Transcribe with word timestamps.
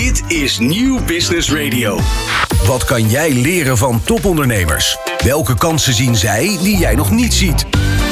Dit 0.00 0.22
is 0.28 0.58
Nieuw 0.58 1.04
Business 1.04 1.52
Radio. 1.52 1.98
Wat 2.66 2.84
kan 2.84 3.08
jij 3.08 3.32
leren 3.32 3.78
van 3.78 4.02
topondernemers? 4.02 4.98
Welke 5.24 5.54
kansen 5.54 5.94
zien 5.94 6.16
zij 6.16 6.58
die 6.62 6.76
jij 6.76 6.94
nog 6.94 7.10
niet 7.10 7.34
ziet? 7.34 7.66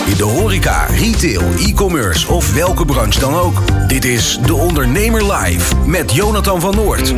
In 0.07 0.17
de 0.17 0.25
horeca, 0.25 0.87
retail, 0.87 1.43
e-commerce 1.59 2.29
of 2.29 2.55
welke 2.55 2.85
branche 2.85 3.21
dan 3.21 3.35
ook. 3.35 3.89
Dit 3.89 4.05
is 4.05 4.39
De 4.47 4.55
Ondernemer 4.55 5.33
Live 5.33 5.77
met 5.77 6.13
Jonathan 6.13 6.61
van 6.61 6.75
Noord. 6.75 7.15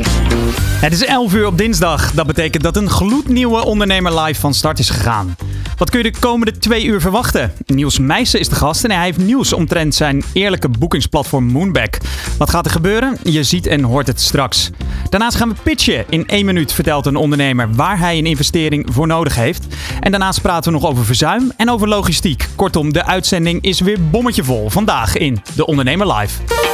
Het 0.81 0.93
is 0.93 1.05
11 1.05 1.35
uur 1.35 1.47
op 1.47 1.59
dinsdag. 1.59 2.13
Dat 2.13 2.27
betekent 2.27 2.63
dat 2.63 2.77
een 2.77 2.91
gloednieuwe 2.91 3.65
Ondernemer 3.65 4.21
Live 4.21 4.41
van 4.41 4.55
start 4.55 4.79
is 4.79 4.91
gegaan. 4.91 5.37
Wat 5.77 5.91
kun 5.91 6.03
je 6.03 6.13
de 6.13 6.19
komende 6.19 6.59
twee 6.59 6.85
uur 6.85 7.01
verwachten? 7.01 7.53
Niels 7.67 7.99
Meijsen 7.99 8.41
is 8.41 8.49
de 8.49 8.55
gast 8.55 8.85
en 8.85 8.91
hij 8.91 9.05
heeft 9.05 9.19
nieuws 9.19 9.53
omtrent 9.53 9.95
zijn 9.95 10.23
eerlijke 10.33 10.69
boekingsplatform 10.69 11.45
Moonback. 11.45 11.99
Wat 12.39 12.51
gaat 12.51 12.65
er 12.65 12.71
gebeuren? 12.71 13.19
Je 13.23 13.43
ziet 13.43 13.67
en 13.67 13.83
hoort 13.83 14.07
het 14.07 14.21
straks. 14.21 14.71
Daarnaast 15.09 15.37
gaan 15.37 15.49
we 15.49 15.55
pitchen. 15.63 16.05
In 16.09 16.27
één 16.27 16.45
minuut 16.45 16.73
vertelt 16.73 17.07
een 17.07 17.17
ondernemer 17.17 17.75
waar 17.75 17.99
hij 17.99 18.19
een 18.19 18.27
investering 18.27 18.89
voor 18.93 19.07
nodig 19.07 19.35
heeft. 19.35 19.67
En 20.01 20.11
daarnaast 20.11 20.43
praten 20.43 20.73
we 20.73 20.79
nog 20.79 20.89
over 20.91 21.05
verzuim 21.05 21.53
en 21.57 21.71
over 21.71 21.89
logistiek. 21.89 22.49
Kortom, 22.55 22.93
de 22.93 23.05
uitzending 23.05 23.63
is 23.63 23.81
weer 23.81 24.11
bommetje 24.11 24.45
vol. 24.45 24.71
Vandaag 24.71 25.17
in 25.17 25.43
De 25.55 25.67
Ondernemer 25.67 26.13
Live. 26.13 26.74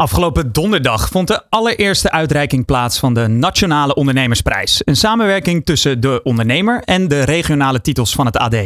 Afgelopen 0.00 0.52
donderdag 0.52 1.08
vond 1.08 1.28
de 1.28 1.42
allereerste 1.48 2.10
uitreiking 2.10 2.64
plaats 2.64 2.98
van 2.98 3.14
de 3.14 3.26
Nationale 3.26 3.94
Ondernemersprijs. 3.94 4.82
Een 4.84 4.96
samenwerking 4.96 5.64
tussen 5.64 6.00
de 6.00 6.20
ondernemer 6.22 6.82
en 6.84 7.08
de 7.08 7.24
regionale 7.24 7.80
titels 7.80 8.12
van 8.12 8.26
het 8.26 8.36
AD. 8.36 8.56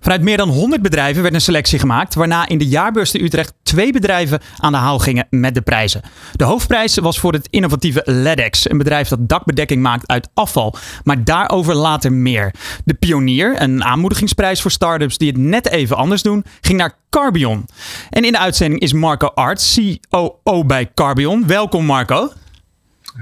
Vanuit 0.00 0.22
meer 0.22 0.36
dan 0.36 0.48
100 0.48 0.82
bedrijven 0.82 1.22
werd 1.22 1.34
een 1.34 1.40
selectie 1.40 1.78
gemaakt, 1.78 2.14
waarna 2.14 2.48
in 2.48 2.58
de 2.58 2.66
jaarbeurs 2.68 3.10
te 3.10 3.22
Utrecht 3.22 3.54
twee 3.62 3.92
bedrijven 3.92 4.40
aan 4.56 4.72
de 4.72 4.78
haal 4.78 4.98
gingen 4.98 5.26
met 5.30 5.54
de 5.54 5.60
prijzen. 5.60 6.02
De 6.32 6.44
hoofdprijs 6.44 6.96
was 6.96 7.18
voor 7.18 7.32
het 7.32 7.48
innovatieve 7.50 8.02
LEDEX, 8.04 8.70
een 8.70 8.78
bedrijf 8.78 9.08
dat 9.08 9.28
dakbedekking 9.28 9.82
maakt 9.82 10.08
uit 10.08 10.28
afval. 10.34 10.74
Maar 11.04 11.24
daarover 11.24 11.74
later 11.74 12.12
meer. 12.12 12.54
De 12.84 12.94
Pionier, 12.94 13.62
een 13.62 13.84
aanmoedigingsprijs 13.84 14.62
voor 14.62 14.70
start-ups 14.70 15.18
die 15.18 15.28
het 15.28 15.38
net 15.38 15.68
even 15.68 15.96
anders 15.96 16.22
doen, 16.22 16.44
ging 16.60 16.78
naar 16.78 16.96
Carbion. 17.10 17.66
En 18.10 18.24
in 18.24 18.32
de 18.32 18.38
uitzending 18.38 18.80
is 18.80 18.92
Marco 18.92 19.26
Arts, 19.26 19.80
COO 20.10 20.64
bij 20.68 20.90
Carbion. 20.94 21.46
Welkom 21.46 21.84
Marco. 21.84 22.32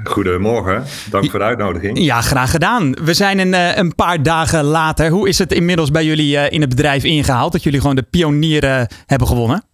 Goedemorgen, 0.05 0.85
dank 1.11 1.31
voor 1.31 1.39
de 1.39 1.45
uitnodiging. 1.45 1.99
Ja, 1.99 2.21
graag 2.21 2.51
gedaan. 2.51 2.93
We 2.93 3.15
zijn 3.15 3.39
een, 3.39 3.55
eh, 3.55 3.77
een 3.77 3.95
paar 3.95 4.23
dagen 4.23 4.65
later. 4.65 5.11
Hoe 5.11 5.29
is 5.29 5.39
het 5.39 5.53
inmiddels 5.53 5.91
bij 5.91 6.05
jullie 6.05 6.39
eh, 6.39 6.53
in 6.53 6.61
het 6.61 6.69
bedrijf 6.69 7.05
ingehaald 7.05 7.53
dat 7.53 7.63
jullie 7.63 7.81
gewoon 7.81 7.97
de 7.97 8.07
pionieren 8.11 8.89
hebben 9.07 9.29
gewonnen? 9.29 9.65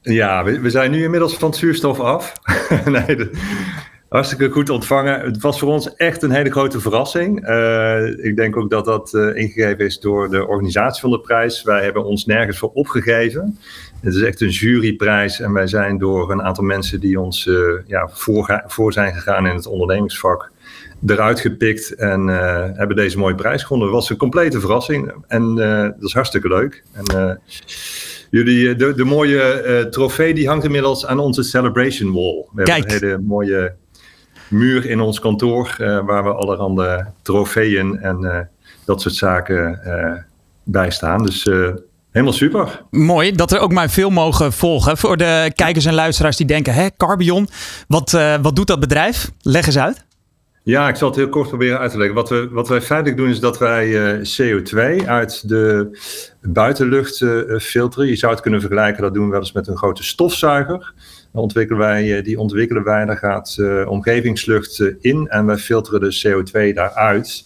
Ja, 0.00 0.44
we, 0.44 0.60
we 0.60 0.70
zijn 0.70 0.90
nu 0.90 1.02
inmiddels 1.02 1.34
van 1.34 1.48
het 1.48 1.58
zuurstof 1.58 2.00
af. 2.00 2.32
nee, 2.84 3.16
de, 3.16 3.30
hartstikke 4.12 4.50
goed 4.50 4.70
ontvangen. 4.70 5.20
Het 5.20 5.42
was 5.42 5.58
voor 5.58 5.68
ons 5.68 5.94
echt 5.94 6.22
een 6.22 6.30
hele 6.30 6.50
grote 6.50 6.80
verrassing. 6.80 7.48
Uh, 7.48 8.24
ik 8.24 8.36
denk 8.36 8.56
ook 8.56 8.70
dat 8.70 8.84
dat 8.84 9.12
uh, 9.14 9.36
ingegeven 9.36 9.84
is 9.84 10.00
door 10.00 10.30
de 10.30 10.46
organisatie 10.46 11.00
van 11.00 11.10
de 11.10 11.20
prijs. 11.20 11.62
Wij 11.62 11.82
hebben 11.82 12.04
ons 12.04 12.26
nergens 12.26 12.58
voor 12.58 12.70
opgegeven. 12.72 13.58
Het 14.02 14.14
is 14.14 14.22
echt 14.22 14.40
een 14.40 14.48
juryprijs 14.48 15.40
en 15.40 15.52
wij 15.52 15.66
zijn 15.66 15.98
door 15.98 16.30
een 16.30 16.42
aantal 16.42 16.64
mensen 16.64 17.00
die 17.00 17.20
ons 17.20 17.46
uh, 17.46 17.58
ja, 17.86 18.08
voor, 18.08 18.62
voor, 18.66 18.92
zijn 18.92 19.14
gegaan 19.14 19.46
in 19.46 19.54
het 19.54 19.66
ondernemingsvak 19.66 20.50
eruit 21.06 21.40
gepikt 21.40 21.94
en 21.94 22.26
hebben 22.76 22.96
deze 22.96 23.18
mooie 23.18 23.34
prijs 23.34 23.62
gewonnen. 23.62 23.88
Het 23.88 23.96
was 23.96 24.10
een 24.10 24.16
complete 24.16 24.60
verrassing 24.60 25.12
en 25.26 25.54
dat 25.54 26.02
is 26.02 26.12
hartstikke 26.12 26.48
leuk. 26.48 26.82
En, 26.92 27.40
Jullie, 28.30 28.74
de, 28.74 28.94
de 28.94 29.04
mooie 29.04 29.86
trofee 29.90 30.34
die 30.34 30.48
hangt 30.48 30.64
inmiddels 30.64 31.06
aan 31.06 31.18
onze 31.18 31.42
celebration 31.42 32.12
wall. 32.12 32.46
We 32.52 32.62
Kijk. 32.62 32.90
hebben 32.90 33.08
een 33.08 33.14
hele 33.14 33.28
mooie 33.28 33.74
muur 34.48 34.86
in 34.86 35.00
ons 35.00 35.20
kantoor 35.20 35.74
waar 35.78 36.24
we 36.24 36.32
allerhande 36.32 37.06
trofeeën 37.22 37.98
en 37.98 38.48
dat 38.84 39.00
soort 39.00 39.14
zaken 39.14 39.80
bij 40.64 40.90
staan. 40.90 41.24
Dus 41.24 41.50
helemaal 42.12 42.34
super. 42.34 42.82
Mooi 42.90 43.32
dat 43.32 43.52
er 43.52 43.58
ook 43.58 43.72
maar 43.72 43.90
veel 43.90 44.10
mogen 44.10 44.52
volgen. 44.52 44.96
Voor 44.96 45.16
de 45.16 45.52
kijkers 45.54 45.84
en 45.84 45.94
luisteraars 45.94 46.36
die 46.36 46.46
denken, 46.46 46.74
hè, 46.74 46.86
Carbion, 46.96 47.48
wat, 47.88 48.10
wat 48.42 48.56
doet 48.56 48.66
dat 48.66 48.80
bedrijf? 48.80 49.30
Leg 49.40 49.66
eens 49.66 49.78
uit. 49.78 50.04
Ja, 50.64 50.88
ik 50.88 50.96
zal 50.96 51.08
het 51.08 51.16
heel 51.16 51.28
kort 51.28 51.48
proberen 51.48 51.78
uit 51.78 51.90
te 51.90 51.96
leggen. 51.96 52.14
Wat, 52.14 52.28
we, 52.28 52.48
wat 52.50 52.68
wij 52.68 52.80
feitelijk 52.80 53.16
doen 53.16 53.28
is 53.28 53.40
dat 53.40 53.58
wij 53.58 53.86
uh, 53.86 54.24
CO2 54.40 55.06
uit 55.06 55.48
de 55.48 55.90
buitenlucht 56.40 57.20
uh, 57.20 57.58
filteren. 57.58 58.08
Je 58.08 58.16
zou 58.16 58.32
het 58.32 58.42
kunnen 58.42 58.60
vergelijken, 58.60 59.02
dat 59.02 59.14
doen 59.14 59.24
we 59.24 59.30
wel 59.30 59.40
eens 59.40 59.52
met 59.52 59.66
een 59.66 59.76
grote 59.76 60.02
stofzuiger. 60.04 60.92
Dan 61.32 61.42
ontwikkelen 61.42 61.80
wij, 61.80 62.22
die 62.22 62.38
ontwikkelen 62.38 62.84
wij, 62.84 63.04
daar 63.04 63.16
gaat 63.16 63.56
omgevingslucht 63.86 64.80
in 65.00 65.28
en 65.28 65.46
wij 65.46 65.56
filteren 65.56 66.00
de 66.00 66.22
CO2 66.26 66.74
daaruit. 66.74 67.44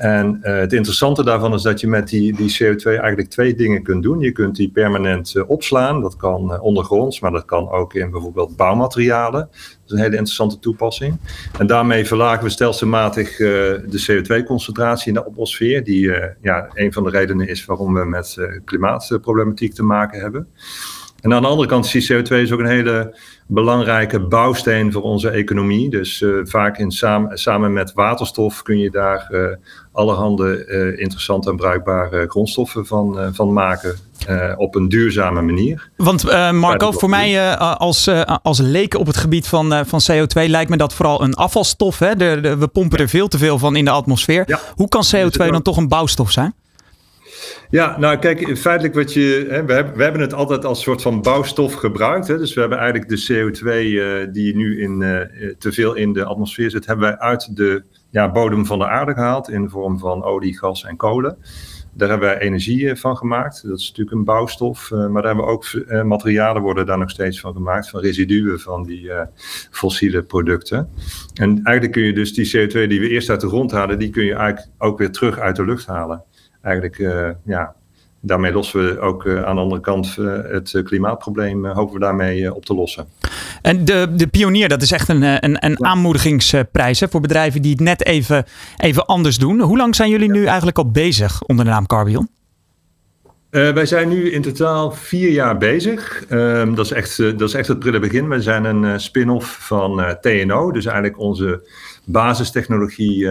En 0.00 0.38
het 0.42 0.72
interessante 0.72 1.24
daarvan 1.24 1.54
is 1.54 1.62
dat 1.62 1.80
je 1.80 1.88
met 1.88 2.08
die, 2.08 2.36
die 2.36 2.56
CO2 2.62 2.82
eigenlijk 2.84 3.28
twee 3.28 3.54
dingen 3.54 3.82
kunt 3.82 4.02
doen. 4.02 4.20
Je 4.20 4.32
kunt 4.32 4.56
die 4.56 4.70
permanent 4.70 5.44
opslaan, 5.46 6.00
dat 6.00 6.16
kan 6.16 6.60
ondergronds, 6.60 7.20
maar 7.20 7.30
dat 7.30 7.44
kan 7.44 7.70
ook 7.70 7.94
in 7.94 8.10
bijvoorbeeld 8.10 8.56
bouwmaterialen. 8.56 9.48
Dat 9.50 9.80
is 9.86 9.90
een 9.92 9.98
hele 9.98 10.16
interessante 10.16 10.58
toepassing. 10.58 11.16
En 11.58 11.66
daarmee 11.66 12.04
verlagen 12.04 12.44
we 12.44 12.50
stelselmatig 12.50 13.36
de 13.36 14.04
CO2-concentratie 14.06 15.06
in 15.06 15.14
de 15.14 15.24
atmosfeer, 15.24 15.84
die 15.84 16.12
ja, 16.40 16.70
een 16.74 16.92
van 16.92 17.04
de 17.04 17.10
redenen 17.10 17.48
is 17.48 17.64
waarom 17.64 17.94
we 17.94 18.04
met 18.04 18.36
klimaatproblematiek 18.64 19.74
te 19.74 19.82
maken 19.82 20.20
hebben. 20.20 20.48
En 21.20 21.34
aan 21.34 21.42
de 21.42 21.48
andere 21.48 21.68
kant 21.68 21.84
is 21.84 22.06
die 22.06 22.16
CO2 22.16 22.34
is 22.34 22.52
ook 22.52 22.60
een 22.60 22.66
hele 22.66 23.16
belangrijke 23.52 24.20
bouwsteen 24.20 24.92
voor 24.92 25.02
onze 25.02 25.30
economie. 25.30 25.90
Dus 25.90 26.24
vaak 26.42 26.78
in 26.78 26.90
samen, 26.90 27.38
samen 27.38 27.72
met 27.72 27.92
waterstof 27.92 28.62
kun 28.62 28.78
je 28.78 28.90
daar 28.90 29.30
allerhande 29.92 30.66
interessante 30.96 31.50
en 31.50 31.56
bruikbare 31.56 32.28
grondstoffen 32.28 32.86
van, 32.86 33.34
van 33.34 33.52
maken. 33.52 33.96
Uh, 34.28 34.52
op 34.56 34.74
een 34.74 34.88
duurzame 34.88 35.42
manier. 35.42 35.90
Want 35.96 36.24
uh, 36.24 36.52
Marco, 36.52 36.92
voor 36.92 37.08
mij 37.08 37.34
uh, 37.34 37.76
als, 37.76 38.10
als 38.42 38.58
leek 38.58 38.94
op 38.94 39.06
het 39.06 39.16
gebied 39.16 39.48
van, 39.48 39.86
van 39.86 40.00
CO2 40.10 40.50
lijkt 40.50 40.70
me 40.70 40.76
dat 40.76 40.94
vooral 40.94 41.22
een 41.22 41.34
afvalstof. 41.34 41.98
Hè? 41.98 42.16
De, 42.16 42.38
de, 42.42 42.56
we 42.56 42.68
pompen 42.68 42.98
er 42.98 43.08
veel 43.08 43.28
te 43.28 43.38
veel 43.38 43.58
van 43.58 43.76
in 43.76 43.84
de 43.84 43.90
atmosfeer. 43.90 44.44
Ja. 44.46 44.60
Hoe 44.74 44.88
kan 44.88 45.04
CO2 45.16 45.46
dan 45.46 45.62
toch 45.62 45.76
een 45.76 45.88
bouwstof 45.88 46.30
zijn? 46.30 46.54
Ja, 47.70 47.98
nou 47.98 48.18
kijk, 48.18 48.58
feitelijk 48.58 48.94
wat 48.94 49.12
je. 49.12 49.46
Hè, 49.48 49.64
we, 49.64 49.72
hebben, 49.72 49.96
we 49.96 50.02
hebben 50.02 50.20
het 50.20 50.34
altijd 50.34 50.64
als 50.64 50.82
soort 50.82 51.02
van 51.02 51.22
bouwstof 51.22 51.74
gebruikt. 51.74 52.28
Hè, 52.28 52.38
dus 52.38 52.54
we 52.54 52.60
hebben 52.60 52.78
eigenlijk 52.78 53.08
de 53.08 53.26
CO2 53.32 54.30
die 54.32 54.56
nu 54.56 54.82
in, 54.82 54.98
te 55.58 55.72
veel 55.72 55.94
in 55.94 56.12
de 56.12 56.24
atmosfeer 56.24 56.70
zit, 56.70 56.86
hebben 56.86 57.08
wij 57.08 57.18
uit 57.18 57.56
de 57.56 57.82
ja, 58.10 58.30
bodem 58.30 58.66
van 58.66 58.78
de 58.78 58.88
aarde 58.88 59.12
gehaald 59.12 59.50
in 59.50 59.62
de 59.62 59.68
vorm 59.68 59.98
van 59.98 60.24
olie, 60.24 60.58
gas 60.58 60.84
en 60.84 60.96
kolen. 60.96 61.36
Daar 61.92 62.08
hebben 62.08 62.28
wij 62.28 62.38
energie 62.38 62.94
van 62.94 63.16
gemaakt. 63.16 63.62
Dat 63.68 63.78
is 63.78 63.88
natuurlijk 63.88 64.16
een 64.16 64.24
bouwstof. 64.24 64.90
Maar 64.90 65.22
daar 65.22 65.34
hebben 65.34 65.44
we 65.44 65.50
ook 65.50 65.66
materialen 66.04 66.62
worden 66.62 66.86
daar 66.86 66.98
nog 66.98 67.10
steeds 67.10 67.40
van 67.40 67.54
gemaakt. 67.54 67.90
Van 67.90 68.00
residuen 68.00 68.60
van 68.60 68.82
die 68.82 69.10
fossiele 69.70 70.22
producten. 70.22 70.88
En 71.34 71.60
eigenlijk 71.62 71.92
kun 71.92 72.02
je 72.02 72.12
dus 72.12 72.34
die 72.34 72.46
CO2 72.46 72.88
die 72.88 73.00
we 73.00 73.08
eerst 73.08 73.30
uit 73.30 73.40
de 73.40 73.48
grond 73.48 73.70
halen, 73.70 73.98
die 73.98 74.10
kun 74.10 74.24
je 74.24 74.34
eigenlijk 74.34 74.68
ook 74.78 74.98
weer 74.98 75.10
terug 75.10 75.38
uit 75.38 75.56
de 75.56 75.64
lucht 75.64 75.86
halen. 75.86 76.24
Eigenlijk, 76.62 76.96
ja, 77.44 77.74
daarmee 78.20 78.52
lossen 78.52 78.84
we 78.84 79.00
ook 79.00 79.28
aan 79.28 79.54
de 79.54 79.60
andere 79.60 79.80
kant 79.80 80.16
het 80.50 80.80
klimaatprobleem, 80.84 81.66
hopen 81.66 81.94
we 81.94 82.00
daarmee 82.00 82.54
op 82.54 82.64
te 82.64 82.74
lossen. 82.74 83.06
En 83.62 83.84
de, 83.84 84.08
de 84.14 84.26
pionier, 84.26 84.68
dat 84.68 84.82
is 84.82 84.92
echt 84.92 85.08
een, 85.08 85.22
een, 85.22 85.64
een 85.64 85.84
aanmoedigingsprijs 85.84 87.00
hè, 87.00 87.08
voor 87.08 87.20
bedrijven 87.20 87.62
die 87.62 87.70
het 87.70 87.80
net 87.80 88.04
even, 88.04 88.44
even 88.76 89.06
anders 89.06 89.38
doen. 89.38 89.60
Hoe 89.60 89.76
lang 89.76 89.94
zijn 89.94 90.10
jullie 90.10 90.30
nu 90.30 90.44
eigenlijk 90.44 90.78
al 90.78 90.90
bezig 90.90 91.42
onder 91.42 91.64
de 91.64 91.70
naam 91.70 91.86
Carbion? 91.86 92.28
Uh, 93.50 93.70
wij 93.70 93.86
zijn 93.86 94.08
nu 94.08 94.30
in 94.30 94.42
totaal 94.42 94.92
vier 94.92 95.30
jaar 95.30 95.58
bezig. 95.58 96.24
Uh, 96.28 96.74
dat, 96.74 96.84
is 96.84 96.92
echt, 96.92 97.18
uh, 97.18 97.38
dat 97.38 97.48
is 97.48 97.54
echt 97.54 97.68
het 97.68 97.78
prille 97.78 97.98
begin. 97.98 98.28
We 98.28 98.42
zijn 98.42 98.64
een 98.64 99.00
spin-off 99.00 99.66
van 99.66 100.16
TNO, 100.20 100.72
dus 100.72 100.84
eigenlijk 100.84 101.18
onze 101.18 101.68
basistechnologie 102.10 103.28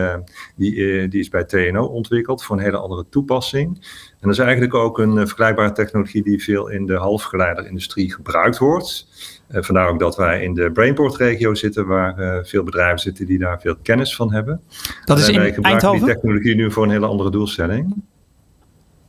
die, 0.55 1.07
die 1.07 1.19
is 1.19 1.29
bij 1.29 1.43
TNO 1.43 1.85
ontwikkeld 1.85 2.43
voor 2.43 2.57
een 2.57 2.63
hele 2.63 2.77
andere 2.77 3.05
toepassing. 3.09 3.67
En 4.09 4.17
dat 4.21 4.31
is 4.31 4.37
eigenlijk 4.37 4.73
ook 4.73 4.99
een 4.99 5.27
vergelijkbare 5.27 5.71
technologie 5.71 6.23
die 6.23 6.43
veel 6.43 6.69
in 6.69 6.85
de 6.85 6.95
halfgeleiderindustrie 6.95 8.13
gebruikt 8.13 8.57
wordt. 8.57 9.07
Vandaar 9.51 9.87
ook 9.87 9.99
dat 9.99 10.15
wij 10.15 10.43
in 10.43 10.53
de 10.53 10.71
Brainport-regio 10.71 11.53
zitten, 11.53 11.85
waar 11.85 12.45
veel 12.45 12.63
bedrijven 12.63 12.99
zitten 12.99 13.25
die 13.25 13.39
daar 13.39 13.61
veel 13.61 13.75
kennis 13.83 14.15
van 14.15 14.33
hebben. 14.33 14.61
Dat 15.05 15.19
is 15.19 15.29
in 15.29 15.39
wij 15.39 15.53
gebruiken 15.53 15.91
die 15.91 16.03
technologie 16.03 16.55
nu 16.55 16.71
voor 16.71 16.83
een 16.83 16.89
hele 16.89 17.05
andere 17.05 17.31
doelstelling. 17.31 18.03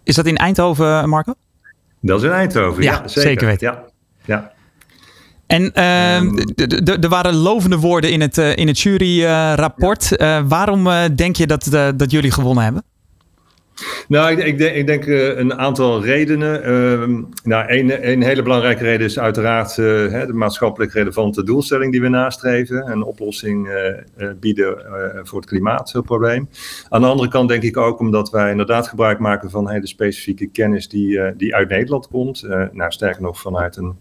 Is 0.03 0.15
dat 0.15 0.27
in 0.27 0.37
Eindhoven, 0.37 1.09
Marco? 1.09 1.35
Dat 2.01 2.19
is 2.19 2.25
in 2.25 2.31
Eindhoven, 2.31 2.83
ja, 2.83 2.93
ja 2.93 3.09
zeker. 3.09 3.23
zeker 3.31 3.47
weten. 3.47 3.67
Ja, 3.67 3.85
ja. 4.25 4.53
En 5.51 5.73
uh, 5.75 7.03
er 7.03 7.09
waren 7.09 7.35
lovende 7.35 7.77
woorden 7.77 8.11
in 8.13 8.21
het, 8.21 8.39
uh, 8.39 8.57
in 8.57 8.67
het 8.67 8.81
juryrapport. 8.81 10.15
Ja. 10.17 10.47
waarom 10.47 10.89
denk 11.15 11.37
je 11.37 11.47
dat, 11.47 11.69
dat 11.97 12.11
jullie 12.11 12.31
gewonnen 12.31 12.65
hebben? 12.65 12.83
Nou, 14.09 14.31
ik, 14.31 14.45
ik, 14.45 14.59
denk, 14.59 14.75
ik 14.75 14.87
denk 14.87 15.07
uh, 15.07 15.39
een 15.39 15.55
aantal 15.55 16.05
redenen. 16.05 16.71
Uh, 16.71 17.25
nou, 17.43 17.73
een, 17.73 18.11
een, 18.11 18.23
hele 18.23 18.43
belangrijke 18.43 18.85
reden 18.85 19.07
is 19.07 19.19
uiteraard 19.19 19.77
uh, 19.77 19.87
hè, 20.11 20.27
de 20.27 20.33
maatschappelijk 20.33 20.93
relevante 20.93 21.45
doelstelling 21.45 21.93
die 21.93 22.01
we 22.01 22.09
nastreven. 22.09 22.91
Een 22.91 23.03
oplossing 23.03 23.69
uh, 23.69 24.29
bieden 24.41 24.83
voor 25.23 25.41
het 25.41 25.49
klimaatprobleem. 25.49 26.49
Aan 26.89 27.01
de 27.01 27.07
andere 27.07 27.29
kant 27.29 27.49
denk 27.49 27.63
ik 27.63 27.77
ook 27.77 27.99
omdat 27.99 28.31
wij 28.31 28.51
inderdaad 28.51 28.89
gebruik 28.89 29.19
maken 29.19 29.51
van 29.51 29.71
hele 29.71 29.87
specifieke 29.87 30.47
kennis 30.47 30.89
die, 30.89 31.37
die 31.37 31.55
uit 31.55 31.69
Nederland 31.69 32.09
komt. 32.09 32.47
nou, 32.73 32.91
sterker 32.93 33.23
nog 33.23 33.41
vanuit 33.41 33.77
een 33.77 33.97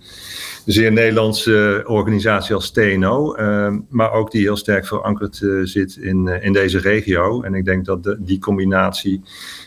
zeer 0.65 0.91
Nederlandse 0.91 1.83
organisatie 1.85 2.55
als 2.55 2.71
TNO. 2.71 3.33
Ehm, 3.33 3.79
maar 3.89 4.11
ook 4.11 4.31
die 4.31 4.41
heel 4.41 4.55
sterk 4.55 4.85
verankerd 4.87 5.45
zit 5.63 5.95
in, 5.95 6.27
in 6.27 6.53
deze 6.53 6.79
regio. 6.79 7.41
En 7.41 7.53
ik 7.53 7.65
denk 7.65 7.85
dat 7.85 8.03
de, 8.03 8.17
die 8.19 8.39
combinatie 8.39 9.21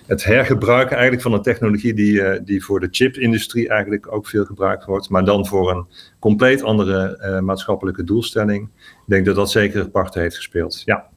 het 0.07 0.25
hergebruiken 0.25 0.93
eigenlijk 0.93 1.23
van 1.23 1.33
een 1.33 1.43
technologie 1.43 1.95
die, 1.95 2.13
uh, 2.13 2.39
die 2.45 2.65
voor 2.65 2.81
de 2.81 2.89
chipindustrie 2.91 3.69
eigenlijk 3.69 4.13
ook 4.13 4.27
veel 4.27 4.45
gebruikt 4.45 4.85
wordt, 4.85 5.09
maar 5.09 5.25
dan 5.25 5.47
voor 5.47 5.71
een 5.71 5.87
compleet 6.19 6.63
andere 6.63 7.41
maatschappelijke 7.41 8.05
doelstelling. 8.05 8.69
Ik 8.79 9.03
denk 9.07 9.25
dat 9.25 9.37
dat 9.37 9.51
zeker 9.51 9.91
part 9.91 10.15
heeft 10.15 10.37
gespeeld. 10.37 10.83
Ja. 10.85 11.12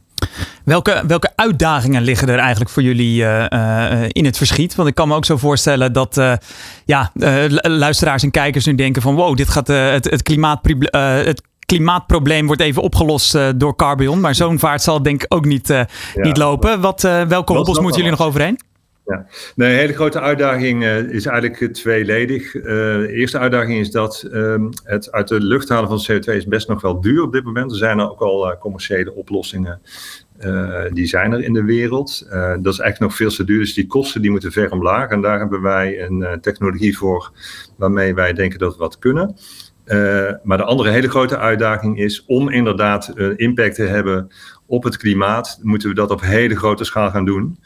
Welke, 0.64 1.04
welke 1.08 1.32
uitdagingen 1.36 2.02
liggen 2.02 2.30
er 2.30 2.38
eigenlijk 2.38 2.70
voor 2.70 2.84
jullie 2.84 3.22
uh, 3.22 4.04
in 4.08 4.26
het 4.26 4.38
verschiet? 4.38 4.76
Want 4.76 4.90
ik 4.90 4.96
kan 4.96 5.08
me 5.08 5.16
ook 5.16 5.26
zo 5.26 5.38
voorstellen 5.38 5.94
dat 5.94 6.22
ja, 6.86 7.12
luisteraars 7.62 8.24
en 8.24 8.32
kijkers 8.32 8.66
nu 8.66 8.76
denken 8.76 9.02
van 9.02 9.16
wow, 9.16 9.38
dit 9.38 9.50
gaat 9.50 9.68
het, 9.68 10.10
het, 10.10 10.24
klimaatprobleem, 10.24 11.26
het 11.26 11.42
klimaatprobleem 11.66 12.46
wordt 12.46 12.62
even 12.62 12.82
opgelost 12.82 13.38
door 13.56 13.76
Carbion. 13.76 14.20
Maar 14.20 14.36
zo'n 14.36 14.60
vaart 14.60 14.82
zal 14.82 15.04
denk 15.04 15.24
ik 15.24 15.34
ook 15.34 15.46
niet, 15.46 15.86
niet 16.16 16.38
lopen. 16.38 16.82
Wat, 16.82 17.02
welke 17.02 17.54
hobbels 17.54 17.80
moeten 17.80 18.02
jullie 18.02 18.18
nog 18.18 18.28
overheen? 18.28 18.60
Nee, 19.06 19.72
een 19.72 19.78
hele 19.78 19.94
grote 19.94 20.20
uitdaging 20.20 20.84
uh, 20.84 20.98
is 20.98 21.26
eigenlijk 21.26 21.74
tweeledig. 21.74 22.54
Uh, 22.54 22.64
de 22.64 23.12
eerste 23.12 23.40
uitdaging 23.40 23.80
is 23.80 23.92
dat 23.92 24.28
um, 24.32 24.70
het 24.84 25.12
uit 25.12 25.28
de 25.28 25.42
lucht 25.42 25.70
halen 25.70 25.90
van 25.90 26.16
CO2 26.16 26.36
is 26.36 26.46
best 26.46 26.68
nog 26.68 26.82
wel 26.82 27.02
duur 27.02 27.22
op 27.24 27.34
dit 27.34 27.44
moment. 27.44 27.72
Er 27.72 27.78
zijn 27.78 28.00
er 28.00 28.12
ook 28.12 28.20
al 28.20 28.52
uh, 28.52 28.60
commerciële 28.60 29.14
oplossingen. 29.14 29.82
die 30.94 31.06
zijn 31.06 31.32
er 31.32 31.44
in 31.44 31.54
de 31.54 31.64
wereld. 31.64 32.28
dat 32.30 32.74
is 32.74 32.80
eigenlijk 32.80 33.00
nog 33.00 33.16
veel 33.16 33.30
te 33.30 33.44
duur, 33.44 33.60
dus 33.60 33.74
die 33.74 33.88
kosten 33.88 34.22
die 34.22 34.32
moeten 34.32 34.52
ver 34.52 34.72
omlaag. 34.72 35.10
En 35.10 35.22
daar 35.22 35.40
hebben 35.40 35.62
wij 35.62 36.02
een 36.02 36.38
technologie 36.42 36.98
voor 36.98 37.32
waarmee 37.78 38.14
wij 38.14 38.34
denken 38.34 38.60
dat 38.60 38.74
we 38.74 38.80
wat 38.80 39.00
kunnen. 39.00 39.36
maar 40.44 40.58
de 40.58 40.64
andere 40.64 40.90
hele 40.90 41.10
grote 41.10 41.38
uitdaging 41.38 42.00
is 42.00 42.26
om 42.26 42.50
inderdaad 42.50 43.14
impact 43.36 43.76
te 43.76 43.84
hebben 43.84 44.32
op 44.66 44.84
het 44.84 44.98
klimaat, 44.98 45.60
moeten 45.62 45.90
we 45.90 45.96
dat 45.96 46.12
op 46.12 46.22
hele 46.22 46.56
grote 46.56 46.84
schaal 46.84 47.10
gaan 47.10 47.26
doen. 47.26 47.58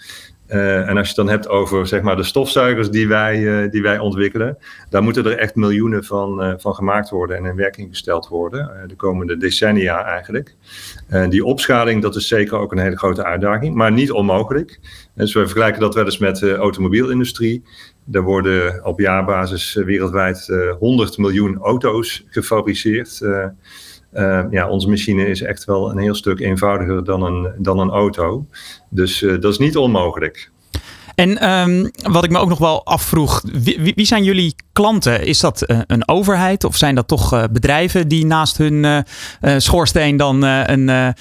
Uh, 0.49 0.89
en 0.89 0.97
als 0.97 1.09
je 1.09 1.15
het 1.15 1.15
dan 1.15 1.29
hebt 1.29 1.47
over 1.47 1.87
zeg 1.87 2.01
maar, 2.01 2.15
de 2.15 2.23
stofzuigers 2.23 2.89
die 2.89 3.07
wij, 3.07 3.39
uh, 3.39 3.71
die 3.71 3.81
wij 3.81 3.99
ontwikkelen, 3.99 4.57
daar 4.89 5.03
moeten 5.03 5.25
er 5.25 5.37
echt 5.37 5.55
miljoenen 5.55 6.03
van, 6.03 6.43
uh, 6.43 6.53
van 6.57 6.75
gemaakt 6.75 7.09
worden 7.09 7.37
en 7.37 7.45
in 7.45 7.55
werking 7.55 7.89
gesteld 7.89 8.27
worden, 8.27 8.85
de 8.87 8.95
komende 8.95 9.37
decennia 9.37 10.03
eigenlijk. 10.05 10.55
die 11.29 11.45
opschaling, 11.45 12.01
dat 12.01 12.15
is 12.15 12.27
zeker 12.27 12.57
ook 12.57 12.71
een 12.71 12.77
hele 12.77 12.97
grote 12.97 13.23
uitdaging, 13.23 13.75
maar 13.75 13.91
niet 13.91 14.11
onmogelijk. 14.11 14.79
Dus 15.15 15.33
we 15.33 15.39
vergelijken 15.39 15.81
dat 15.81 15.95
wel 15.95 16.05
eens 16.05 16.17
met 16.17 16.37
de 16.37 16.55
automobielindustrie. 16.55 17.63
Er 18.11 18.21
worden 18.21 18.85
op 18.85 18.99
jaarbasis 18.99 19.73
wereldwijd 19.73 20.47
100 20.79 21.17
miljoen 21.17 21.57
auto's 21.57 22.25
gefabriceerd. 22.29 23.21
Uh, 24.13 24.43
ja, 24.49 24.69
onze 24.69 24.89
machine 24.89 25.25
is 25.25 25.41
echt 25.41 25.65
wel 25.65 25.91
een 25.91 25.97
heel 25.97 26.15
stuk 26.15 26.39
eenvoudiger 26.39 27.03
dan 27.03 27.23
een, 27.23 27.51
dan 27.57 27.79
een 27.79 27.89
auto. 27.89 28.45
Dus 28.89 29.21
uh, 29.21 29.41
dat 29.41 29.51
is 29.51 29.57
niet 29.57 29.77
onmogelijk. 29.77 30.51
En 31.15 31.49
um, 31.49 31.91
wat 32.11 32.23
ik 32.23 32.29
me 32.29 32.37
ook 32.37 32.49
nog 32.49 32.57
wel 32.57 32.85
afvroeg, 32.85 33.43
wie, 33.95 34.05
zijn 34.05 34.23
jullie 34.23 34.55
klanten? 34.73 35.25
Is 35.25 35.39
dat 35.39 35.63
uh, 35.67 35.79
een 35.87 36.07
overheid 36.07 36.63
of 36.63 36.77
zijn 36.77 36.95
dat 36.95 37.07
toch 37.07 37.49
bedrijven 37.51 38.07
die 38.07 38.25
naast 38.25 38.57
hun 38.57 39.05
schoorsteen 39.57 40.17
dan 40.17 40.41
een, 40.41 40.87
een 40.87 41.15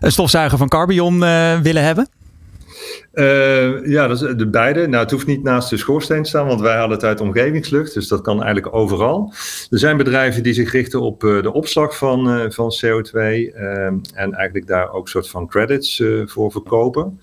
stofzuiger 0.00 0.58
van 0.58 0.68
Carbion 0.68 1.18
willen 1.62 1.84
hebben? 1.84 2.08
Uh, 3.14 3.86
ja, 3.86 4.08
is 4.08 4.18
de 4.18 4.48
beide. 4.50 4.86
Nou, 4.86 5.02
het 5.02 5.10
hoeft 5.10 5.26
niet 5.26 5.42
naast 5.42 5.70
de 5.70 5.76
schoorsteen 5.76 6.22
te 6.22 6.28
staan, 6.28 6.46
want 6.46 6.60
wij 6.60 6.76
hadden 6.76 6.96
het 6.96 7.06
uit 7.06 7.20
omgevingslucht. 7.20 7.94
Dus 7.94 8.08
dat 8.08 8.20
kan 8.20 8.42
eigenlijk 8.42 8.74
overal. 8.74 9.32
Er 9.70 9.78
zijn 9.78 9.96
bedrijven 9.96 10.42
die 10.42 10.52
zich 10.52 10.72
richten 10.72 11.00
op 11.00 11.24
uh, 11.24 11.42
de 11.42 11.52
opslag 11.52 11.96
van, 11.96 12.52
van 12.52 12.72
CO2. 12.84 13.14
en 14.14 14.32
eigenlijk 14.32 14.66
daar 14.66 14.92
ook 14.92 15.08
soort 15.08 15.28
van 15.28 15.48
credits 15.48 16.02
voor 16.24 16.50
verkopen. 16.50 17.20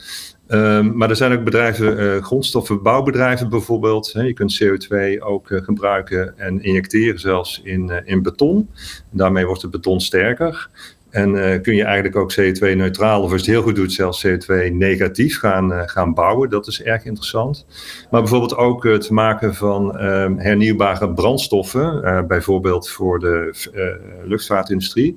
Um, 0.50 0.98
maar 0.98 1.10
er 1.10 1.16
zijn 1.16 1.34
ook 1.38 1.44
bedrijven, 1.44 2.24
grondstoffen, 2.24 2.82
bouwbedrijven 2.82 3.50
bijvoorbeeld. 3.50 4.14
Hè. 4.14 4.22
Je 4.22 4.34
kunt 4.34 4.64
CO2 4.64 5.20
ook 5.20 5.48
gebruiken 5.48 6.38
en 6.38 6.64
injecteren 6.64 7.20
zelfs 7.20 7.62
in, 7.64 7.92
in 8.06 8.22
beton. 8.22 8.70
Daarmee 9.12 9.46
wordt 9.46 9.62
het 9.62 9.72
beton 9.72 10.02
sterker. 10.02 10.70
En 11.18 11.34
uh, 11.34 11.62
kun 11.62 11.76
je 11.76 11.84
eigenlijk 11.84 12.16
ook 12.16 12.34
CO2-neutraal, 12.34 13.22
of 13.22 13.32
als 13.32 13.42
je 13.42 13.52
het 13.52 13.56
heel 13.56 13.62
goed 13.62 13.76
doet, 13.76 13.94
zelfs 13.94 14.28
CO2-negatief 14.28 15.40
gaan, 15.40 15.72
uh, 15.72 15.82
gaan 15.86 16.14
bouwen. 16.14 16.50
Dat 16.50 16.68
is 16.68 16.84
erg 16.84 17.06
interessant. 17.06 17.66
Maar 18.12 18.22
bijvoorbeeld 18.22 18.56
ook 18.56 18.84
het 18.84 19.06
uh, 19.06 19.12
maken 19.12 19.56
van 19.56 19.98
ehm, 19.98 20.38
hernieuwbare 20.38 21.14
brandstoffen, 21.14 22.04
eh, 22.04 22.24
bijvoorbeeld 22.24 22.90
voor 22.90 23.20
de 23.20 23.54
luchtvaartindustrie. 24.24 25.16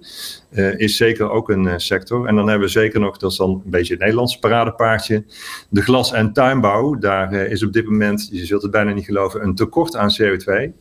Uh, 0.53 0.79
is 0.79 0.97
zeker 0.97 1.31
ook 1.31 1.49
een 1.49 1.65
uh, 1.65 1.75
sector. 1.77 2.27
En 2.27 2.35
dan 2.35 2.49
hebben 2.49 2.67
we 2.67 2.73
zeker 2.73 3.01
nog, 3.01 3.17
dat 3.17 3.31
is 3.31 3.37
dan 3.37 3.51
een 3.51 3.71
beetje 3.71 3.93
het 3.93 4.03
Nederlandse 4.03 4.39
paradepaardje, 4.39 5.25
de 5.69 5.83
glas- 5.83 6.13
en 6.13 6.33
tuinbouw. 6.33 6.99
Daar 6.99 7.33
uh, 7.33 7.51
is 7.51 7.63
op 7.63 7.73
dit 7.73 7.85
moment, 7.85 8.29
je 8.33 8.47
zult 8.47 8.63
het 8.63 8.71
bijna 8.71 8.93
niet 8.93 9.05
geloven, 9.05 9.43
een 9.43 9.55
tekort 9.55 9.97
aan 9.97 10.11
CO2. 10.23 10.73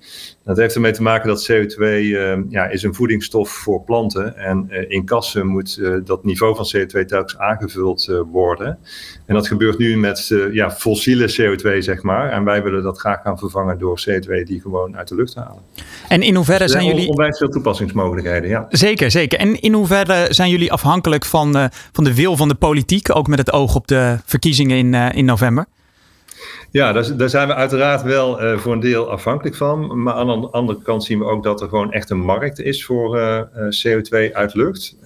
Dat 0.43 0.57
heeft 0.57 0.75
ermee 0.75 0.91
te 0.91 1.01
maken 1.01 1.27
dat 1.27 1.51
CO2 1.51 1.83
ja, 2.49 2.67
is 2.67 2.83
een 2.83 2.93
voedingsstof 2.93 3.49
voor 3.49 3.83
planten. 3.83 4.37
En 4.37 4.69
in 4.87 5.05
kassen 5.05 5.47
moet 5.47 5.81
dat 6.03 6.23
niveau 6.23 6.55
van 6.55 6.71
CO2 6.75 7.05
telkens 7.05 7.37
aangevuld 7.37 8.23
worden. 8.31 8.79
En 9.29 9.35
dat 9.35 9.47
gebeurt 9.47 9.77
nu 9.77 9.97
met 9.97 10.33
ja, 10.51 10.71
fossiele 10.71 11.27
CO2, 11.27 11.77
zeg 11.77 12.01
maar. 12.01 12.31
En 12.31 12.43
wij 12.43 12.63
willen 12.63 12.83
dat 12.83 12.99
graag 12.99 13.21
gaan 13.21 13.37
vervangen 13.37 13.79
door 13.79 14.01
CO2 14.09 14.43
die 14.43 14.61
gewoon 14.61 14.97
uit 14.97 15.07
de 15.07 15.15
lucht 15.15 15.35
halen. 15.35 15.61
En 16.07 16.21
in 16.21 16.35
hoeverre 16.35 16.63
dus 16.63 16.71
zijn 16.71 16.85
jullie... 16.85 17.09
Onwijs 17.09 17.37
veel 17.37 17.49
toepassingsmogelijkheden, 17.49 18.49
ja. 18.49 18.65
Zeker, 18.69 19.11
zeker. 19.11 19.39
En 19.39 19.61
in 19.61 19.73
hoeverre 19.73 20.27
zijn 20.29 20.49
jullie 20.49 20.71
afhankelijk 20.71 21.25
van, 21.25 21.57
uh, 21.57 21.65
van 21.91 22.03
de 22.03 22.15
wil 22.15 22.37
van 22.37 22.47
de 22.47 22.55
politiek, 22.55 23.15
ook 23.15 23.27
met 23.27 23.39
het 23.39 23.51
oog 23.51 23.75
op 23.75 23.87
de 23.87 24.17
verkiezingen 24.25 24.77
in, 24.77 24.93
uh, 24.93 25.07
in 25.11 25.25
november? 25.25 25.65
Ja, 26.71 26.91
daar, 26.91 27.17
daar, 27.17 27.29
zijn 27.29 27.47
we 27.47 27.53
uiteraard 27.53 28.01
wel 28.01 28.43
uh, 28.43 28.57
voor 28.57 28.73
een 28.73 28.79
deel 28.79 29.09
afhankelijk 29.09 29.55
van. 29.55 30.03
Maar 30.03 30.13
aan 30.13 30.41
de 30.41 30.49
andere 30.49 30.81
kant 30.81 31.03
zien 31.03 31.19
we 31.19 31.25
ook 31.25 31.43
dat 31.43 31.61
er 31.61 31.69
gewoon 31.69 31.91
echt 31.91 32.09
een 32.09 32.19
markt 32.19 32.59
is 32.59 32.85
voor 32.85 33.17
uh, 33.17 33.41
CO2 33.53 34.33
uit 34.33 34.53
lucht. 34.53 34.97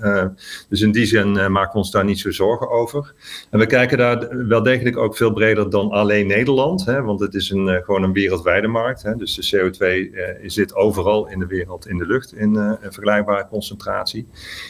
Dus 0.69 0.81
in 0.81 0.91
die 0.91 1.05
zin 1.05 1.31
maken 1.31 1.71
we 1.71 1.77
ons 1.77 1.91
daar 1.91 2.03
niet 2.03 2.19
zo 2.19 2.31
zorgen 2.31 2.69
over. 2.69 3.13
En 3.49 3.59
we 3.59 3.65
kijken 3.65 3.97
daar 3.97 4.47
wel 4.47 4.63
degelijk 4.63 4.97
ook 4.97 5.17
veel 5.17 5.33
breder 5.33 5.69
dan 5.69 5.89
alleen 5.89 6.27
Nederland. 6.27 6.85
Hè, 6.85 7.01
want 7.01 7.19
het 7.19 7.33
is 7.33 7.49
een, 7.49 7.81
gewoon 7.83 8.03
een 8.03 8.13
wereldwijde 8.13 8.67
markt. 8.67 9.03
Hè, 9.03 9.15
dus 9.15 9.35
de 9.35 9.57
CO2 9.57 10.45
zit 10.45 10.75
overal 10.75 11.29
in 11.29 11.39
de 11.39 11.47
wereld 11.47 11.87
in 11.87 11.97
de 11.97 12.05
lucht 12.05 12.35
in 12.35 12.55
een 12.55 12.77
vergelijkbare 12.81 13.47
concentratie. 13.47 14.27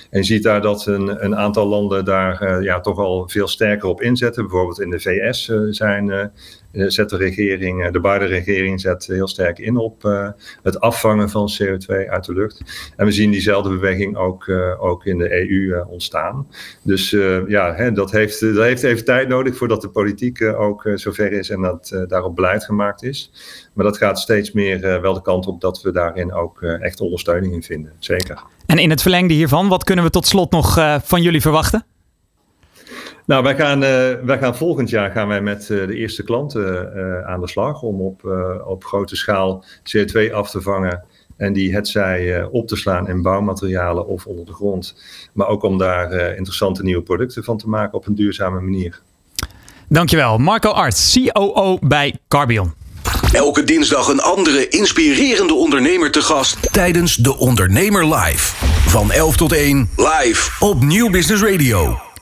En 0.10 0.20
je 0.20 0.26
ziet 0.26 0.44
daar 0.44 0.62
dat 0.62 0.86
een, 0.86 1.26
een 1.26 1.36
aantal 1.36 1.68
landen 1.68 2.06
daar 2.06 2.64
ja, 2.64 2.80
toch 2.80 2.98
al 2.98 3.30
veel 3.30 3.48
sterker 3.48 3.90
op 3.90 4.02
inzetten. 4.02 4.44
Bijvoorbeeld 4.44 4.82
in 4.82 4.90
de 4.90 5.00
VS 5.00 5.52
zijn 5.70 6.12
eh, 6.12 6.26
zet 6.74 7.10
de 7.10 7.18
regering, 7.18 7.86
eh, 7.86 7.92
de 7.92 8.00
Biden-regering 8.00 8.82
zet 8.82 9.06
heel 9.06 9.28
sterk 9.28 9.60
in 9.60 9.78
op 9.78 10.06
eh, 10.06 10.30
het 10.64 10.80
afvangen 10.80 11.30
van 11.30 11.52
CO2 11.62 12.10
uit 12.10 12.26
de 12.26 12.34
lucht. 12.34 12.62
En 12.96 13.06
we 13.06 13.12
zien 13.12 13.32
diezelfde 13.32 13.70
beweging 13.70 14.18
ook, 14.18 14.50
ook 14.80 15.06
in 15.06 15.18
de 15.18 15.50
EU 15.50 15.84
ontstaan. 15.88 16.48
Dus 16.82 17.10
ja, 17.48 17.74
hè, 17.76 17.92
dat, 17.92 18.12
heeft, 18.12 18.40
dat 18.40 18.64
heeft 18.64 18.84
even 18.84 19.06
tijd 19.06 19.28
nodig 19.28 19.58
voordat 19.58 19.82
de 19.82 19.90
politiek 19.90 20.42
ook 20.42 20.90
zover 20.96 21.32
is 21.32 21.50
en 21.50 21.62
dat 21.62 22.06
daarop 22.08 22.36
beleid 22.36 22.64
gemaakt 22.64 23.04
is. 23.04 23.32
Maar 23.74 23.86
dat 23.86 23.98
gaat 23.98 24.20
steeds 24.20 24.52
meer 24.52 25.02
wel 25.02 25.14
de 25.14 25.22
kant 25.22 25.48
op 25.48 25.62
dat 25.62 25.82
we 25.82 25.92
daarin 25.92 26.34
ook 26.34 26.62
echt 26.62 27.02
ondersteuning 27.02 27.54
in 27.54 27.64
vinden. 27.64 27.92
Zeker. 28.00 28.44
En 28.66 28.78
in 28.78 28.90
het 28.90 29.02
verlengde 29.02 29.34
hiervan, 29.34 29.68
wat 29.68 29.84
kunnen 29.84 30.06
we 30.06 30.12
tot 30.12 30.28
slot 30.28 30.52
nog 30.52 31.00
van 31.04 31.22
jullie 31.22 31.42
verwachten? 31.42 31.86
Nou, 33.26 33.44
wij 33.44 33.56
gaan, 33.56 33.80
wij 34.26 34.38
gaan 34.40 34.56
volgend 34.56 34.90
jaar 34.90 35.12
gaan 35.12 35.28
wij 35.28 35.42
met 35.42 35.68
de 35.68 35.96
eerste 35.96 36.24
klanten 36.24 36.94
aan 37.26 37.42
de 37.42 37.48
slag 37.48 37.82
om 37.82 38.02
op, 38.02 38.24
op 38.66 38.84
grote 38.84 39.16
schaal 39.16 39.66
CO2 39.98 40.34
af 40.34 40.50
te 40.50 40.62
vangen 40.62 41.04
en 41.38 41.54
die 41.54 41.74
hetzij 41.74 42.44
op 42.44 42.68
te 42.68 42.76
slaan 42.76 43.08
in 43.08 43.22
bouwmaterialen 43.22 44.08
of 44.08 44.26
onder 44.26 44.46
de 44.46 44.54
grond. 44.54 44.96
Maar 45.34 45.48
ook 45.48 45.64
om 45.64 45.78
daar 45.78 46.36
interessante 46.36 46.84
nieuwe 46.84 47.04
producten 47.04 47.44
van 47.44 47.58
te 47.58 47.70
maken 47.70 47.98
op 47.98 48.08
een 48.08 48.16
duurzame 48.16 48.60
manier. 48.62 49.02
Dankjewel, 49.90 50.38
Marco 50.38 50.70
Arts, 50.70 51.20
COO 51.34 51.78
bij 51.82 52.18
Carbion. 52.28 52.74
Elke 53.32 53.64
dinsdag 53.64 54.08
een 54.08 54.22
andere 54.22 54.68
inspirerende 54.68 55.54
ondernemer 55.54 56.12
te 56.12 56.22
gast 56.22 56.74
tijdens 56.74 57.16
De 57.16 57.38
Ondernemer 57.38 58.16
Live. 58.16 58.56
Van 58.90 59.12
11 59.12 59.36
tot 59.36 59.52
1 59.52 59.90
live 59.96 60.66
op 60.66 60.84
Nieuw 60.84 61.10
Business 61.10 61.44
Radio. 61.44 62.13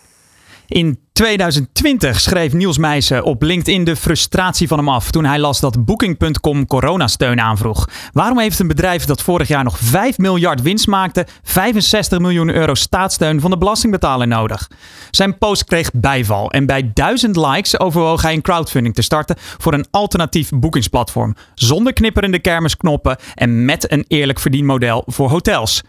In 0.71 0.99
2020 1.13 2.19
schreef 2.19 2.53
Niels 2.53 2.77
Meijsen 2.77 3.23
op 3.23 3.41
LinkedIn 3.41 3.83
de 3.83 3.95
frustratie 3.95 4.67
van 4.67 4.77
hem 4.77 4.89
af 4.89 5.11
toen 5.11 5.25
hij 5.25 5.39
las 5.39 5.59
dat 5.59 5.85
Booking.com 5.85 6.67
coronasteun 6.67 7.39
aanvroeg. 7.41 7.89
Waarom 8.13 8.39
heeft 8.39 8.59
een 8.59 8.67
bedrijf 8.67 9.05
dat 9.05 9.21
vorig 9.21 9.47
jaar 9.47 9.63
nog 9.63 9.77
5 9.79 10.17
miljard 10.17 10.61
winst 10.61 10.87
maakte 10.87 11.27
65 11.43 12.19
miljoen 12.19 12.49
euro 12.55 12.73
staatssteun 12.73 13.41
van 13.41 13.51
de 13.51 13.57
belastingbetaler 13.57 14.27
nodig? 14.27 14.69
Zijn 15.09 15.37
post 15.37 15.63
kreeg 15.63 15.91
bijval 15.93 16.51
en 16.51 16.65
bij 16.65 16.91
1000 16.93 17.35
likes 17.35 17.79
overwoog 17.79 18.21
hij 18.21 18.33
een 18.33 18.41
crowdfunding 18.41 18.95
te 18.95 19.01
starten 19.01 19.35
voor 19.39 19.73
een 19.73 19.85
alternatief 19.91 20.49
boekingsplatform 20.49 21.35
zonder 21.55 21.93
knipperende 21.93 22.39
kermisknoppen 22.39 23.17
en 23.35 23.65
met 23.65 23.91
een 23.91 24.05
eerlijk 24.07 24.39
verdienmodel 24.39 25.03
voor 25.05 25.29
hotels. 25.29 25.81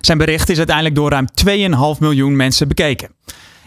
Zijn 0.00 0.18
bericht 0.18 0.48
is 0.48 0.56
uiteindelijk 0.56 0.96
door 0.96 1.10
ruim 1.10 1.26
2,5 1.94 2.00
miljoen 2.00 2.36
mensen 2.36 2.68
bekeken. 2.68 3.10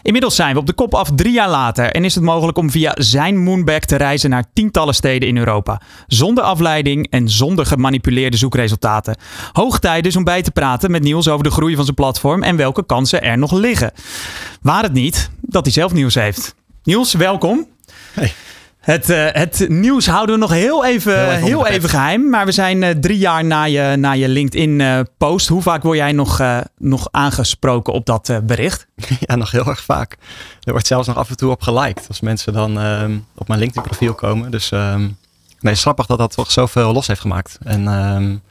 Inmiddels 0.04 0.34
zijn 0.34 0.52
we 0.54 0.60
op 0.60 0.66
de 0.66 0.72
kop 0.72 0.94
af 0.94 1.10
drie 1.14 1.32
jaar 1.32 1.48
later 1.48 1.90
en 1.90 2.04
is 2.04 2.14
het 2.14 2.24
mogelijk 2.24 2.58
om 2.58 2.70
via 2.70 2.94
zijn 2.98 3.38
Moonbag 3.38 3.78
te 3.78 3.96
reizen 3.96 4.30
naar 4.30 4.44
tientallen 4.52 4.94
steden 4.94 5.28
in 5.28 5.36
Europa. 5.36 5.80
Zonder 6.06 6.44
afleiding 6.44 7.06
en 7.10 7.28
zonder 7.28 7.66
gemanipuleerde 7.66 8.36
zoekresultaten. 8.36 9.16
Hoog 9.52 9.78
tijd 9.78 10.04
dus 10.04 10.16
om 10.16 10.24
bij 10.24 10.42
te 10.42 10.50
praten 10.50 10.90
met 10.90 11.02
Niels 11.02 11.28
over 11.28 11.44
de 11.44 11.50
groei 11.50 11.74
van 11.74 11.84
zijn 11.84 11.96
platform 11.96 12.42
en 12.42 12.56
welke 12.56 12.86
kansen 12.86 13.22
er 13.22 13.38
nog 13.38 13.52
liggen. 13.52 13.92
Waar 14.62 14.82
het 14.82 14.92
niet 14.92 15.30
dat 15.40 15.64
hij 15.64 15.72
zelf 15.72 15.92
nieuws 15.92 16.14
heeft. 16.14 16.54
Niels, 16.82 17.12
welkom. 17.12 17.68
Hey. 18.12 18.32
Het, 18.84 19.10
uh, 19.10 19.26
het 19.32 19.66
nieuws 19.68 20.06
houden 20.06 20.34
we 20.34 20.40
nog 20.40 20.50
heel 20.50 20.84
even, 20.84 21.36
heel 21.36 21.66
even, 21.66 21.88
geheim. 21.88 22.30
Maar 22.30 22.46
we 22.46 22.52
zijn 22.52 22.82
uh, 22.82 22.90
drie 22.90 23.18
jaar 23.18 23.44
na 23.44 23.64
je, 23.64 23.96
na 23.96 24.12
je 24.12 24.28
LinkedIn-post. 24.28 25.46
Uh, 25.46 25.52
Hoe 25.52 25.62
vaak 25.62 25.82
word 25.82 25.96
jij 25.96 26.12
nog, 26.12 26.42
nog 26.78 27.08
aangesproken 27.10 27.92
op 27.92 28.06
dat 28.06 28.40
bericht? 28.42 28.86
Ja, 29.20 29.36
nog 29.36 29.50
heel 29.50 29.66
erg 29.66 29.82
vaak. 29.82 30.16
Er 30.62 30.72
wordt 30.72 30.86
zelfs 30.86 31.06
nog 31.06 31.16
af 31.16 31.30
en 31.30 31.36
toe 31.36 31.50
op 31.50 31.62
geliked. 31.62 32.04
Als 32.08 32.20
mensen 32.20 32.52
dan 32.52 32.80
ehm, 32.80 33.18
op 33.34 33.48
mijn 33.48 33.60
LinkedIn-profiel 33.60 34.14
komen. 34.14 34.50
Dus 34.50 34.70
um, 34.70 35.16
nee, 35.60 35.74
grappig 35.74 36.06
dat 36.06 36.18
dat 36.18 36.34
toch 36.34 36.50
zoveel 36.50 36.92
los 36.92 37.06
heeft 37.06 37.20
gemaakt. 37.20 37.58
En 37.62 37.86
um, 37.86 38.42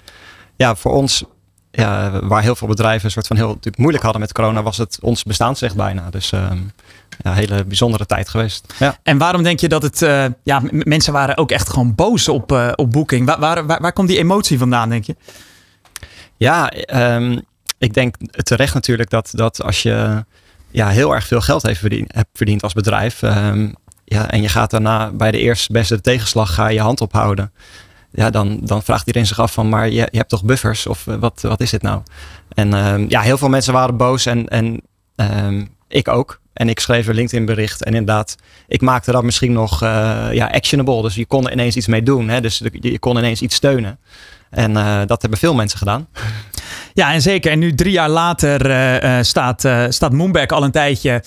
ja, 0.55 0.75
voor 0.75 0.91
ons 0.91 1.23
ja, 1.71 2.19
waar 2.23 2.41
heel 2.41 2.55
veel 2.55 2.67
bedrijven 2.67 3.05
een 3.05 3.11
soort 3.11 3.27
van 3.27 3.35
heel 3.35 3.59
moeilijk 3.77 4.03
hadden 4.03 4.21
met 4.21 4.33
corona, 4.33 4.63
was 4.63 4.77
het 4.77 4.97
ons 5.01 5.23
bestaansrecht 5.23 5.75
bijna. 5.75 6.09
Dus 6.09 6.31
ja, 7.23 7.29
een 7.31 7.37
hele 7.37 7.63
bijzondere 7.63 8.05
tijd 8.05 8.29
geweest. 8.29 8.73
Ja. 8.79 8.97
En 9.03 9.17
waarom 9.17 9.43
denk 9.43 9.59
je 9.59 9.67
dat 9.67 9.83
het, 9.83 10.01
uh, 10.01 10.25
ja, 10.43 10.61
mensen 10.71 11.13
waren 11.13 11.37
ook 11.37 11.51
echt 11.51 11.69
gewoon 11.69 11.95
boos 11.95 12.27
op, 12.27 12.51
uh, 12.51 12.71
op 12.75 12.91
Booking. 12.91 13.25
Waar, 13.25 13.39
waar, 13.39 13.65
waar, 13.65 13.81
waar 13.81 13.93
komt 13.93 14.07
die 14.07 14.17
emotie 14.17 14.57
vandaan, 14.57 14.89
denk 14.89 15.03
je? 15.03 15.15
Ja, 16.37 16.73
um, 17.15 17.41
ik 17.77 17.93
denk 17.93 18.15
terecht 18.31 18.73
natuurlijk 18.73 19.09
dat, 19.09 19.31
dat 19.33 19.63
als 19.63 19.81
je 19.81 20.25
ja, 20.71 20.89
heel 20.89 21.13
erg 21.13 21.27
veel 21.27 21.41
geld 21.41 21.61
heeft 21.61 21.79
verdiend, 21.79 22.13
hebt 22.13 22.29
verdiend 22.33 22.63
als 22.63 22.73
bedrijf. 22.73 23.21
Um, 23.21 23.75
ja, 24.05 24.29
en 24.29 24.41
je 24.41 24.49
gaat 24.49 24.71
daarna 24.71 25.11
bij 25.11 25.31
de 25.31 25.39
eerste 25.39 25.71
beste 25.71 26.01
tegenslag 26.01 26.53
ga 26.53 26.67
je 26.67 26.79
hand 26.79 27.01
ophouden 27.01 27.51
ja, 28.13 28.29
dan, 28.29 28.59
dan 28.61 28.83
vraagt 28.83 29.07
iedereen 29.07 29.27
zich 29.27 29.39
af 29.39 29.53
van, 29.53 29.69
maar 29.69 29.89
je, 29.89 30.07
je 30.11 30.17
hebt 30.17 30.29
toch 30.29 30.43
buffers? 30.43 30.87
Of 30.87 31.07
eh, 31.07 31.15
wat, 31.15 31.41
wat 31.41 31.61
is 31.61 31.69
dit 31.69 31.81
nou? 31.81 32.01
En 32.49 32.73
uh, 32.73 33.09
ja, 33.09 33.21
heel 33.21 33.37
veel 33.37 33.49
mensen 33.49 33.73
waren 33.73 33.97
boos 33.97 34.25
en, 34.25 34.47
en 34.47 34.81
ik 35.87 36.07
ook. 36.07 36.41
En 36.53 36.69
ik 36.69 36.79
schreef 36.79 37.07
een 37.07 37.15
LinkedIn 37.15 37.45
bericht 37.45 37.83
en 37.83 37.93
inderdaad, 37.93 38.35
ik 38.67 38.81
maakte 38.81 39.11
dat 39.11 39.23
misschien 39.23 39.51
nog 39.51 39.83
uh, 39.83 39.89
ja, 40.31 40.47
actionable. 40.47 41.01
Dus 41.01 41.15
je 41.15 41.25
kon 41.25 41.45
er 41.45 41.51
ineens 41.51 41.75
iets 41.75 41.87
mee 41.87 42.03
doen. 42.03 42.29
Hè? 42.29 42.41
Dus 42.41 42.61
je 42.79 42.99
kon 42.99 43.17
ineens 43.17 43.41
iets 43.41 43.55
steunen. 43.55 43.99
En 44.53 44.71
uh, 44.71 45.01
dat 45.05 45.21
hebben 45.21 45.39
veel 45.39 45.53
mensen 45.53 45.77
gedaan. 45.77 46.07
Ja, 46.95 47.13
en 47.13 47.21
zeker. 47.21 47.51
En 47.51 47.59
nu 47.59 47.73
drie 47.73 47.91
jaar 47.91 48.09
later 48.09 48.69
uh, 48.69 49.17
staat, 49.21 49.63
uh, 49.63 49.85
staat 49.89 50.11
Moonback 50.11 50.51
al 50.51 50.63
een 50.63 50.71
tijdje 50.71 51.23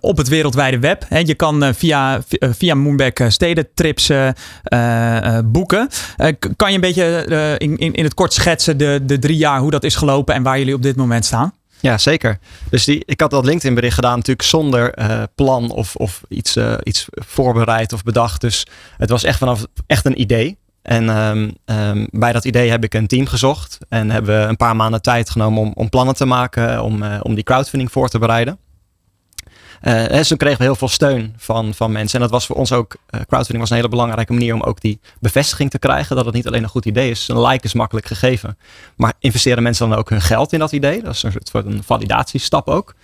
op 0.00 0.16
het 0.16 0.28
wereldwijde 0.28 0.78
web. 0.78 1.04
He, 1.08 1.18
je 1.18 1.34
kan 1.34 1.74
via, 1.74 2.20
via 2.40 2.74
Moonback 2.74 3.20
stedentrips 3.28 4.10
boeken. 5.44 5.88
kan 6.56 6.68
je 6.68 6.74
een 6.74 6.80
beetje 6.80 7.24
in, 7.58 7.76
in, 7.76 7.92
in 7.92 8.04
het 8.04 8.14
kort 8.14 8.32
schetsen 8.32 8.76
de, 8.76 9.00
de 9.02 9.18
drie 9.18 9.36
jaar 9.36 9.60
hoe 9.60 9.70
dat 9.70 9.84
is 9.84 9.94
gelopen 9.96 10.34
en 10.34 10.42
waar 10.42 10.58
jullie 10.58 10.74
op 10.74 10.82
dit 10.82 10.96
moment 10.96 11.24
staan? 11.24 11.52
Ja, 11.86 11.98
zeker. 11.98 12.38
Dus 12.70 12.84
die, 12.84 13.02
ik 13.04 13.20
had 13.20 13.30
dat 13.30 13.44
LinkedIn 13.44 13.74
bericht 13.74 13.94
gedaan 13.94 14.16
natuurlijk 14.16 14.48
zonder 14.48 14.94
plan 15.34 15.70
of, 15.70 15.96
of 15.96 16.22
iets, 16.28 16.58
iets 16.82 17.06
voorbereid 17.10 17.92
of 17.92 18.02
bedacht. 18.02 18.40
Dus 18.40 18.66
het 18.96 19.10
was 19.10 19.24
echt 19.24 19.38
vanaf 19.38 19.66
echt 19.86 20.04
een 20.04 20.20
idee. 20.20 20.58
En 20.86 21.08
um, 21.08 21.54
um, 21.64 22.08
bij 22.10 22.32
dat 22.32 22.44
idee 22.44 22.70
heb 22.70 22.84
ik 22.84 22.94
een 22.94 23.06
team 23.06 23.26
gezocht. 23.26 23.78
En 23.88 24.10
hebben 24.10 24.40
we 24.40 24.46
een 24.46 24.56
paar 24.56 24.76
maanden 24.76 25.02
tijd 25.02 25.30
genomen 25.30 25.62
om, 25.62 25.72
om 25.74 25.88
plannen 25.88 26.14
te 26.14 26.24
maken. 26.24 26.82
Om, 26.82 27.02
uh, 27.02 27.18
om 27.22 27.34
die 27.34 27.44
crowdfunding 27.44 27.92
voor 27.92 28.08
te 28.08 28.18
bereiden. 28.18 28.58
Uh, 29.82 30.36
kregen 30.36 30.58
we 30.58 30.64
heel 30.64 30.76
veel 30.76 30.88
steun 30.88 31.34
van, 31.36 31.74
van 31.74 31.92
mensen. 31.92 32.14
En 32.14 32.20
dat 32.20 32.30
was 32.30 32.46
voor 32.46 32.56
ons 32.56 32.72
ook, 32.72 32.94
uh, 32.94 33.20
crowdfunding 33.20 33.58
was 33.58 33.70
een 33.70 33.76
hele 33.76 33.88
belangrijke 33.88 34.32
manier 34.32 34.54
om 34.54 34.62
ook 34.62 34.80
die 34.80 35.00
bevestiging 35.20 35.70
te 35.70 35.78
krijgen. 35.78 36.16
Dat 36.16 36.24
het 36.24 36.34
niet 36.34 36.46
alleen 36.46 36.62
een 36.62 36.68
goed 36.68 36.84
idee 36.84 37.10
is. 37.10 37.28
Een 37.28 37.40
like 37.40 37.64
is 37.64 37.74
makkelijk 37.74 38.06
gegeven. 38.06 38.58
Maar 38.96 39.12
investeren 39.18 39.62
mensen 39.62 39.88
dan 39.88 39.98
ook 39.98 40.10
hun 40.10 40.20
geld 40.22 40.52
in 40.52 40.58
dat 40.58 40.72
idee? 40.72 41.02
Dat 41.02 41.14
is 41.14 41.22
een 41.22 41.32
soort 41.32 41.50
van 41.50 41.82
validatiestap 41.84 42.68
ook. 42.68 42.94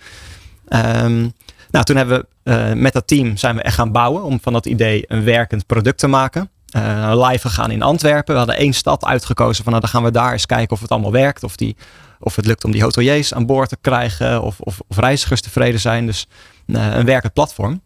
Um, 0.69 1.33
nou, 1.71 1.85
toen 1.85 1.95
hebben 1.95 2.25
we 2.43 2.71
met 2.75 2.93
dat 2.93 3.07
team 3.07 3.37
zijn 3.37 3.55
we 3.55 3.61
echt 3.61 3.75
gaan 3.75 3.91
bouwen 3.91 4.23
om 4.23 4.39
van 4.41 4.53
dat 4.53 4.65
idee 4.65 5.03
een 5.07 5.23
werkend 5.23 5.65
product 5.65 5.97
te 5.97 6.07
maken 6.07 6.49
uh, 6.75 7.27
live 7.27 7.47
gegaan 7.47 7.71
in 7.71 7.81
Antwerpen. 7.81 8.33
We 8.33 8.39
hadden 8.39 8.57
één 8.57 8.73
stad 8.73 9.05
uitgekozen 9.05 9.63
van 9.63 9.71
nou, 9.71 9.83
dan 9.83 9.93
gaan 9.93 10.03
we 10.03 10.11
daar 10.11 10.31
eens 10.31 10.45
kijken 10.45 10.75
of 10.75 10.81
het 10.81 10.89
allemaal 10.89 11.11
werkt. 11.11 11.43
Of, 11.43 11.55
die, 11.55 11.75
of 12.19 12.35
het 12.35 12.45
lukt 12.45 12.63
om 12.63 12.71
die 12.71 12.83
hoteliers 12.83 13.33
aan 13.33 13.45
boord 13.45 13.69
te 13.69 13.77
krijgen. 13.81 14.41
Of, 14.41 14.59
of, 14.59 14.79
of 14.87 14.97
reizigers 14.97 15.41
tevreden 15.41 15.79
zijn. 15.79 16.05
Dus 16.05 16.27
een 16.75 17.05
werkend 17.05 17.33
platform. 17.33 17.81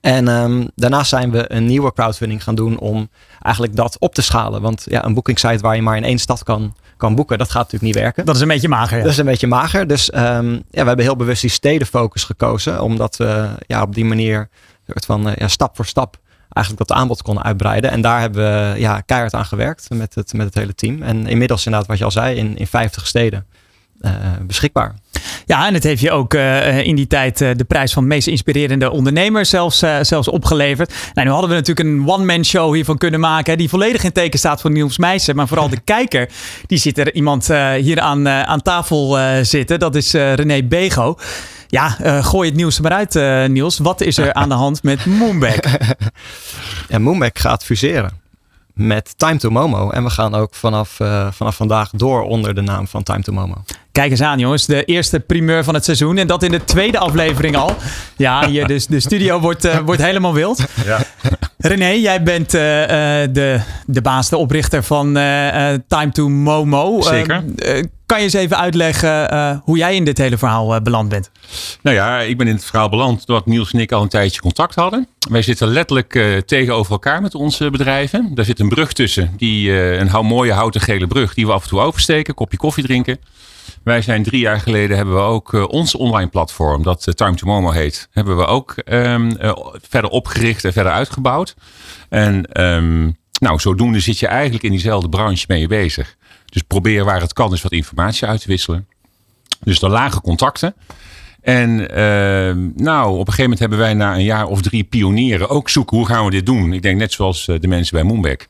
En 0.00 0.28
um, 0.28 0.70
daarnaast 0.74 1.08
zijn 1.08 1.30
we 1.30 1.52
een 1.52 1.66
nieuwe 1.66 1.92
crowdfunding 1.92 2.42
gaan 2.42 2.54
doen 2.54 2.78
om 2.78 3.08
eigenlijk 3.42 3.76
dat 3.76 3.98
op 3.98 4.14
te 4.14 4.22
schalen. 4.22 4.62
Want 4.62 4.84
ja, 4.88 5.04
een 5.04 5.14
bookingsite 5.14 5.62
waar 5.62 5.76
je 5.76 5.82
maar 5.82 5.96
in 5.96 6.04
één 6.04 6.18
stad 6.18 6.42
kan, 6.42 6.74
kan 6.96 7.14
boeken, 7.14 7.38
dat 7.38 7.50
gaat 7.50 7.62
natuurlijk 7.62 7.92
niet 7.92 8.02
werken. 8.02 8.24
Dat 8.24 8.34
is 8.34 8.40
een 8.40 8.48
beetje 8.48 8.68
mager. 8.68 8.96
Ja. 8.96 9.02
Dat 9.02 9.12
is 9.12 9.18
een 9.18 9.24
beetje 9.24 9.46
mager. 9.46 9.86
Dus 9.86 10.14
um, 10.14 10.52
ja, 10.52 10.62
we 10.70 10.86
hebben 10.86 11.04
heel 11.04 11.16
bewust 11.16 11.40
die 11.40 11.50
stedenfocus 11.50 12.24
gekozen. 12.24 12.82
Omdat 12.82 13.16
we 13.16 13.48
ja, 13.66 13.82
op 13.82 13.94
die 13.94 14.04
manier 14.04 14.48
soort 14.86 15.04
van, 15.04 15.28
uh, 15.28 15.36
ja, 15.36 15.48
stap 15.48 15.76
voor 15.76 15.86
stap 15.86 16.18
eigenlijk 16.48 16.88
dat 16.88 16.98
aanbod 16.98 17.22
konden 17.22 17.44
uitbreiden. 17.44 17.90
En 17.90 18.00
daar 18.00 18.20
hebben 18.20 18.72
we 18.72 18.80
ja, 18.80 19.00
keihard 19.00 19.34
aan 19.34 19.44
gewerkt 19.44 19.90
met 19.90 20.14
het, 20.14 20.32
met 20.32 20.46
het 20.46 20.54
hele 20.54 20.74
team. 20.74 21.02
En 21.02 21.26
inmiddels 21.26 21.64
inderdaad, 21.64 21.88
wat 21.88 21.98
je 21.98 22.04
al 22.04 22.10
zei, 22.10 22.36
in, 22.36 22.56
in 22.56 22.66
50 22.66 23.06
steden 23.06 23.46
uh, 24.00 24.12
beschikbaar. 24.42 24.94
Ja, 25.46 25.66
en 25.66 25.74
het 25.74 25.82
heeft 25.82 26.00
je 26.00 26.10
ook 26.10 26.34
uh, 26.34 26.78
in 26.78 26.96
die 26.96 27.06
tijd 27.06 27.40
uh, 27.40 27.50
de 27.56 27.64
prijs 27.64 27.92
van 27.92 28.06
meest 28.06 28.26
inspirerende 28.26 28.90
ondernemer 28.90 29.46
zelfs, 29.46 29.84
zelfs 30.00 30.28
opgeleverd. 30.28 30.94
Nou, 31.14 31.26
nu 31.26 31.32
hadden 31.32 31.50
we 31.50 31.56
natuurlijk 31.56 31.88
een 31.88 32.08
one-man 32.08 32.44
show 32.44 32.74
hiervan 32.74 32.98
kunnen 32.98 33.20
maken. 33.20 33.52
Hè, 33.52 33.58
die 33.58 33.68
volledig 33.68 34.04
in 34.04 34.12
teken 34.12 34.38
staat 34.38 34.60
van 34.60 34.72
Niels 34.72 34.98
Meijsen. 34.98 35.36
Maar 35.36 35.48
vooral 35.48 35.68
de 35.68 35.80
kijker, 35.94 36.28
die 36.66 36.78
ziet 36.78 36.98
er 36.98 37.14
iemand 37.14 37.46
hier 37.78 38.00
aan, 38.00 38.28
aan 38.28 38.62
tafel 38.62 39.18
zitten. 39.42 39.78
Dat 39.78 39.94
is 39.94 40.12
René 40.12 40.62
Bego. 40.62 41.16
Ja, 41.66 41.88
gooi 42.22 42.48
het 42.48 42.56
nieuws 42.56 42.76
er 42.76 42.82
maar 42.82 42.92
uit, 42.92 43.14
Niels. 43.50 43.78
Wat 43.78 44.00
is 44.00 44.18
er 44.18 44.32
aan 44.32 44.48
de 44.48 44.54
hand 44.54 44.82
met 44.82 45.06
Moonback? 45.06 45.64
ja, 46.88 46.98
Moonback 46.98 47.38
gaat 47.38 47.64
fuseren 47.64 48.26
met 48.78 49.14
Time 49.16 49.36
to 49.36 49.50
Momo. 49.50 49.90
En 49.90 50.04
we 50.04 50.10
gaan 50.10 50.34
ook 50.34 50.54
vanaf, 50.54 51.00
uh, 51.00 51.26
vanaf 51.30 51.56
vandaag 51.56 51.90
door 51.90 52.22
onder 52.22 52.54
de 52.54 52.60
naam 52.60 52.86
van 52.86 53.02
Time 53.02 53.22
to 53.22 53.32
Momo. 53.32 53.64
Kijk 53.98 54.10
eens 54.10 54.22
aan, 54.22 54.38
jongens. 54.38 54.66
De 54.66 54.84
eerste 54.84 55.20
primeur 55.20 55.64
van 55.64 55.74
het 55.74 55.84
seizoen. 55.84 56.18
En 56.18 56.26
dat 56.26 56.42
in 56.42 56.50
de 56.50 56.64
tweede 56.64 56.98
aflevering 56.98 57.56
al. 57.56 57.76
Ja, 58.16 58.48
hier, 58.48 58.66
dus 58.66 58.86
de 58.86 59.00
studio 59.00 59.40
wordt, 59.40 59.64
uh, 59.64 59.78
wordt 59.78 60.02
helemaal 60.02 60.34
wild. 60.34 60.64
Ja. 60.84 60.98
René, 61.58 61.88
jij 61.88 62.22
bent 62.22 62.54
uh, 62.54 62.60
de, 62.60 63.60
de 63.86 64.02
baas, 64.02 64.28
de 64.28 64.36
oprichter 64.36 64.82
van 64.82 65.12
Time 65.88 66.08
to 66.12 66.28
Momo. 66.28 67.00
Zeker. 67.02 67.44
kan 68.06 68.18
je 68.18 68.24
eens 68.24 68.32
even 68.32 68.58
uitleggen 68.58 69.60
hoe 69.64 69.76
jij 69.76 69.94
in 69.94 70.04
dit 70.04 70.18
hele 70.18 70.38
verhaal 70.38 70.82
beland 70.82 71.08
bent? 71.08 71.30
Nou 71.82 71.96
ja, 71.96 72.20
ik 72.20 72.36
ben 72.38 72.46
in 72.46 72.54
het 72.54 72.64
verhaal 72.64 72.88
beland 72.88 73.26
doordat 73.26 73.46
Niels 73.46 73.72
en 73.72 73.78
ik 73.78 73.92
al 73.92 74.02
een 74.02 74.08
tijdje 74.08 74.40
contact 74.40 74.74
hadden. 74.74 75.08
Wij 75.30 75.42
zitten 75.42 75.68
letterlijk 75.68 76.42
tegenover 76.46 76.92
elkaar 76.92 77.22
met 77.22 77.34
onze 77.34 77.70
bedrijven. 77.70 78.30
Daar 78.34 78.44
zit 78.44 78.60
een 78.60 78.68
brug 78.68 78.92
tussen, 78.92 79.32
die, 79.36 79.72
een 79.72 80.26
mooie 80.26 80.52
houten 80.52 80.80
gele 80.80 81.06
brug, 81.06 81.34
die 81.34 81.46
we 81.46 81.52
af 81.52 81.62
en 81.62 81.68
toe 81.68 81.80
oversteken, 81.80 82.34
kopje 82.34 82.56
koffie 82.56 82.84
drinken. 82.84 83.18
Wij 83.82 84.02
zijn 84.02 84.22
drie 84.22 84.40
jaar 84.40 84.60
geleden 84.60 84.96
hebben 84.96 85.14
we 85.14 85.20
ook 85.20 85.52
uh, 85.52 85.68
ons 85.68 85.94
online 85.94 86.28
platform, 86.28 86.82
dat 86.82 87.06
uh, 87.06 87.14
Time 87.14 87.34
to 87.34 87.46
Momo 87.46 87.70
heet, 87.70 88.08
hebben 88.10 88.36
we 88.36 88.46
ook 88.46 88.74
um, 88.84 89.30
uh, 89.40 89.52
verder 89.88 90.10
opgericht 90.10 90.64
en 90.64 90.72
verder 90.72 90.92
uitgebouwd. 90.92 91.54
En 92.08 92.62
um, 92.64 93.16
nou, 93.40 93.58
zodoende 93.58 94.00
zit 94.00 94.18
je 94.18 94.26
eigenlijk 94.26 94.64
in 94.64 94.70
diezelfde 94.70 95.08
branche 95.08 95.44
mee 95.48 95.66
bezig. 95.66 96.16
Dus 96.44 96.62
probeer 96.62 97.04
waar 97.04 97.20
het 97.20 97.32
kan 97.32 97.50
eens 97.50 97.62
wat 97.62 97.72
informatie 97.72 98.28
uit 98.28 98.40
te 98.40 98.48
wisselen. 98.48 98.88
Dus 99.60 99.78
de 99.78 99.88
lage 99.88 100.20
contacten. 100.20 100.74
En 101.40 101.80
uh, 101.80 102.72
nou, 102.84 103.10
op 103.10 103.18
een 103.18 103.32
gegeven 103.32 103.42
moment 103.42 103.58
hebben 103.58 103.78
wij 103.78 103.94
na 103.94 104.14
een 104.14 104.24
jaar 104.24 104.46
of 104.46 104.62
drie 104.62 104.84
pionieren 104.84 105.48
ook 105.48 105.68
zoeken 105.68 105.96
hoe 105.96 106.06
gaan 106.06 106.24
we 106.24 106.30
dit 106.30 106.46
doen. 106.46 106.72
Ik 106.72 106.82
denk 106.82 106.98
net 106.98 107.12
zoals 107.12 107.44
de 107.44 107.68
mensen 107.68 107.94
bij 107.94 108.04
Moonback. 108.04 108.48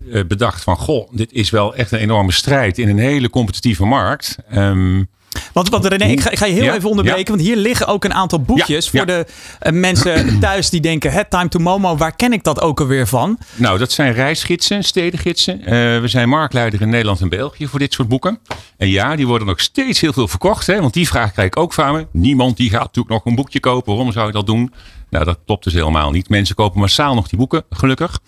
Uh, 0.00 0.24
bedacht 0.24 0.62
van, 0.62 0.76
goh, 0.76 1.08
dit 1.12 1.32
is 1.32 1.50
wel 1.50 1.74
echt 1.74 1.92
een 1.92 1.98
enorme 1.98 2.32
strijd 2.32 2.78
in 2.78 2.88
een 2.88 2.98
hele 2.98 3.30
competitieve 3.30 3.84
markt. 3.84 4.36
Um, 4.54 5.08
want, 5.52 5.68
want 5.68 5.86
René, 5.86 6.04
ik 6.04 6.20
ga, 6.20 6.30
ik 6.30 6.38
ga 6.38 6.46
je 6.46 6.52
heel 6.52 6.64
ja, 6.64 6.74
even 6.74 6.88
onderbreken. 6.88 7.24
Ja. 7.24 7.30
Want 7.30 7.40
hier 7.40 7.56
liggen 7.56 7.86
ook 7.86 8.04
een 8.04 8.14
aantal 8.14 8.40
boekjes 8.40 8.90
Ja, 8.90 8.90
voor 8.90 9.06
de 9.06 9.26
uh, 9.62 9.72
mensen 9.72 10.26
thuis 10.40 10.70
die 10.70 10.80
denken: 10.80 11.12
het 11.12 11.30
Time 11.30 11.48
to 11.48 11.58
Momo, 11.58 11.96
waar 11.96 12.16
ken 12.16 12.32
ik 12.32 12.44
dat 12.44 12.60
ook 12.60 12.80
alweer 12.80 13.06
van? 13.06 13.38
Nou, 13.54 13.78
dat 13.78 13.92
zijn 13.92 14.12
reisgidsen, 14.12 14.84
stedengidsen. 14.84 15.60
Uh, 15.60 15.66
we 16.00 16.08
zijn 16.08 16.28
marktleider 16.28 16.80
in 16.80 16.88
Nederland 16.88 17.20
en 17.20 17.28
België 17.28 17.66
voor 17.66 17.78
dit 17.78 17.92
soort 17.92 18.08
boeken. 18.08 18.38
En 18.76 18.88
ja, 18.88 19.16
die 19.16 19.26
worden 19.26 19.46
nog 19.46 19.60
steeds 19.60 20.00
heel 20.00 20.12
veel 20.12 20.28
verkocht. 20.28 20.66
Hè, 20.66 20.80
want 20.80 20.94
die 20.94 21.08
vraag 21.08 21.32
krijg 21.32 21.48
ik 21.48 21.56
ook 21.56 21.72
van 21.72 21.92
me. 21.92 22.06
Niemand 22.12 22.56
die 22.56 22.70
gaat 22.70 22.80
natuurlijk 22.80 23.14
nog 23.14 23.24
een 23.24 23.34
boekje 23.34 23.60
kopen. 23.60 23.94
Waarom 23.94 24.12
zou 24.12 24.26
ik 24.26 24.34
dat 24.34 24.46
doen? 24.46 24.72
Nou, 25.10 25.24
dat 25.24 25.38
klopt 25.46 25.64
dus 25.64 25.72
helemaal 25.72 26.10
niet. 26.10 26.28
Mensen 26.28 26.54
kopen 26.54 26.80
massaal 26.80 27.14
nog 27.14 27.28
die 27.28 27.38
boeken, 27.38 27.64
gelukkig. 27.70 28.20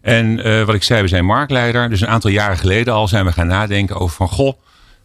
En 0.00 0.46
uh, 0.46 0.64
wat 0.64 0.74
ik 0.74 0.82
zei, 0.82 1.02
we 1.02 1.08
zijn 1.08 1.24
marktleider. 1.24 1.90
Dus 1.90 2.00
een 2.00 2.08
aantal 2.08 2.30
jaren 2.30 2.58
geleden 2.58 2.94
al 2.94 3.08
zijn 3.08 3.24
we 3.24 3.32
gaan 3.32 3.46
nadenken 3.46 3.96
over 3.96 4.16
van... 4.16 4.28
goh, 4.28 4.58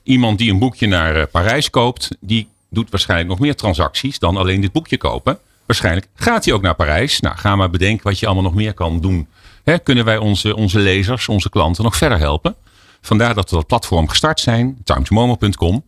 iemand 0.04 0.38
die 0.38 0.52
een 0.52 0.60
boekje 0.60 0.88
naar 0.88 1.18
uh, 1.18 1.24
Parijs 1.32 1.70
koopt... 1.70 2.10
die 2.20 2.48
doet 2.70 2.90
waarschijnlijk 2.90 3.30
nog 3.30 3.40
meer 3.40 3.56
transacties 3.56 4.20
dan 4.20 4.38
alleen 4.38 4.62
dit 4.62 4.72
boekje 4.72 4.98
kopen. 4.98 5.40
Waarschijnlijk 5.66 6.08
gaat 6.16 6.46
hij 6.46 6.54
ook 6.54 6.62
naar 6.62 6.76
Parijs. 6.76 7.20
Nou, 7.20 7.38
ga 7.38 7.56
maar 7.56 7.70
bedenken 7.70 8.04
wat 8.04 8.20
je 8.20 8.26
allemaal 8.26 8.44
nog 8.44 8.54
meer 8.54 8.74
kan 8.74 9.00
doen. 9.00 9.28
Hè, 9.64 9.80
kunnen 9.80 10.06
wij 10.06 10.18
onze, 10.18 10.56
onze 10.56 10.80
lezers, 10.80 11.28
onze 11.28 11.50
klanten 11.50 11.84
nog 11.84 11.96
verder 11.96 12.18
helpen? 12.18 12.56
Vandaar 13.02 13.34
dat 13.34 13.50
we 13.50 13.56
dat 13.56 13.68
platform 13.68 14.08
gestart 14.08 14.40
zijn, 14.40 14.78
timetomomo.com. 14.84 15.84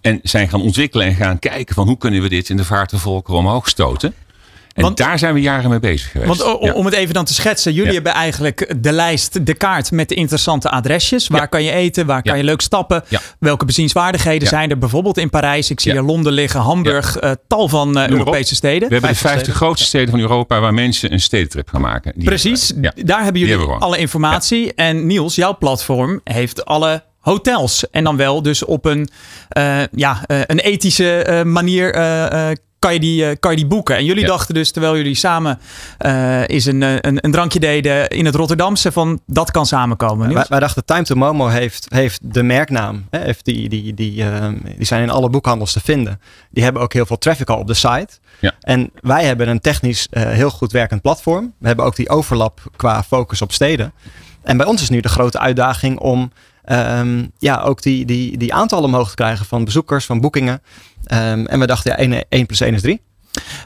En 0.00 0.20
zijn 0.22 0.48
gaan 0.48 0.62
ontwikkelen 0.62 1.06
en 1.06 1.14
gaan 1.14 1.38
kijken 1.38 1.74
van 1.74 1.86
hoe 1.86 1.98
kunnen 1.98 2.22
we 2.22 2.28
dit 2.28 2.48
in 2.48 2.56
de 2.56 2.64
vaart 2.64 2.90
der 2.90 2.98
volkeren 2.98 3.38
omhoog 3.38 3.68
stoten. 3.68 4.14
En 4.78 4.84
Want- 4.84 4.96
daar 4.96 5.18
zijn 5.18 5.34
we 5.34 5.40
jaren 5.40 5.70
mee 5.70 5.80
bezig 5.80 6.10
geweest. 6.10 6.28
Want 6.42 6.44
o- 6.60 6.66
Ja. 6.66 6.72
om 6.72 6.84
het 6.84 6.94
even 6.94 7.14
dan 7.14 7.24
te 7.24 7.34
schetsen, 7.34 7.72
jullie 7.72 7.88
Ja. 7.88 7.94
hebben 7.94 8.12
eigenlijk 8.12 8.74
de 8.78 8.92
lijst, 8.92 9.46
de 9.46 9.54
kaart 9.54 9.90
met 9.90 10.08
de 10.08 10.14
interessante 10.14 10.70
adresjes. 10.70 11.28
Waar 11.28 11.40
Ja. 11.40 11.46
kan 11.46 11.62
je 11.62 11.70
eten, 11.72 12.06
waar 12.06 12.22
kan 12.22 12.36
je 12.36 12.44
leuk 12.44 12.60
stappen? 12.60 13.04
Welke 13.38 13.64
bezienswaardigheden 13.64 14.48
zijn 14.48 14.70
er 14.70 14.78
bijvoorbeeld 14.78 15.18
in 15.18 15.30
Parijs? 15.30 15.70
Ik 15.70 15.80
zie 15.80 15.92
hier 15.92 16.02
Londen 16.02 16.32
liggen, 16.32 16.60
Hamburg, 16.60 17.16
eh, 17.16 17.30
tal 17.48 17.68
van 17.68 17.98
eh. 17.98 18.08
Europese 18.08 18.54
steden. 18.54 18.88
We 18.88 18.94
hebben 18.94 19.10
de 19.10 19.16
50 19.16 19.30
50 19.30 19.54
grootste 19.54 19.86
steden 19.86 20.10
van 20.10 20.20
Europa 20.20 20.60
waar 20.60 20.74
mensen 20.74 21.12
een 21.12 21.20
stedentrip 21.20 21.68
gaan 21.68 21.80
maken. 21.80 22.12
Die 22.14 22.24
Precies, 22.24 22.72
daar 22.94 23.22
hebben 23.22 23.40
jullie 23.40 23.56
hebben 23.58 23.78
alle 23.80 23.98
informatie. 23.98 24.74
En 24.74 25.06
Niels, 25.06 25.34
jouw 25.34 25.56
platform 25.58 26.20
heeft 26.24 26.64
alle 26.64 27.02
hotels. 27.18 27.90
En 27.90 28.04
dan 28.04 28.16
wel 28.16 28.42
dus 28.42 28.64
op 28.64 28.84
een, 28.84 29.08
eh, 29.48 29.78
ja, 29.92 30.20
eh, 30.26 30.40
een 30.46 30.58
ethische 30.58 31.42
manier 31.46 31.94
kan, 32.78 32.92
je 32.92 33.00
die, 33.00 33.24
eh, 33.26 33.36
kan 33.40 33.50
je 33.50 33.56
die 33.56 33.66
boeken. 33.66 33.96
En 33.96 34.04
jullie 34.04 34.22
Ja. 34.22 34.28
dachten 34.28 34.54
dus, 34.54 34.70
terwijl 34.70 34.96
jullie 34.96 35.14
samen 35.14 35.58
eh 35.98 36.48
is 36.48 36.66
een, 36.66 36.82
eh, 36.82 36.94
een, 37.00 37.18
een 37.24 37.30
drankje 37.30 37.60
deden 37.60 38.08
in 38.08 38.24
het 38.24 38.34
Rotterdamse, 38.34 38.92
van 38.92 39.20
dat 39.26 39.50
kan 39.50 39.66
samenkomen. 39.66 40.46
Wij, 40.48 40.60
dachten 40.60 40.84
Time 40.84 41.02
to 41.02 41.14
Momo 41.14 41.46
heeft, 41.46 41.86
heeft 41.88 42.20
de 42.22 42.42
merknaam. 42.42 43.06
Hè, 43.10 43.18
heeft 43.20 43.44
die, 43.44 43.68
die, 43.68 43.94
die, 43.94 44.22
ehm, 44.22 44.56
die 44.76 44.86
zijn 44.86 45.02
in 45.02 45.10
alle 45.10 45.30
boekhandels 45.30 45.72
te 45.72 45.80
vinden. 45.80 46.20
Die 46.50 46.64
hebben 46.64 46.82
ook 46.82 46.92
heel 46.92 47.06
veel 47.06 47.18
traffic 47.18 47.50
al 47.50 47.58
op 47.58 47.66
de 47.66 47.74
site. 47.74 48.08
Ja. 48.40 48.54
En 48.60 48.90
wij 49.00 49.24
hebben 49.24 49.48
een 49.48 49.60
technisch 49.60 50.06
eh, 50.10 50.22
heel 50.22 50.50
goed 50.50 50.72
werkend 50.72 51.02
platform. 51.02 51.52
We 51.58 51.66
hebben 51.66 51.84
ook 51.84 51.96
die 51.96 52.08
overlap 52.08 52.60
qua 52.76 53.02
focus 53.02 53.42
op 53.42 53.52
steden. 53.52 53.92
En 54.42 54.56
bij 54.56 54.66
ons 54.66 54.82
is 54.82 54.88
nu 54.88 55.00
de 55.00 55.08
grote 55.08 55.38
uitdaging 55.38 55.98
om 55.98 56.32
ehm, 56.68 57.26
ja, 57.38 57.60
ook 57.60 57.82
die, 57.82 58.04
die, 58.04 58.36
die 58.38 58.54
aantallen 58.54 58.84
omhoog 58.84 59.08
te 59.08 59.14
krijgen 59.14 59.46
van 59.46 59.64
bezoekers, 59.64 60.04
van 60.06 60.20
boekingen. 60.20 60.62
Ehm, 61.04 61.44
en 61.46 61.58
we 61.60 61.66
dachten, 61.66 61.90
ja, 61.90 61.98
1, 61.98 62.24
1 62.28 62.46
plus 62.46 62.60
1 62.60 62.74
is 62.74 62.80
3. 62.80 63.00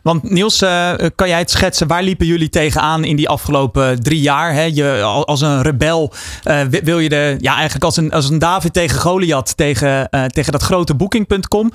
Want 0.02 0.30
Niels, 0.30 0.62
eh, 0.62 0.92
kan 1.14 1.28
jij 1.28 1.38
het 1.38 1.50
schetsen? 1.50 1.86
Waar 1.86 2.02
liepen 2.02 2.26
jullie 2.26 2.48
tegenaan 2.48 3.04
in 3.04 3.16
die 3.16 3.28
afgelopen 3.28 4.02
drie 4.02 4.20
jaar? 4.20 4.52
Hè? 4.54 4.62
Je, 4.62 5.02
al- 5.02 5.26
als 5.26 5.40
een 5.40 5.62
rebel 5.62 6.12
eh, 6.42 6.60
wi- 6.62 6.80
wil 6.84 6.98
je 6.98 7.08
de, 7.08 7.36
ja, 7.40 7.54
eigenlijk 7.54 7.84
als 7.84 7.96
een, 7.96 8.10
als 8.12 8.30
een 8.30 8.38
David 8.38 8.72
tegen 8.72 9.00
Goliath, 9.00 9.56
tegen, 9.56 10.08
eh, 10.08 10.24
tegen 10.24 10.52
dat 10.52 10.62
grote 10.62 10.94
booking.com. 10.94 11.72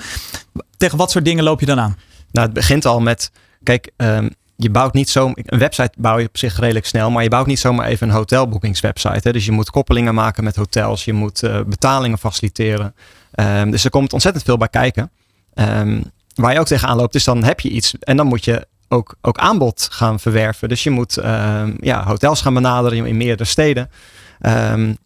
Tegen 0.78 0.98
wat 0.98 1.12
soort 1.12 1.26
dingen 1.26 1.44
loop 1.44 1.60
je 1.60 1.66
dan 1.66 1.80
aan? 1.80 1.98
Nou, 2.32 2.46
het 2.46 2.56
begint 2.56 2.86
al 2.86 3.00
met, 3.00 3.32
kijk, 3.64 3.92
ehm, 3.98 4.30
je 4.58 4.70
bouwt 4.70 4.94
niet 4.94 5.10
zo, 5.10 5.32
een 5.34 5.60
website 5.60 5.92
bouw 5.98 6.18
je 6.18 6.28
op 6.28 6.38
zich 6.38 6.60
redelijk 6.60 6.86
snel, 6.86 7.12
maar 7.12 7.24
je 7.24 7.30
bouwt 7.30 7.46
niet 7.46 7.60
zomaar 7.60 7.88
even 7.88 8.08
een 8.08 8.16
hotelboekingswebsite. 8.16 9.32
Dus 9.32 9.46
je 9.46 9.52
moet 9.52 9.70
koppelingen 9.70 10.14
maken 10.14 10.44
met 10.44 10.56
hotels, 10.56 11.06
je 11.06 11.14
moet 11.14 11.44
eh, 11.44 11.60
betalingen 11.66 12.18
faciliteren. 12.18 12.96
Ehm, 13.32 13.72
dus 13.72 13.84
er 13.84 13.90
komt 13.90 14.14
ontzettend 14.14 14.46
veel 14.46 14.58
bij 14.58 14.68
kijken. 14.68 15.12
Ehm, 15.54 16.02
waar 16.36 16.54
je 16.54 16.60
ook 16.60 16.66
tegenaan 16.66 16.98
loopt, 16.98 17.16
is 17.16 17.24
dan 17.24 17.44
heb 17.44 17.60
je 17.60 17.70
iets 17.70 17.94
en 18.00 18.18
dan 18.18 18.28
moet 18.28 18.46
je 18.46 18.68
ook, 18.88 19.16
ook 19.22 19.38
aanbod 19.38 19.88
gaan 19.92 20.20
verwerven. 20.20 20.70
Dus 20.70 20.84
je 20.84 20.90
moet 20.90 21.18
ehm, 21.18 21.74
ja, 21.80 22.04
hotels 22.04 22.42
gaan 22.42 22.54
benaderen 22.54 23.06
in, 23.06 23.18
meerdere 23.18 23.50
steden. 23.50 23.90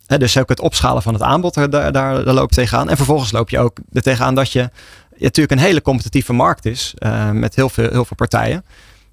Hè, 0.06 0.18
dus 0.18 0.38
ook 0.38 0.50
het 0.50 0.60
opschalen 0.60 1.02
van 1.02 1.14
het 1.14 1.24
aanbod, 1.24 1.54
daar, 1.54 1.70
daar, 1.70 1.92
daar 1.92 2.34
loop 2.34 2.50
je 2.50 2.56
tegenaan. 2.56 2.90
En 2.90 2.98
vervolgens 2.98 3.32
loop 3.32 3.50
je 3.50 3.60
ook 3.60 3.78
er 3.92 4.02
tegenaan 4.02 4.36
dat 4.36 4.52
je 4.52 4.60
ja, 4.60 4.70
natuurlijk 5.18 5.52
een 5.52 5.66
hele 5.66 5.82
competitieve 5.82 6.34
markt 6.34 6.66
is. 6.66 6.94
met 7.32 7.56
heel 7.56 7.70
veel, 7.70 7.90
heel 7.90 8.06
veel 8.06 8.16
partijen. 8.16 8.64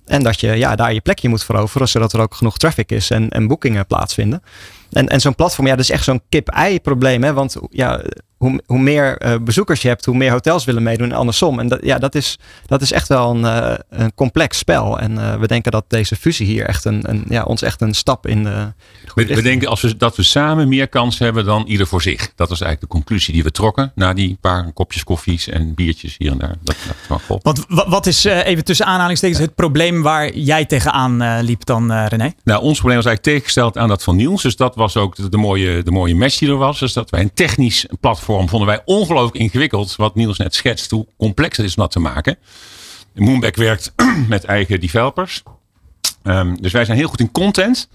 En 0.09 0.23
dat 0.23 0.41
je 0.41 0.53
ja, 0.53 0.77
daar 0.77 0.93
je 0.93 1.01
plekje 1.01 1.29
moet 1.29 1.45
veroveren, 1.45 1.89
zodat 1.89 2.13
er 2.13 2.21
ook 2.21 2.35
genoeg 2.35 2.59
traffic 2.59 2.91
is 2.91 3.11
en, 3.11 3.29
en 3.29 3.47
boekingen 3.47 3.87
plaatsvinden. 3.87 4.43
En, 4.91 5.09
en 5.09 5.21
zo'n 5.21 5.35
platform, 5.35 5.67
ja, 5.67 5.77
dat 5.77 5.85
is 5.85 5.91
echt 5.91 6.05
zo'n 6.05 6.23
kip-ei 6.29 6.81
probleem. 6.81 7.23
Hè? 7.23 7.33
Want 7.33 7.57
ja, 7.71 8.03
hoe, 8.39 8.61
hoe 8.67 8.79
meer 8.79 9.17
eh, 9.19 9.35
bezoekers 9.41 9.83
je 9.83 9.89
hebt, 9.89 10.05
hoe 10.05 10.17
meer 10.17 10.31
hotels 10.31 10.65
willen 10.65 10.83
meedoen 10.83 11.11
en 11.11 11.17
andersom. 11.17 11.59
En 11.59 11.69
dat, 11.69 11.79
ja, 11.83 11.99
dat, 11.99 12.15
is, 12.15 12.39
dat 12.67 12.83
is 12.83 12.93
echt 12.93 13.09
wel 13.09 13.31
een, 13.35 13.45
eh, 13.45 13.75
een 13.91 14.15
complex 14.15 14.59
spel. 14.59 14.99
En 14.99 15.19
eh, 15.19 15.35
we 15.41 15.47
denken 15.47 15.73
dat 15.73 15.85
deze 15.89 16.17
fusie 16.17 16.47
hier 16.47 16.65
echt 16.67 16.85
een, 16.85 17.11
een, 17.11 17.25
ja, 17.29 17.43
ons 17.43 17.63
echt 17.63 17.81
een 17.81 17.95
stap 17.95 18.27
in 18.27 18.45
de, 18.45 18.51
We, 18.51 18.73
we 19.15 19.23
richting 19.23 19.43
denken 19.43 19.69
als 19.69 19.81
we, 19.81 19.97
dat 19.97 20.17
we 20.17 20.23
samen 20.23 20.69
meer 20.69 20.89
kans 20.89 21.19
hebben 21.19 21.45
dan 21.45 21.65
ieder 21.67 21.87
voor 21.87 22.03
zich. 22.03 22.21
Dat 22.35 22.49
was 22.49 22.61
eigenlijk 22.61 22.81
de 22.93 22.99
conclusie 22.99 23.35
die 23.35 23.43
we 23.43 23.51
trokken 23.51 23.93
na 23.95 24.13
die 24.13 24.39
paar 24.41 24.73
kopjes 24.73 25.05
koffies 25.05 25.49
en 25.49 25.75
biertjes 25.75 26.15
hier 26.19 26.31
en 26.31 26.39
daar. 26.39 26.55
Dat, 26.63 26.77
dat 26.87 26.97
van, 27.07 27.21
goh. 27.21 27.39
Want 27.43 27.65
wa- 27.69 27.89
wat 27.89 28.07
is 28.07 28.25
eh, 28.25 28.47
even 28.47 28.65
tussen 28.65 28.87
aanhalingstekens 28.87 29.41
het 29.41 29.55
probleem 29.55 30.03
waar 30.03 30.37
jij 30.37 30.65
tegenaan 30.65 31.23
eh, 31.23 31.39
liep 31.41 31.65
dan, 31.65 31.93
eh, 31.93 32.07
René? 32.09 32.33
Nou, 32.45 32.63
ons 32.63 32.77
probleem 32.79 32.97
was 32.97 33.07
eigenlijk 33.07 33.23
tegengesteld 33.23 33.79
aan 33.79 33.89
dat 33.89 34.03
van 34.03 34.17
Niels. 34.17 34.43
Dus 34.43 34.57
dat 34.57 34.75
was 34.75 34.97
ook 34.97 35.17
de, 35.17 35.29
de 35.29 35.37
mooie, 35.37 35.83
de 35.83 35.91
mooie 35.91 36.15
match 36.15 36.39
die 36.39 36.49
er 36.49 36.57
was. 36.57 36.79
Dus 36.79 36.93
dat 36.93 37.11
wij 37.11 37.21
een 37.21 37.35
technisch 37.35 37.87
platform 38.01 38.27
vonden 38.29 38.67
wij 38.67 38.83
ongelooflijk 38.85 39.37
ingewikkeld. 39.37 39.97
Wat 39.97 40.15
Niels 40.15 40.39
net 40.39 40.55
schetst, 40.55 40.91
hoe 40.91 41.07
complex 41.17 41.57
het 41.57 41.67
is 41.67 41.75
om 41.75 41.83
dat 41.83 41.91
te 41.91 42.01
maken. 42.01 42.37
Moonback 43.15 43.57
werkt 43.57 43.93
met 44.29 44.45
eigen 44.45 44.81
developers. 44.81 45.43
Ehm, 46.23 46.55
dus 46.61 46.73
wij 46.73 46.85
zijn 46.85 46.99
heel 46.99 47.09
goed 47.09 47.21
in 47.21 47.33
content. 47.33 47.89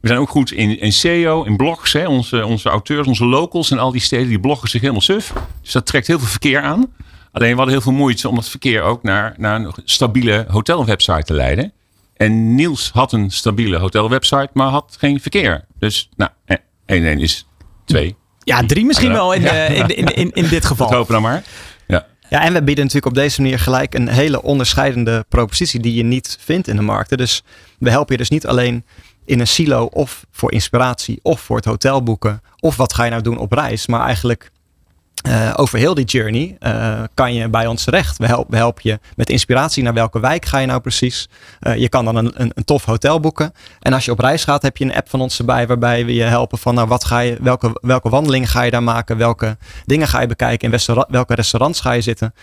We 0.00 0.08
zijn 0.08 0.20
ook 0.20 0.28
goed 0.28 0.52
in, 0.52 0.80
in 0.80 0.92
SEO, 0.92 1.42
in 1.42 1.56
blogs. 1.56 1.92
Hè. 1.92 2.06
Onze, 2.06 2.46
onze 2.46 2.68
auteurs, 2.68 3.06
onze 3.06 3.24
locals 3.24 3.70
en 3.70 3.78
al 3.78 3.92
die 3.92 4.00
steden, 4.00 4.28
die 4.28 4.40
bloggen 4.40 4.68
zich 4.68 4.80
helemaal 4.80 5.02
suf. 5.02 5.32
Dus 5.62 5.72
dat 5.72 5.86
trekt 5.86 6.06
heel 6.06 6.18
veel 6.18 6.28
verkeer 6.28 6.60
aan. 6.60 6.92
Alleen 7.32 7.50
we 7.50 7.56
hadden 7.56 7.74
heel 7.74 7.80
veel 7.80 7.92
moeite 7.92 8.28
om 8.28 8.34
dat 8.34 8.48
verkeer 8.48 8.82
ook 8.82 9.02
naar, 9.02 9.34
naar 9.36 9.60
een 9.60 9.72
stabiele 9.84 10.44
hotelwebsite 10.48 11.22
te 11.22 11.34
leiden. 11.34 11.72
En 12.16 12.54
Niels 12.54 12.90
had 12.92 13.12
een 13.12 13.30
stabiele 13.30 13.78
hotelwebsite, 13.78 14.50
maar 14.52 14.68
had 14.68 14.96
geen 14.98 15.20
verkeer. 15.20 15.64
Dus 15.78 16.08
nou, 16.16 16.30
1 16.46 16.60
en 16.86 17.04
1 17.04 17.18
is 17.18 17.46
2. 17.84 18.16
Ja, 18.44 18.66
drie 18.66 18.84
misschien 18.84 19.12
wel 19.12 19.32
in, 19.32 19.44
in, 19.44 19.86
in, 19.96 20.04
in, 20.14 20.30
in 20.32 20.42
dit 20.42 20.50
Dat 20.50 20.64
geval. 20.64 20.92
hopen 20.92 21.12
dan 21.12 21.22
maar. 21.22 21.42
Ja. 21.86 22.06
Ja, 22.28 22.42
en 22.42 22.52
we 22.52 22.62
bieden 22.62 22.84
natuurlijk 22.84 23.16
op 23.16 23.22
deze 23.22 23.40
manier 23.40 23.58
gelijk 23.58 23.94
een 23.94 24.08
hele 24.08 24.42
onderscheidende 24.42 25.24
propositie 25.28 25.80
die 25.80 25.94
je 25.94 26.02
niet 26.04 26.36
vindt 26.40 26.68
in 26.68 26.76
de 26.76 26.82
markten. 26.82 27.16
Dus 27.18 27.42
we 27.78 27.90
helpen 27.90 28.12
je 28.12 28.18
dus 28.18 28.28
niet 28.30 28.46
alleen 28.46 28.84
in 29.24 29.40
een 29.40 29.46
silo 29.46 29.84
of 29.84 30.26
voor 30.30 30.52
inspiratie 30.52 31.18
of 31.22 31.40
voor 31.40 31.56
het 31.56 31.64
hotel 31.64 32.02
boeken 32.02 32.42
of 32.60 32.76
wat 32.76 32.94
ga 32.94 33.04
je 33.04 33.10
nou 33.10 33.22
doen 33.22 33.38
op 33.38 33.52
reis, 33.52 33.86
maar 33.86 34.00
eigenlijk 34.04 34.50
eh, 35.20 35.52
over 35.56 35.78
heel 35.78 35.94
die 35.94 36.04
journey 36.04 36.56
eh, 36.58 37.02
kan 37.14 37.34
je 37.34 37.48
bij 37.48 37.66
ons 37.66 37.84
terecht. 37.84 38.18
We, 38.18 38.26
help, 38.26 38.50
we 38.50 38.56
helpen 38.56 38.82
je 38.84 38.98
met 39.16 39.30
inspiratie 39.30 39.82
naar 39.82 39.94
welke 39.94 40.20
wijk 40.20 40.44
ga 40.44 40.58
je 40.58 40.66
nou 40.66 40.80
precies. 40.80 41.28
Eh, 41.60 41.76
je 41.76 41.88
kan 41.88 42.04
dan 42.04 42.16
een, 42.16 42.32
een, 42.34 42.52
een 42.54 42.64
tof 42.64 42.84
hotel 42.84 43.20
boeken. 43.20 43.52
En 43.80 43.92
als 43.92 44.04
je 44.04 44.10
op 44.10 44.18
reis 44.18 44.44
gaat, 44.44 44.62
heb 44.62 44.76
je 44.76 44.84
een 44.84 44.94
app 44.94 45.08
van 45.08 45.20
ons 45.20 45.38
erbij 45.38 45.66
waarbij 45.66 46.04
we 46.04 46.14
je 46.14 46.22
helpen 46.22 46.58
van 46.58 46.74
nou, 46.74 46.88
wat 46.88 47.04
ga 47.04 47.18
je, 47.18 47.36
welke, 47.40 47.78
welke 47.80 48.08
wandelingen 48.08 48.48
ga 48.48 48.62
je 48.62 48.70
daar 48.70 48.82
maken, 48.82 49.16
welke 49.16 49.56
dingen 49.86 50.08
ga 50.08 50.20
je 50.20 50.26
bekijken, 50.26 50.72
in 50.72 50.78
welke 51.08 51.34
restaurants 51.34 51.80
ga 51.80 51.92
je 51.92 52.00
zitten. 52.00 52.34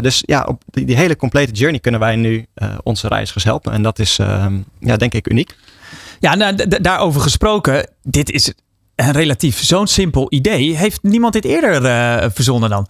Dus 0.00 0.22
ja, 0.26 0.44
op 0.44 0.62
die, 0.66 0.96
hele 0.96 1.16
complete 1.16 1.52
journey 1.52 1.80
kunnen 1.80 2.00
wij 2.00 2.16
nu 2.16 2.46
onze 2.82 3.08
reizigers 3.08 3.44
helpen. 3.44 3.72
En 3.72 3.82
dat 3.82 3.98
is, 3.98 4.18
ehm, 4.18 4.58
ja, 4.78 4.96
denk 4.96 5.14
ik, 5.14 5.28
uniek. 5.28 5.56
Ja, 6.20 6.34
nou, 6.34 6.68
daarover 6.80 7.20
gesproken. 7.20 7.90
Dit 8.02 8.30
is 8.30 8.52
relatief 9.10 9.64
zo'n 9.64 9.86
simpel 9.86 10.26
idee. 10.28 10.76
Heeft 10.76 11.02
niemand 11.02 11.32
dit 11.32 11.44
eerder 11.44 11.82
uh, 11.82 12.30
verzonnen 12.34 12.70
dan? 12.70 12.86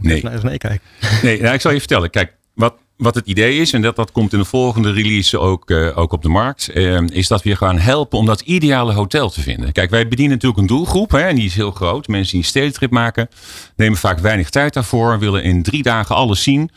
Nee. 0.00 0.16
Even 0.16 0.44
meekijken. 0.44 0.80
Nee, 1.22 1.40
nou, 1.40 1.54
ik 1.54 1.60
zal 1.60 1.72
je 1.72 1.78
vertellen. 1.78 2.10
Kijk, 2.10 2.32
wat, 2.54 2.74
wat 2.96 3.14
het 3.14 3.26
idee 3.26 3.58
is, 3.58 3.72
en 3.72 3.82
dat, 3.82 3.96
dat 3.96 4.12
komt 4.12 4.32
in 4.32 4.38
de 4.38 4.44
volgende 4.44 4.92
release 4.92 5.38
ook, 5.38 5.70
uh, 5.70 5.98
ook 5.98 6.12
op 6.12 6.22
de 6.22 6.28
markt, 6.28 6.70
uh, 6.74 7.00
is 7.06 7.28
dat 7.28 7.42
we 7.42 7.48
je 7.48 7.56
gaan 7.56 7.78
helpen 7.78 8.18
om 8.18 8.26
dat 8.26 8.40
ideale 8.40 8.92
hotel 8.92 9.30
te 9.30 9.40
vinden. 9.40 9.72
Kijk, 9.72 9.90
wij 9.90 10.08
bedienen 10.08 10.34
natuurlijk 10.34 10.60
een 10.60 10.66
doelgroep, 10.66 11.10
hè, 11.10 11.20
en 11.20 11.34
die 11.34 11.44
is 11.44 11.54
heel 11.54 11.70
groot. 11.70 12.08
Mensen 12.08 12.30
die 12.30 12.40
een 12.40 12.46
stedentrip 12.46 12.90
maken, 12.90 13.28
nemen 13.76 13.98
vaak 13.98 14.18
weinig 14.18 14.50
tijd 14.50 14.74
daarvoor, 14.74 15.18
willen 15.18 15.42
in 15.42 15.62
drie 15.62 15.82
dagen 15.82 16.14
alles 16.14 16.42
zien, 16.42 16.70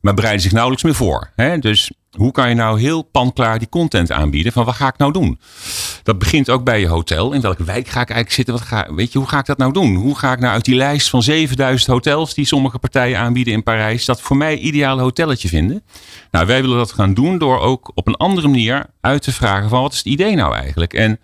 maar 0.00 0.14
bereiden 0.14 0.42
zich 0.42 0.52
nauwelijks 0.52 0.84
meer 0.84 0.94
voor. 0.94 1.30
Hè. 1.36 1.58
Dus 1.58 1.90
hoe 2.16 2.32
kan 2.32 2.48
je 2.48 2.54
nou 2.54 2.80
heel 2.80 3.02
panklaar 3.02 3.58
die 3.58 3.68
content 3.68 4.12
aanbieden? 4.12 4.52
Van 4.52 4.64
wat 4.64 4.74
ga 4.74 4.88
ik 4.88 4.98
nou 4.98 5.12
doen? 5.12 5.38
Dat 6.02 6.18
begint 6.18 6.50
ook 6.50 6.64
bij 6.64 6.80
je 6.80 6.88
hotel. 6.88 7.32
In 7.32 7.40
welke 7.40 7.64
wijk 7.64 7.88
ga 7.88 8.00
ik 8.00 8.10
eigenlijk 8.10 8.30
zitten? 8.30 8.54
Wat 8.54 8.62
ga, 8.62 8.94
weet 8.94 9.12
je, 9.12 9.18
hoe 9.18 9.28
ga 9.28 9.38
ik 9.38 9.46
dat 9.46 9.58
nou 9.58 9.72
doen? 9.72 9.94
Hoe 9.94 10.18
ga 10.18 10.32
ik 10.32 10.38
nou 10.38 10.52
uit 10.52 10.64
die 10.64 10.74
lijst 10.74 11.10
van 11.10 11.22
7000 11.22 11.90
hotels 11.90 12.34
die 12.34 12.46
sommige 12.46 12.78
partijen 12.78 13.18
aanbieden 13.18 13.52
in 13.52 13.62
Parijs, 13.62 14.04
dat 14.04 14.20
voor 14.20 14.36
mij 14.36 14.58
ideale 14.58 15.02
hotelletje 15.02 15.48
vinden? 15.48 15.82
Nou, 16.30 16.46
wij 16.46 16.60
willen 16.60 16.76
dat 16.76 16.92
gaan 16.92 17.14
doen 17.14 17.38
door 17.38 17.60
ook 17.60 17.90
op 17.94 18.06
een 18.06 18.16
andere 18.16 18.48
manier 18.48 18.86
uit 19.00 19.22
te 19.22 19.32
vragen 19.32 19.68
van 19.68 19.82
wat 19.82 19.92
is 19.92 19.98
het 19.98 20.06
idee 20.06 20.34
nou 20.34 20.54
eigenlijk? 20.54 20.92
En 20.92 21.20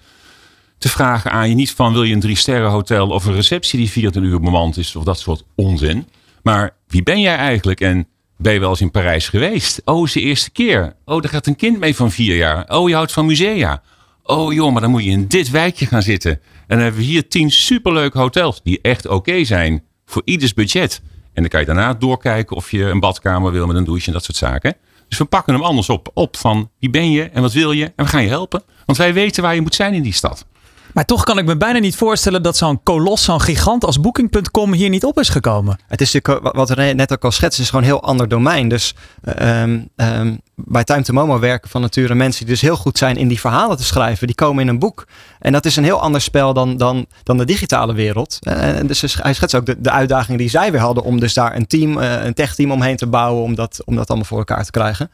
te 0.79 0.89
vragen 0.89 1.31
aan 1.31 1.49
je 1.49 1.55
niet 1.55 1.73
van 1.73 1.93
wil 1.93 2.03
je 2.03 2.15
een 2.15 2.21
drie 2.21 2.37
sterren 2.37 2.71
hotel 2.71 3.09
of 3.09 3.25
een 3.25 3.35
receptie 3.35 3.79
die 3.79 3.91
24 3.91 4.33
uur 4.33 4.41
bemand 4.41 4.77
is 4.77 4.97
of 4.97 5.05
dat 5.05 5.19
soort 5.19 5.45
onzin. 5.55 6.09
Maar 6.43 6.77
wie 6.89 7.03
ben 7.03 7.21
jij 7.21 7.37
eigenlijk? 7.37 7.81
En 7.81 8.09
ben 8.43 8.53
je 8.53 8.61
wel 8.61 8.69
eens 8.69 8.81
in 8.81 8.91
Parijs 8.91 9.29
geweest? 9.29 9.83
Oh, 9.85 10.07
is 10.07 10.13
de 10.13 10.21
eerste 10.21 10.51
keer. 10.51 10.97
Oh, 11.05 11.21
daar 11.21 11.31
gaat 11.31 11.47
een 11.47 11.57
kind 11.57 11.79
mee 11.79 11.97
van 11.97 12.11
vier 12.11 12.37
jaar. 12.37 12.65
Oh, 12.69 12.89
je 12.89 12.95
houdt 12.95 13.13
van 13.13 13.27
musea. 13.27 13.83
Oh 14.23 14.53
joh, 14.53 14.73
maar 14.73 14.81
dan 14.81 14.91
moet 14.91 15.05
je 15.05 15.11
in 15.11 15.27
dit 15.27 15.51
wijkje 15.51 15.87
gaan 15.87 16.03
zitten. 16.03 16.31
En 16.31 16.41
dan 16.67 16.79
hebben 16.79 17.01
we 17.01 17.07
hier 17.07 17.29
tien 17.29 17.51
superleuke 17.51 18.19
hotels 18.19 18.61
die 18.63 18.79
echt 18.83 19.07
oké 19.07 19.45
zijn 19.45 19.83
voor 20.05 20.23
ieders 20.25 20.55
budget. 20.55 21.01
En 21.33 21.43
dan 21.43 21.49
kan 21.49 21.61
je 21.61 21.67
daarna 21.67 21.95
doorkijken 21.95 22.57
of 22.57 22.71
je 22.71 22.85
een 22.85 23.01
badkamer 23.01 23.53
wil 23.53 23.67
met 23.67 23.77
een 23.77 23.85
douche 23.85 24.07
en 24.07 24.13
dat 24.13 24.25
soort 24.25 24.37
zaken. 24.37 24.77
Dus 25.09 25.19
we 25.19 25.25
pakken 25.25 25.55
hem 25.55 25.63
anders 25.63 25.89
op, 25.89 26.11
op 26.15 26.37
van 26.37 26.71
wie 26.79 26.91
ben 26.91 27.11
je 27.11 27.23
en 27.23 27.43
wat 27.43 27.53
wil 27.53 27.73
je 27.73 27.85
en 27.85 28.05
we 28.05 28.11
gaan 28.11 28.23
je 28.23 28.29
helpen. 28.29 28.63
Want 28.87 28.99
wij 28.99 29.15
weten 29.15 29.43
waar 29.43 29.55
je 29.55 29.61
moet 29.61 29.75
zijn 29.75 29.95
in 29.95 30.03
die 30.03 30.13
stad. 30.13 30.47
Maar 30.95 31.05
toch 31.05 31.25
kan 31.25 31.39
ik 31.39 31.45
me 31.45 31.57
bijna 31.57 31.79
niet 31.79 31.97
voorstellen 31.97 32.43
dat 32.43 32.57
zo'n 32.57 32.83
kolos, 32.83 33.25
zo'n 33.25 33.41
gigant 33.41 33.85
als 33.85 34.01
Booking.com 34.01 34.73
hier 34.73 34.89
niet 34.89 35.05
op 35.05 35.19
is 35.19 35.29
gekomen. 35.29 35.79
Het 35.89 36.01
is 36.01 36.13
natuurlijk, 36.13 36.57
wat 36.57 36.71
René 36.71 36.93
net 36.93 37.13
ook 37.13 37.25
al 37.25 37.31
schetst, 37.31 37.59
is 37.59 37.69
gewoon 37.69 37.85
een 37.85 37.91
heel 37.91 38.03
ander 38.03 38.29
domein. 38.29 38.69
Dus 38.69 38.95
um, 39.43 39.89
um, 39.97 40.41
bij 40.55 40.85
Time 40.85 41.03
to 41.03 41.13
Momo 41.13 41.39
werken 41.39 41.71
van 41.71 41.81
nature 41.81 42.15
mensen 42.15 42.45
die 42.45 42.55
dus 42.55 42.63
heel 42.63 42.77
goed 42.77 42.99
zijn 42.99 43.17
in 43.17 43.29
die 43.29 43.41
verhalen 43.41 43.77
te 43.77 43.85
schrijven. 43.85 44.27
Die 44.27 44.37
komen 44.37 44.63
in 44.63 44.69
een 44.69 44.79
boek. 44.79 45.07
En 45.39 45.53
dat 45.53 45.65
is 45.65 45.77
een 45.77 45.85
heel 45.85 46.01
ander 46.01 46.21
spel 46.21 46.53
dan, 46.53 46.77
dan, 46.77 47.07
dan 47.23 47.37
de 47.37 47.45
digitale 47.45 47.95
wereld. 47.95 48.39
En 48.41 48.87
dus 48.87 49.15
hij 49.23 49.35
schetst 49.35 49.55
ook 49.55 49.67
de, 49.67 49.81
de 49.81 49.91
uitdaging 49.91 50.39
die 50.39 50.49
zij 50.49 50.73
weer 50.73 50.81
hadden 50.81 51.05
om 51.05 51.21
dus 51.21 51.35
daar 51.35 51.57
een 51.57 51.67
team, 51.67 51.97
een 51.97 52.35
tech 52.35 52.55
team 52.55 52.71
omheen 52.71 52.97
te 52.97 53.07
bouwen. 53.07 53.43
Om 53.43 53.55
dat, 53.55 53.83
om 53.85 53.97
dat 53.97 54.09
allemaal 54.09 54.27
voor 54.27 54.39
elkaar 54.39 54.65
te 54.65 54.71
krijgen. 54.71 55.11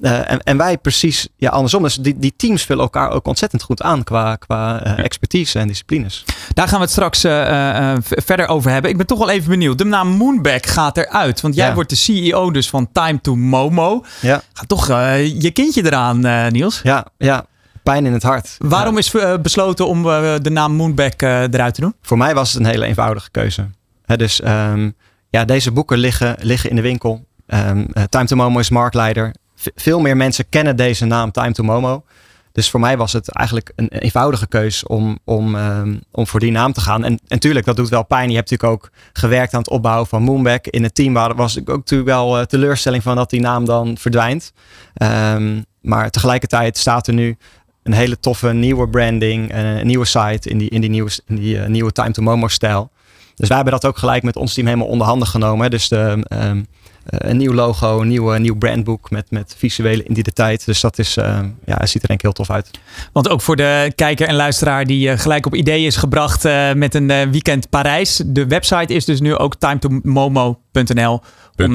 Uh, 0.00 0.30
en, 0.30 0.42
en 0.42 0.56
wij 0.56 0.78
precies 0.78 1.28
ja, 1.36 1.50
andersom. 1.50 1.82
Dus 1.82 1.94
die, 1.94 2.18
die 2.18 2.34
teams 2.36 2.64
vullen 2.64 2.82
elkaar 2.82 3.10
ook 3.10 3.26
ontzettend 3.26 3.62
goed 3.62 3.82
aan 3.82 4.04
qua, 4.04 4.36
qua 4.36 4.86
uh, 4.86 4.98
expertise 4.98 5.19
en 5.54 5.66
disciplines. 5.66 6.24
Daar 6.54 6.68
gaan 6.68 6.76
we 6.76 6.82
het 6.82 6.90
straks 6.90 7.24
uh, 7.24 7.94
verder 8.00 8.48
over 8.48 8.70
hebben. 8.70 8.90
Ik 8.90 8.96
ben 8.96 9.06
toch 9.06 9.18
wel 9.18 9.30
even 9.30 9.50
benieuwd. 9.50 9.78
De 9.78 9.84
naam 9.84 10.08
Moonback 10.08 10.66
gaat 10.66 10.96
eruit. 10.96 11.40
Want 11.40 11.54
jij 11.54 11.68
ja. 11.68 11.74
wordt 11.74 11.90
de 11.90 11.96
CEO 11.96 12.50
dus 12.50 12.68
van 12.68 12.88
Time 12.92 13.20
to 13.20 13.36
Momo. 13.36 14.04
Ja. 14.20 14.42
Gaat 14.52 14.68
toch 14.68 14.86
je 14.86 15.50
kindje 15.52 15.84
eraan, 15.84 16.20
Niels? 16.52 16.80
Ja, 16.82 17.06
ja. 17.18 17.46
Pijn 17.82 18.06
in 18.06 18.12
het 18.12 18.22
hart. 18.22 18.56
Waarom 18.58 18.98
is 18.98 19.14
besloten 19.42 19.86
om 19.86 20.02
de 20.42 20.50
naam 20.50 20.72
Moonback 20.72 21.22
eruit 21.22 21.74
te 21.74 21.80
doen? 21.80 21.94
Voor 22.02 22.18
mij 22.18 22.34
was 22.34 22.52
het 22.52 22.64
een 22.64 22.70
hele 22.70 22.86
eenvoudige 22.86 23.30
keuze. 23.30 23.68
He, 24.04 24.16
dus 24.16 24.44
um, 24.44 24.94
ja, 25.30 25.44
deze 25.44 25.70
boeken 25.72 25.98
liggen, 25.98 26.36
liggen 26.40 26.70
in 26.70 26.76
de 26.76 26.82
winkel. 26.82 27.24
Um, 27.46 27.86
Time 28.08 28.24
to 28.24 28.36
Momo 28.36 28.58
is 28.58 28.70
marktleider 28.70 29.32
veel 29.74 30.00
meer 30.00 30.16
mensen 30.16 30.48
kennen 30.48 30.76
deze 30.76 31.04
naam 31.04 31.30
Time 31.30 31.52
to 31.52 31.62
Momo. 31.62 32.04
Dus 32.60 32.70
voor 32.70 32.80
mij 32.80 32.96
was 32.96 33.12
het 33.12 33.30
eigenlijk 33.32 33.72
een 33.76 33.88
eenvoudige 33.88 34.46
keus 34.46 34.86
om, 34.86 35.18
om, 35.24 35.54
um, 35.54 36.00
om 36.10 36.26
voor 36.26 36.40
die 36.40 36.50
naam 36.50 36.72
te 36.72 36.80
gaan. 36.80 37.04
En 37.04 37.20
natuurlijk, 37.28 37.66
dat 37.66 37.76
doet 37.76 37.88
wel 37.88 38.04
pijn. 38.04 38.30
Je 38.30 38.36
hebt 38.36 38.50
natuurlijk 38.50 38.82
ook 38.82 38.90
gewerkt 39.12 39.54
aan 39.54 39.60
het 39.60 39.70
opbouwen 39.70 40.06
van 40.06 40.22
Moonback. 40.22 40.66
In 40.66 40.82
het 40.82 40.94
team 40.94 41.12
waar, 41.12 41.34
was 41.34 41.56
ik 41.56 41.70
ook 41.70 41.76
natuurlijk 41.76 42.10
wel 42.10 42.38
uh, 42.38 42.44
teleurstelling 42.44 43.02
van 43.02 43.16
dat 43.16 43.30
die 43.30 43.40
naam 43.40 43.64
dan 43.64 43.96
verdwijnt. 43.98 44.52
Um, 45.02 45.64
maar 45.80 46.10
tegelijkertijd 46.10 46.78
staat 46.78 47.06
er 47.06 47.14
nu 47.14 47.36
een 47.82 47.92
hele 47.92 48.20
toffe 48.20 48.52
nieuwe 48.52 48.88
branding, 48.88 49.54
uh, 49.54 49.78
een 49.78 49.86
nieuwe 49.86 50.04
site 50.04 50.48
in 50.48 50.58
die, 50.58 50.68
in 50.68 50.80
die, 50.80 50.90
nieuwe, 50.90 51.10
in 51.26 51.36
die 51.36 51.56
uh, 51.56 51.66
nieuwe 51.66 51.92
Time 51.92 52.10
to 52.10 52.22
Momo 52.22 52.48
stijl. 52.48 52.90
Dus 53.34 53.48
wij 53.48 53.56
hebben 53.56 53.74
dat 53.80 53.86
ook 53.86 53.98
gelijk 53.98 54.22
met 54.22 54.36
ons 54.36 54.54
team 54.54 54.66
helemaal 54.66 54.88
onder 54.88 55.06
handen 55.06 55.28
genomen. 55.28 55.70
Dus 55.70 55.88
de, 55.88 56.24
um, 56.28 56.66
een 57.10 57.36
nieuw 57.36 57.52
logo, 57.52 58.00
een 58.00 58.08
nieuw, 58.08 58.32
nieuw 58.32 58.56
brandboek 58.56 59.10
met, 59.10 59.30
met 59.30 59.54
visuele 59.58 60.04
identiteit. 60.04 60.66
Dus 60.66 60.80
dat 60.80 60.98
is, 60.98 61.16
uh, 61.16 61.24
ja, 61.64 61.76
het 61.76 61.90
ziet 61.90 62.02
er 62.02 62.08
denk 62.08 62.20
ik 62.20 62.22
heel 62.22 62.32
tof 62.32 62.50
uit. 62.50 62.70
Want 63.12 63.28
ook 63.28 63.40
voor 63.40 63.56
de 63.56 63.92
kijker 63.94 64.28
en 64.28 64.34
luisteraar 64.34 64.84
die 64.84 65.18
gelijk 65.18 65.46
op 65.46 65.54
idee 65.54 65.86
is 65.86 65.96
gebracht 65.96 66.44
uh, 66.44 66.72
met 66.72 66.94
een 66.94 67.30
weekend 67.30 67.68
Parijs. 67.68 68.22
De 68.26 68.46
website 68.46 68.94
is 68.94 69.04
dus 69.04 69.20
nu 69.20 69.36
ook 69.36 69.54
timetomomo.nl. 69.56 71.20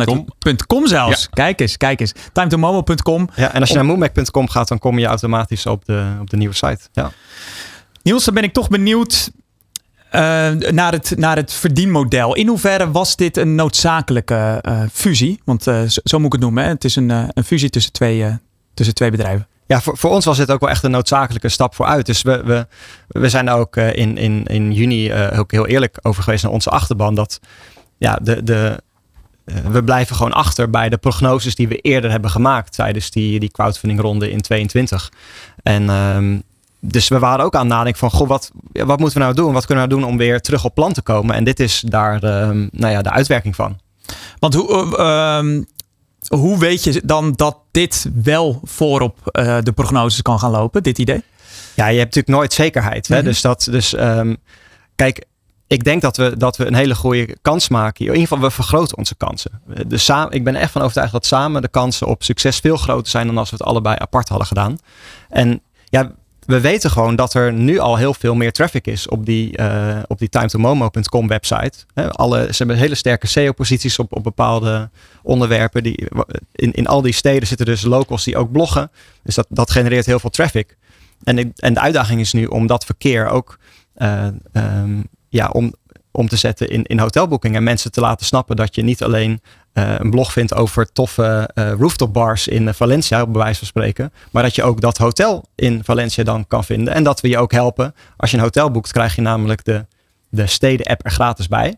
.com. 0.06 0.26
.com 0.67 0.88
zelfs. 0.88 1.21
Ja. 1.21 1.28
Kijk 1.30 1.60
eens, 1.60 1.78
kijk 1.78 2.00
eens. 2.00 2.13
Timetomomo.com. 2.34 3.30
Ja, 3.36 3.54
en 3.54 3.60
als 3.60 3.69
je 3.69 3.76
naar 3.76 3.86
moonback.com 3.86 4.50
gaat, 4.50 4.67
dan 4.67 4.80
kom 4.80 5.00
je 5.00 5.06
automatisch 5.06 5.65
op 5.65 5.86
de, 5.86 6.17
op 6.21 6.30
de 6.30 6.38
nieuwe 6.38 6.56
site. 6.56 6.80
Ja. 6.93 7.12
Niels, 8.02 8.26
dan 8.26 8.34
ben 8.34 8.43
ik 8.43 8.54
toch 8.54 8.67
benieuwd 8.67 9.32
naar, 10.71 10.91
het, 10.91 11.13
naar 11.15 11.36
het 11.36 11.54
verdienmodel. 11.54 12.36
In 12.36 12.47
hoeverre 12.47 12.91
was 12.91 13.15
dit 13.15 13.38
een 13.38 13.56
noodzakelijke 13.56 14.62
uh, 14.67 14.82
fusie? 14.91 15.41
Want 15.45 15.67
uh, 15.67 15.82
zo, 15.82 15.99
zo, 16.04 16.17
moet 16.17 16.25
ik 16.25 16.32
het 16.32 16.41
noemen. 16.41 16.63
Hè? 16.63 16.69
Het 16.69 16.84
is 16.84 16.95
een, 16.95 17.10
een 17.10 17.43
fusie 17.43 17.69
tussen 17.69 17.91
twee, 17.91 18.38
tussen 18.73 18.95
twee 18.95 19.12
bedrijven. 19.12 19.47
Ja, 19.67 19.82
voor, 19.82 19.97
voor 19.97 20.12
ons 20.12 20.25
was 20.25 20.38
dit 20.38 20.51
ook 20.51 20.60
wel 20.60 20.69
echt 20.69 20.84
een 20.84 20.91
noodzakelijke 20.91 21.49
stap 21.49 21.75
vooruit. 21.75 22.06
Dus 22.06 22.21
we, 22.21 22.43
we, 22.43 22.67
we 23.08 23.30
zijn 23.30 23.49
ook 23.49 23.78
in, 23.78 24.17
in, 24.17 24.45
in 24.45 24.73
juni 24.73 25.13
ook 25.13 25.51
heel 25.51 25.67
eerlijk 25.67 25.97
over 26.01 26.23
geweest 26.23 26.43
naar 26.43 26.51
onze 26.51 26.69
achterban. 26.69 27.15
Dat 27.15 27.39
ja, 27.97 28.19
de, 28.21 28.43
de, 28.43 28.80
we 29.45 29.84
blijven 29.84 30.15
gewoon 30.15 30.34
achter 30.34 30.69
bij 30.69 30.89
de 30.89 30.97
prognoses 30.97 31.56
die 31.56 31.67
we 31.67 31.78
eerder 31.78 32.12
hebben 32.12 32.30
gemaakt 32.30 32.73
tijdens 32.73 33.12
die, 33.12 33.39
die 33.39 33.51
crowdfunding 33.51 34.01
ronde 34.01 34.32
in 34.32 34.41
22. 34.41 35.12
En 35.63 35.89
um, 35.89 36.43
dus 36.88 37.08
we 37.08 37.19
waren 37.19 37.45
ook 37.45 37.54
aan 37.56 37.60
het 37.60 37.69
nadenken 37.69 38.00
van, 38.00 38.12
goh, 38.12 38.28
wat, 38.28 38.52
wat 38.71 39.00
moeten 39.00 39.17
we 39.17 39.24
nou 39.24 39.36
doen? 39.36 39.54
Wat 39.54 39.65
kunnen 39.65 39.84
we 39.84 39.89
nou 39.89 40.02
doen 40.02 40.12
om 40.12 40.17
weer 40.17 40.41
terug 40.41 40.65
op 40.65 40.74
plan 40.74 40.93
te 40.93 41.02
komen? 41.02 41.36
En 41.36 41.43
dit 41.43 41.60
is 41.60 41.84
daar 41.88 42.24
um, 42.24 42.69
nou 42.71 42.91
ja, 42.91 43.02
de 43.02 43.12
uitwerking 43.12 43.56
van. 43.56 43.80
Want 44.39 44.54
hoe, 44.54 44.95
uh, 44.98 45.38
um, 45.38 45.65
hoe 46.28 46.58
weet 46.58 46.84
je 46.84 47.02
dan 47.06 47.32
dat 47.32 47.58
dit 47.71 48.10
wel 48.24 48.62
voorop 48.63 49.17
uh, 49.24 49.58
de 49.62 49.71
prognoses 49.71 50.21
kan 50.21 50.39
gaan 50.39 50.52
lopen, 50.52 50.84
dit 50.84 50.98
idee? 50.98 51.24
Ja, 51.76 51.88
je 51.88 52.00
hebt 52.00 52.15
natuurlijk 52.15 52.38
nooit 52.38 52.54
zekerheid. 52.54 53.08
Hè? 53.08 53.15
Mm 53.15 53.21
-hmm. 53.21 53.30
Dus, 53.30 53.41
dat, 53.41 53.67
dus 53.71 53.93
um, 53.93 54.38
kijk, 54.95 55.26
ik 55.67 55.84
denk 55.84 56.02
dat 56.02 56.17
we, 56.17 56.38
dat 56.38 56.58
we 56.58 56.65
een 56.65 56.76
hele 56.76 56.95
goede 56.95 57.38
kans 57.41 57.69
maken. 57.69 58.06
In 58.06 58.12
ieder 58.12 58.28
geval, 58.28 58.43
we 58.43 58.52
vergroten 58.52 58.98
onze 58.98 59.15
kansen. 59.15 59.62
De 59.88 59.98
samen, 59.98 60.32
ik 60.32 60.43
ben 60.43 60.56
echt 60.56 60.71
van 60.71 60.82
overtuigd 60.82 61.12
dat 61.12 61.26
samen 61.26 61.62
de 61.62 61.67
kansen 61.67 62.08
op 62.08 62.24
succes 62.24 62.58
veel 62.58 62.78
groter 62.78 63.12
zijn 63.12 63.28
dan 63.28 63.38
als 63.38 63.50
we 63.50 63.56
het 63.56 63.65
allebei 63.65 63.95
apart 64.00 64.30
hadden 64.30 64.48
gedaan. 64.48 64.78
En 65.30 65.62
ja, 65.86 66.12
we 66.45 66.62
weten 66.62 66.91
gewoon 66.91 67.15
dat 67.15 67.34
er 67.34 67.53
nu 67.53 67.77
al 67.77 67.95
heel 67.97 68.13
veel 68.13 68.36
meer 68.36 68.51
traffic 68.51 68.88
is 68.88 69.08
op 69.08 69.25
die, 69.25 69.60
uh, 69.60 69.99
op 70.08 70.19
die 70.19 70.29
timetomomo.com 70.29 71.27
website. 71.27 71.73
Alle, 72.10 72.41
ze 72.41 72.55
hebben 72.58 72.77
hele 72.77 72.95
sterke 72.95 73.27
SEO-posities 73.27 73.99
op, 73.99 74.15
op 74.15 74.23
bepaalde 74.23 74.89
onderwerpen. 75.23 75.84
Die, 75.84 76.08
in, 76.51 76.71
in 76.71 76.88
al 76.88 77.01
die 77.01 77.13
steden 77.13 77.47
zitten 77.47 77.65
dus 77.65 77.81
locals 77.81 78.23
die 78.23 78.38
ook 78.38 78.51
bloggen. 78.51 78.91
Dus 79.23 79.36
dat, 79.36 79.47
dat 79.49 79.71
genereert 79.71 80.05
heel 80.05 80.19
veel 80.19 80.29
traffic. 80.29 80.77
En, 81.23 81.53
en 81.55 81.73
de 81.73 81.79
uitdaging 81.79 82.19
is 82.19 82.34
nu 82.34 82.45
om 82.45 82.67
dat 82.67 82.86
verkeer 82.86 83.27
ook 83.27 83.60
uh, 83.97 84.27
um, 84.53 85.08
ja, 85.29 85.47
om, 85.47 85.73
om 86.12 86.27
te 86.27 86.36
zetten 86.36 86.69
in, 86.69 86.84
in 86.84 86.99
hotelboekingen. 86.99 87.58
En 87.58 87.63
mensen 87.63 87.91
te 87.91 88.01
laten 88.01 88.25
snappen 88.25 88.55
dat 88.55 88.75
je 88.75 88.84
niet 88.84 89.03
alleen 89.03 89.41
een 89.75 90.09
blog 90.09 90.31
vindt 90.31 90.53
over 90.53 90.91
toffe 90.91 91.49
uh, 91.55 91.71
rooftop 91.71 92.13
bars 92.13 92.47
in 92.47 92.73
Valencia, 92.73 93.21
op 93.21 93.33
bewijs 93.33 93.57
van 93.57 93.67
spreken. 93.67 94.13
Maar 94.31 94.43
dat 94.43 94.55
je 94.55 94.63
ook 94.63 94.81
dat 94.81 94.97
hotel 94.97 95.45
in 95.55 95.83
Valencia 95.83 96.23
dan 96.23 96.47
kan 96.47 96.63
vinden. 96.63 96.93
En 96.93 97.03
dat 97.03 97.21
we 97.21 97.27
je 97.27 97.38
ook 97.38 97.51
helpen. 97.51 97.95
Als 98.17 98.31
je 98.31 98.38
een 98.38 98.43
hotel 98.43 98.71
boekt, 98.71 98.91
krijg 98.91 99.15
je 99.15 99.21
namelijk 99.21 99.65
de, 99.65 99.85
de 100.29 100.47
steden-app 100.47 101.05
er 101.05 101.11
gratis 101.11 101.47
bij. 101.47 101.75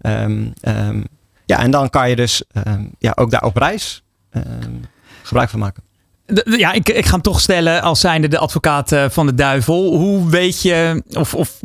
Um, 0.00 0.52
um, 0.62 1.04
ja, 1.44 1.58
en 1.58 1.70
dan 1.70 1.90
kan 1.90 2.08
je 2.08 2.16
dus 2.16 2.42
um, 2.66 2.90
ja, 2.98 3.12
ook 3.14 3.30
daar 3.30 3.44
op 3.44 3.56
reis 3.56 4.02
gebruik 5.22 5.50
van 5.50 5.58
maken. 5.58 5.82
Ja, 6.44 6.72
ik, 6.72 6.88
ik 6.88 7.04
ga 7.04 7.12
hem 7.12 7.20
toch 7.20 7.40
stellen 7.40 7.82
als 7.82 8.00
zijnde 8.00 8.28
de 8.28 8.38
advocaat 8.38 8.92
van 9.08 9.26
de 9.26 9.34
duivel. 9.34 9.96
Hoe 9.96 10.30
weet 10.30 10.62
je, 10.62 11.02
of, 11.08 11.34
of 11.34 11.60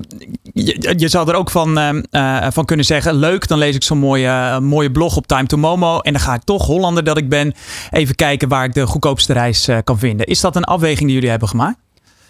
je, 0.53 0.93
je 0.97 1.07
zou 1.07 1.29
er 1.29 1.35
ook 1.35 1.51
van, 1.51 1.77
uh, 1.77 1.89
uh, 2.11 2.47
van 2.51 2.65
kunnen 2.65 2.85
zeggen, 2.85 3.13
leuk, 3.13 3.47
dan 3.47 3.57
lees 3.57 3.75
ik 3.75 3.83
zo'n 3.83 3.97
mooie, 3.97 4.59
mooie 4.59 4.91
blog 4.91 5.17
op 5.17 5.27
Time 5.27 5.45
to 5.45 5.57
Momo 5.57 5.99
en 5.99 6.13
dan 6.13 6.21
ga 6.21 6.33
ik 6.33 6.43
toch, 6.43 6.65
Hollander 6.65 7.03
dat 7.03 7.17
ik 7.17 7.29
ben, 7.29 7.53
even 7.91 8.15
kijken 8.15 8.47
waar 8.47 8.65
ik 8.65 8.73
de 8.73 8.87
goedkoopste 8.87 9.33
reis 9.33 9.69
kan 9.83 9.99
vinden. 9.99 10.25
Is 10.25 10.41
dat 10.41 10.55
een 10.55 10.63
afweging 10.63 11.05
die 11.05 11.13
jullie 11.13 11.29
hebben 11.29 11.47
gemaakt? 11.47 11.77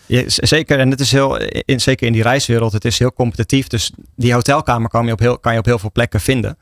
Ja, 0.05 0.23
zeker, 0.25 0.79
en 0.79 0.89
het 0.89 0.99
is 0.99 1.11
heel, 1.11 1.37
in, 1.41 1.81
zeker 1.81 2.07
in 2.07 2.13
die 2.13 2.21
reiswereld, 2.21 2.71
het 2.71 2.85
is 2.85 2.99
heel 2.99 3.13
competitief. 3.13 3.67
Dus 3.67 3.91
die 4.15 4.33
hotelkamer 4.33 4.89
kan 4.89 5.05
je 5.05 5.11
op 5.11 5.19
heel, 5.19 5.39
kan 5.39 5.53
je 5.53 5.59
op 5.59 5.65
heel 5.65 5.79
veel 5.79 5.91
plekken 5.91 6.19
vinden. 6.19 6.57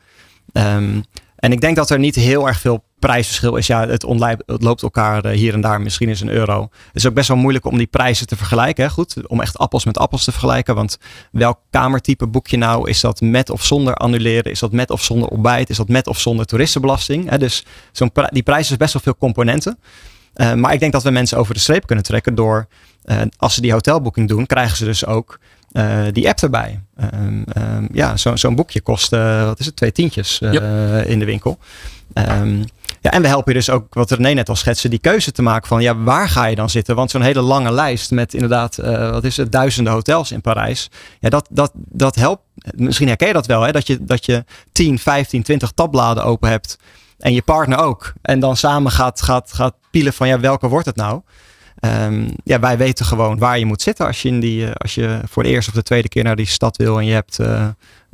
Um, 0.53 1.03
en 1.35 1.51
ik 1.51 1.61
denk 1.61 1.75
dat 1.75 1.89
er 1.89 1.99
niet 1.99 2.15
heel 2.15 2.47
erg 2.47 2.59
veel 2.59 2.83
prijsverschil 2.99 3.55
is. 3.55 3.67
Ja, 3.67 3.87
het, 3.87 4.05
het 4.45 4.63
loopt 4.63 4.83
elkaar 4.83 5.25
eh, 5.25 5.37
hier 5.37 5.53
en 5.53 5.61
daar. 5.61 5.81
Misschien 5.81 6.09
is 6.09 6.21
een 6.21 6.29
euro. 6.29 6.61
Het 6.61 6.95
is 6.95 7.07
ook 7.07 7.13
best 7.13 7.27
wel 7.27 7.37
moeilijk 7.37 7.65
om 7.65 7.77
die 7.77 7.87
prijzen 7.87 8.27
te 8.27 8.35
vergelijken. 8.35 8.83
Hè? 8.83 8.89
Goed, 8.89 9.27
om 9.27 9.41
echt 9.41 9.57
appels 9.57 9.85
met 9.85 9.97
appels 9.97 10.23
te 10.23 10.31
vergelijken. 10.31 10.75
Want 10.75 10.97
welk 11.31 11.59
kamertype 11.69 12.27
boek 12.27 12.47
je 12.47 12.57
nou? 12.57 12.89
Is 12.89 12.99
dat 12.99 13.21
met 13.21 13.49
of 13.49 13.65
zonder 13.65 13.93
annuleren? 13.93 14.51
Is 14.51 14.59
dat 14.59 14.71
met 14.71 14.89
of 14.89 15.03
zonder 15.03 15.29
ontbijt? 15.29 15.69
Is 15.69 15.77
dat 15.77 15.89
met 15.89 16.07
of 16.07 16.19
zonder 16.19 16.45
toeristenbelasting? 16.45 17.29
Hè? 17.29 17.37
Dus 17.37 17.65
zo'n 17.91 18.11
die 18.29 18.43
prijs 18.43 18.71
is 18.71 18.77
best 18.77 18.93
wel 18.93 19.01
veel 19.01 19.17
componenten. 19.17 19.79
Uh, 20.35 20.53
maar 20.53 20.73
ik 20.73 20.79
denk 20.79 20.91
dat 20.91 21.03
we 21.03 21.09
mensen 21.09 21.37
over 21.37 21.53
de 21.53 21.59
streep 21.59 21.85
kunnen 21.87 22.05
trekken 22.05 22.35
door, 22.35 22.67
uh, 23.05 23.21
als 23.37 23.53
ze 23.53 23.61
die 23.61 23.71
hotelboeking 23.71 24.27
doen, 24.27 24.45
krijgen 24.45 24.77
ze 24.77 24.85
dus 24.85 25.05
ook 25.05 25.39
uh, 25.71 26.01
die 26.11 26.29
app 26.29 26.39
erbij. 26.39 26.79
Um, 27.13 27.43
um, 27.57 27.87
ja, 27.91 28.17
zo'n 28.17 28.37
zo 28.37 28.53
boekje 28.53 28.81
kost, 28.81 29.09
wat 29.09 29.59
is 29.59 29.65
het, 29.65 29.75
twee 29.75 29.91
tientjes 29.91 30.39
in 31.05 31.19
de 31.19 31.25
winkel. 31.25 31.59
Um, 32.13 32.65
ja, 33.01 33.11
en 33.11 33.21
we 33.21 33.27
helpen 33.27 33.53
je 33.53 33.59
dus 33.59 33.69
ook, 33.69 33.93
wat 33.93 34.11
René 34.11 34.33
net 34.33 34.49
al 34.49 34.55
schetste, 34.55 34.89
die 34.89 34.99
keuze 34.99 35.31
te 35.31 35.41
maken 35.41 35.67
van 35.67 35.81
ja, 35.81 35.97
waar 35.97 36.29
ga 36.29 36.45
je 36.45 36.55
dan 36.55 36.69
zitten? 36.69 36.95
Want 36.95 37.11
zo'n 37.11 37.21
hele 37.21 37.41
lange 37.41 37.71
lijst 37.71 38.11
met 38.11 38.33
inderdaad, 38.33 38.77
uh, 38.79 39.09
wat 39.09 39.23
is 39.23 39.37
het, 39.37 39.51
duizenden 39.51 39.93
hotels 39.93 40.31
in 40.31 40.41
Parijs. 40.41 40.89
Ja, 41.19 41.29
dat, 41.29 41.47
dat, 41.51 41.71
dat 41.75 42.15
helpt. 42.15 42.41
Misschien 42.75 43.07
herken 43.07 43.27
je 43.27 43.33
dat 43.33 43.45
wel, 43.45 43.61
hè? 43.61 43.71
Dat, 43.71 43.87
je, 43.87 44.03
dat 44.03 44.25
je 44.25 44.43
10, 44.71 44.99
15, 44.99 45.43
20 45.43 45.71
tabbladen 45.71 46.23
open 46.23 46.49
hebt. 46.49 46.77
En 47.17 47.33
je 47.33 47.41
partner 47.41 47.77
ook. 47.77 48.13
En 48.21 48.39
dan 48.39 48.57
samen 48.57 48.91
gaat, 48.91 49.21
gaat, 49.21 49.53
gaat 49.53 49.75
pielen 49.91 50.13
van 50.13 50.27
ja, 50.27 50.39
welke 50.39 50.67
wordt 50.67 50.85
het 50.85 50.95
nou? 50.95 51.21
Um, 51.81 52.33
ja, 52.43 52.59
wij 52.59 52.77
weten 52.77 53.05
gewoon 53.05 53.37
waar 53.37 53.59
je 53.59 53.65
moet 53.65 53.81
zitten 53.81 54.05
als 54.05 54.21
je, 54.21 54.27
in 54.27 54.39
die, 54.39 54.61
uh, 54.61 54.71
als 54.73 54.95
je 54.95 55.19
voor 55.25 55.43
de 55.43 55.49
eerste 55.49 55.69
of 55.69 55.75
de 55.75 55.83
tweede 55.83 56.07
keer 56.07 56.23
naar 56.23 56.35
die 56.35 56.45
stad 56.45 56.77
wil 56.77 56.99
en 56.99 57.05
je 57.05 57.13
hebt 57.13 57.39
uh, 57.39 57.67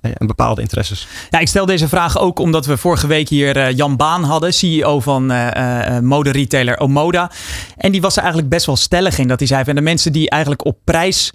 en 0.05 0.13
eh, 0.17 0.27
bepaalde 0.27 0.61
interesses. 0.61 1.07
Ja, 1.29 1.39
ik 1.39 1.47
stel 1.47 1.65
deze 1.65 1.87
vraag 1.87 2.19
ook 2.19 2.39
omdat 2.39 2.65
we 2.65 2.77
vorige 2.77 3.07
week 3.07 3.29
hier 3.29 3.57
uh, 3.57 3.71
Jan 3.71 3.95
Baan 3.95 4.23
hadden, 4.23 4.53
CEO 4.53 4.99
van 4.99 5.31
uh, 5.31 5.99
mode-retailer 5.99 6.79
Omoda. 6.79 7.31
En 7.77 7.91
die 7.91 8.01
was 8.01 8.15
er 8.15 8.21
eigenlijk 8.21 8.49
best 8.49 8.65
wel 8.65 8.75
stellig 8.75 9.17
in. 9.17 9.27
Dat 9.27 9.39
hij 9.39 9.47
zei 9.47 9.63
van 9.63 9.75
de 9.75 9.81
mensen 9.81 10.11
die 10.11 10.29
eigenlijk 10.29 10.65
op 10.65 10.77
prijs 10.83 11.33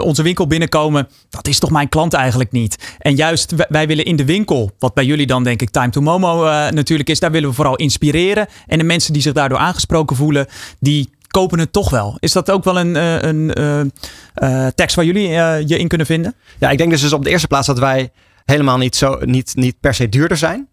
onze 0.00 0.22
winkel 0.22 0.46
binnenkomen, 0.46 1.08
dat 1.30 1.48
is 1.48 1.58
toch 1.58 1.70
mijn 1.70 1.88
klant 1.88 2.12
eigenlijk 2.12 2.52
niet. 2.52 2.94
En 2.98 3.14
juist 3.14 3.54
wij 3.68 3.86
willen 3.86 4.04
in 4.04 4.16
de 4.16 4.24
winkel, 4.24 4.70
wat 4.78 4.94
bij 4.94 5.04
jullie 5.04 5.26
dan 5.26 5.44
denk 5.44 5.62
ik 5.62 5.70
Time 5.70 5.90
to 5.90 6.00
Momo 6.00 6.44
natuurlijk 6.70 7.08
is, 7.08 7.20
daar 7.20 7.30
willen 7.30 7.48
we 7.48 7.54
vooral 7.54 7.76
inspireren. 7.76 8.46
En 8.66 8.78
de 8.78 8.84
mensen 8.84 9.12
die 9.12 9.22
zich 9.22 9.32
daardoor 9.32 9.58
aangesproken 9.58 10.16
voelen, 10.16 10.46
die 10.80 11.10
kopen 11.40 11.58
het 11.58 11.72
toch 11.72 11.90
wel. 11.90 12.16
Is 12.18 12.32
dat 12.32 12.50
ook 12.50 12.64
wel 12.64 12.78
een, 12.78 12.96
eh, 12.96 13.22
een, 13.22 13.62
een 13.62 13.92
uh, 14.36 14.66
tekst 14.66 14.96
waar 14.96 15.04
jullie 15.04 15.28
je 15.66 15.78
in 15.78 15.88
kunnen 15.88 16.06
vinden? 16.06 16.34
Ja, 16.58 16.70
ik 16.70 16.78
denk 16.78 16.90
dus, 16.90 17.00
dus 17.00 17.12
op 17.12 17.24
de 17.24 17.30
eerste 17.30 17.46
plaats 17.46 17.66
dat 17.66 17.78
wij 17.78 18.10
helemaal 18.44 18.78
niet, 18.78 18.96
zo, 18.96 19.18
niet, 19.24 19.52
niet 19.54 19.80
per 19.80 19.94
se 19.94 20.08
duurder 20.08 20.36
zijn. 20.36 20.68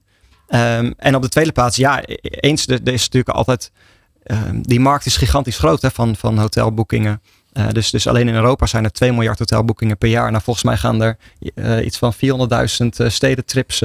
Um, 0.50 0.94
en 0.98 1.16
op 1.16 1.22
de 1.22 1.30
tweede 1.30 1.52
plaats, 1.52 1.76
ja, 1.76 2.02
e-, 2.06 2.16
eens, 2.22 2.68
er, 2.68 2.80
er 2.84 2.94
is 2.94 3.02
natuurlijk 3.02 3.36
altijd. 3.36 3.72
Um, 4.26 4.62
die 4.62 4.80
markt 4.80 5.06
is 5.06 5.18
gigantisch 5.18 5.58
groot 5.58 5.82
hè, 5.82 5.92
van, 5.92 6.16
van 6.16 6.38
hotelboekingen. 6.38 7.22
Uh, 7.54 7.68
dus, 7.72 7.92
dus 7.92 8.08
alleen 8.08 8.28
in 8.28 8.34
Europa 8.34 8.66
zijn 8.66 8.84
er 8.84 8.92
2 8.92 9.12
miljard 9.12 9.40
hotelboekingen 9.40 9.98
per 9.98 10.10
jaar. 10.10 10.32
Nou, 10.32 10.44
volgens 10.44 10.66
mij 10.66 10.78
gaan 10.78 11.02
er 11.02 11.18
uh, 11.56 11.86
iets 11.86 11.98
van 11.98 12.14
400.000 12.14 12.20
uh, 12.20 13.10
stedentrips 13.10 13.80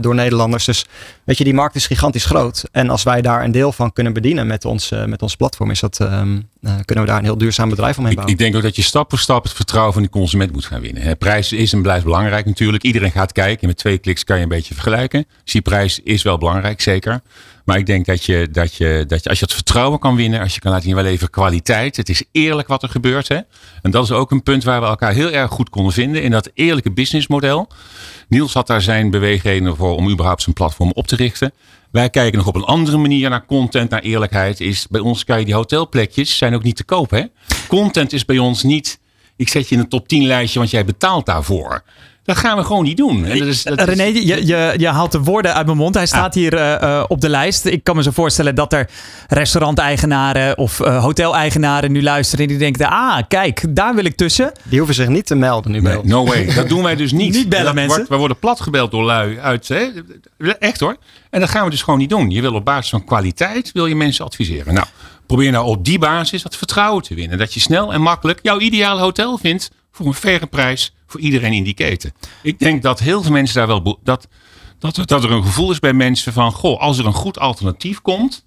door 0.00 0.14
Nederlanders. 0.14 0.64
Dus 0.64 0.86
weet 1.24 1.38
je, 1.38 1.44
die 1.44 1.54
markt 1.54 1.74
is 1.74 1.86
gigantisch 1.86 2.24
groot. 2.24 2.64
En 2.72 2.90
als 2.90 3.02
wij 3.02 3.22
daar 3.22 3.44
een 3.44 3.52
deel 3.52 3.72
van 3.72 3.92
kunnen 3.92 4.12
bedienen 4.12 4.46
met 4.46 4.64
ons, 4.64 4.90
met 5.06 5.22
ons 5.22 5.36
platform, 5.36 5.70
is 5.70 5.80
dat, 5.80 5.98
um, 6.00 6.48
kunnen 6.62 7.04
we 7.04 7.10
daar 7.10 7.18
een 7.18 7.24
heel 7.24 7.38
duurzaam 7.38 7.68
bedrijf 7.68 7.98
omheen 7.98 8.14
bouwen. 8.14 8.34
Ik, 8.34 8.40
ik, 8.40 8.46
denk 8.46 8.56
ook 8.56 8.68
dat 8.68 8.76
je 8.76 8.82
stap 8.82 9.10
voor 9.10 9.18
stap 9.18 9.42
het 9.42 9.52
vertrouwen 9.52 9.92
van 9.92 10.02
de 10.02 10.08
consument 10.08 10.52
moet 10.52 10.64
gaan 10.64 10.80
winnen. 10.80 11.02
Hè. 11.02 11.16
Prijs 11.16 11.52
is 11.52 11.72
en 11.72 11.82
blijft 11.82 12.04
belangrijk 12.04 12.46
natuurlijk. 12.46 12.82
Iedereen 12.82 13.10
gaat 13.10 13.32
kijken. 13.32 13.66
Met 13.66 13.76
twee 13.76 13.98
kliks 13.98 14.24
kan 14.24 14.36
je 14.36 14.42
een 14.42 14.48
beetje 14.48 14.74
vergelijken. 14.74 15.26
Dus 15.44 15.52
die 15.52 15.62
prijs 15.62 16.00
is 16.04 16.22
wel 16.22 16.38
belangrijk, 16.38 16.80
zeker. 16.80 17.20
Maar 17.64 17.78
ik 17.78 17.86
denk 17.86 18.06
dat 18.06 18.24
je, 18.24 18.48
dat 18.50 18.74
je, 18.74 19.04
dat 19.06 19.22
je 19.22 19.28
als 19.28 19.38
je 19.38 19.44
het 19.44 19.54
vertrouwen 19.54 19.98
kan 19.98 20.16
winnen, 20.16 20.40
als 20.40 20.54
je 20.54 20.60
kan 20.60 20.70
laten 20.70 20.86
zien, 20.86 20.94
wel 20.94 21.04
even 21.04 21.30
kwaliteit. 21.30 21.96
Het 21.96 22.08
is 22.08 22.24
eerlijk 22.32 22.68
wat 22.68 22.82
er 22.82 22.88
gebeurt. 22.88 23.28
Hè? 23.28 23.38
En 23.82 23.90
dat 23.90 24.04
is 24.04 24.12
ook 24.12 24.30
een 24.30 24.42
punt 24.42 24.64
waar 24.64 24.80
we 24.80 24.86
elkaar 24.86 25.12
heel 25.12 25.30
erg 25.30 25.50
goed 25.50 25.70
konden 25.70 25.92
vinden 25.92 26.22
in 26.22 26.30
dat 26.30 26.50
eerlijke 26.54 26.92
businessmodel. 26.92 27.68
Niels 28.28 28.52
had 28.52 28.66
daar 28.66 28.82
zijn 28.82 29.10
beweegredenen 29.10 29.76
voor 29.76 29.96
om 29.96 30.10
überhaupt 30.10 30.42
zijn 30.42 30.54
platform 30.54 30.90
op 30.94 31.06
te 31.06 31.16
richten. 31.16 31.52
Wij 31.90 32.10
kijken 32.10 32.38
nog 32.38 32.46
op 32.46 32.54
een 32.54 32.64
andere 32.64 32.96
manier 32.96 33.30
naar 33.30 33.46
content, 33.46 33.90
naar 33.90 34.00
eerlijkheid. 34.00 34.60
Is 34.60 34.86
bij 34.88 35.00
ons 35.00 35.24
kan 35.24 35.38
je 35.38 35.44
die 35.44 35.54
hotelplekjes 35.54 36.36
zijn 36.36 36.54
ook 36.54 36.62
niet 36.62 36.76
te 36.76 36.84
koop. 36.84 37.10
Hè? 37.10 37.24
Content 37.68 38.12
is 38.12 38.24
bij 38.24 38.38
ons 38.38 38.62
niet. 38.62 39.00
Ik 39.36 39.48
zet 39.48 39.68
je 39.68 39.74
in 39.74 39.80
een 39.80 39.88
top 39.88 40.08
10 40.08 40.26
lijstje, 40.26 40.58
want 40.58 40.70
jij 40.70 40.84
betaalt 40.84 41.26
daarvoor. 41.26 41.82
Dat 42.24 42.36
gaan 42.36 42.56
we 42.56 42.64
gewoon 42.64 42.84
niet 42.84 42.96
doen. 42.96 43.24
En 43.24 43.38
dat 43.38 43.48
is, 43.48 43.62
dat 43.62 43.80
René, 43.80 44.02
je, 44.02 44.46
je, 44.46 44.74
je, 44.76 44.88
haalt 44.88 45.12
de 45.12 45.20
woorden 45.20 45.54
uit 45.54 45.66
mijn 45.66 45.78
mond. 45.78 45.94
Hij 45.94 46.06
staat 46.06 46.34
hier 46.34 46.54
uh, 46.54 47.04
op 47.08 47.20
de 47.20 47.28
lijst. 47.28 47.64
Ik 47.64 47.84
kan 47.84 47.96
me 47.96 48.02
zo 48.02 48.10
voorstellen 48.10 48.54
dat 48.54 48.72
er 48.72 48.90
restauranteigenaren 49.28 50.58
of 50.58 50.80
uh, 50.80 51.02
hoteleigenaren 51.02 51.92
nu 51.92 52.02
luisteren. 52.02 52.44
En 52.44 52.50
die 52.50 52.58
denken, 52.58 52.88
ah, 52.88 53.18
kijk, 53.28 53.64
daar 53.68 53.94
wil 53.94 54.04
ik 54.04 54.16
tussen. 54.16 54.52
Die 54.62 54.78
hoeven 54.78 54.94
zich 54.94 55.08
niet 55.08 55.26
te 55.26 55.34
melden 55.34 55.72
nu 55.72 55.80
nee, 55.80 55.98
No 56.02 56.24
way. 56.26 56.54
Dat 56.54 56.68
doen 56.68 56.82
wij 56.82 56.96
dus 56.96 57.12
niet. 57.22 57.34
niet 57.34 57.48
bellen 57.48 57.74
mensen. 57.74 57.94
Wordt, 57.94 58.10
we 58.10 58.16
worden 58.16 58.38
platgebeld 58.38 58.90
door 58.90 59.04
lui 59.04 59.38
uit. 59.38 59.68
Hè? 59.68 59.88
Echt 60.58 60.80
hoor. 60.80 60.96
En 61.30 61.40
dat 61.40 61.50
gaan 61.50 61.64
we 61.64 61.70
dus 61.70 61.82
gewoon 61.82 61.98
niet 61.98 62.10
doen. 62.10 62.30
Je 62.30 62.40
wil 62.40 62.54
op 62.54 62.64
basis 62.64 62.90
van 62.90 63.04
kwaliteit 63.04 63.72
wil 63.72 63.86
je 63.86 63.94
mensen 63.94 64.24
adviseren. 64.24 64.74
Nou, 64.74 64.86
probeer 65.26 65.50
nou 65.50 65.66
op 65.66 65.84
die 65.84 65.98
basis 65.98 66.42
dat 66.42 66.56
vertrouwen 66.56 67.02
te 67.02 67.14
winnen. 67.14 67.38
Dat 67.38 67.54
je 67.54 67.60
snel 67.60 67.92
en 67.92 68.00
makkelijk 68.00 68.38
jouw 68.42 68.58
ideale 68.58 69.00
hotel 69.00 69.38
vindt 69.38 69.70
voor 69.92 70.06
een 70.06 70.14
faire 70.14 70.46
prijs 70.46 70.94
voor 71.06 71.20
iedereen 71.20 71.52
in 71.52 71.64
die 71.64 71.74
keten. 71.74 72.12
Ik 72.42 72.58
denk 72.58 72.82
dat 72.82 72.98
heel 72.98 73.22
veel 73.22 73.32
mensen 73.32 73.56
daar 73.56 73.66
wel. 73.66 73.98
Dat, 74.02 74.28
dat, 74.78 75.08
dat 75.08 75.24
er 75.24 75.30
een 75.30 75.44
gevoel 75.44 75.70
is 75.70 75.78
bij 75.78 75.92
mensen 75.92 76.32
van: 76.32 76.52
goh, 76.52 76.80
als 76.80 76.98
er 76.98 77.06
een 77.06 77.12
goed 77.12 77.38
alternatief 77.38 78.02
komt. 78.02 78.44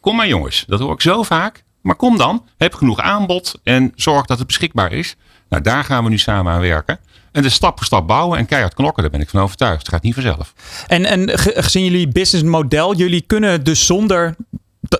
Kom 0.00 0.16
maar 0.16 0.28
jongens, 0.28 0.64
dat 0.66 0.80
hoor 0.80 0.92
ik 0.92 1.00
zo 1.00 1.22
vaak. 1.22 1.64
Maar 1.82 1.96
kom 1.96 2.18
dan, 2.18 2.44
heb 2.56 2.74
genoeg 2.74 3.00
aanbod 3.00 3.60
en 3.62 3.92
zorg 3.94 4.26
dat 4.26 4.38
het 4.38 4.46
beschikbaar 4.46 4.92
is. 4.92 5.16
Nou, 5.48 5.62
daar 5.62 5.84
gaan 5.84 6.04
we 6.04 6.10
nu 6.10 6.18
samen 6.18 6.52
aan 6.52 6.60
werken. 6.60 6.98
En 7.32 7.42
de 7.42 7.48
stap 7.48 7.76
voor 7.76 7.86
stap 7.86 8.06
bouwen 8.06 8.38
en 8.38 8.46
keihard 8.46 8.74
knokken, 8.74 9.02
daar 9.02 9.12
ben 9.12 9.20
ik 9.20 9.28
van 9.28 9.40
overtuigd. 9.40 9.78
Het 9.78 9.88
gaat 9.88 10.02
niet 10.02 10.14
vanzelf. 10.14 10.54
En, 10.86 11.04
en 11.04 11.38
gezien 11.38 11.84
jullie 11.84 12.08
businessmodel, 12.08 12.94
jullie 12.94 13.20
kunnen 13.20 13.64
dus 13.64 13.86
zonder 13.86 14.34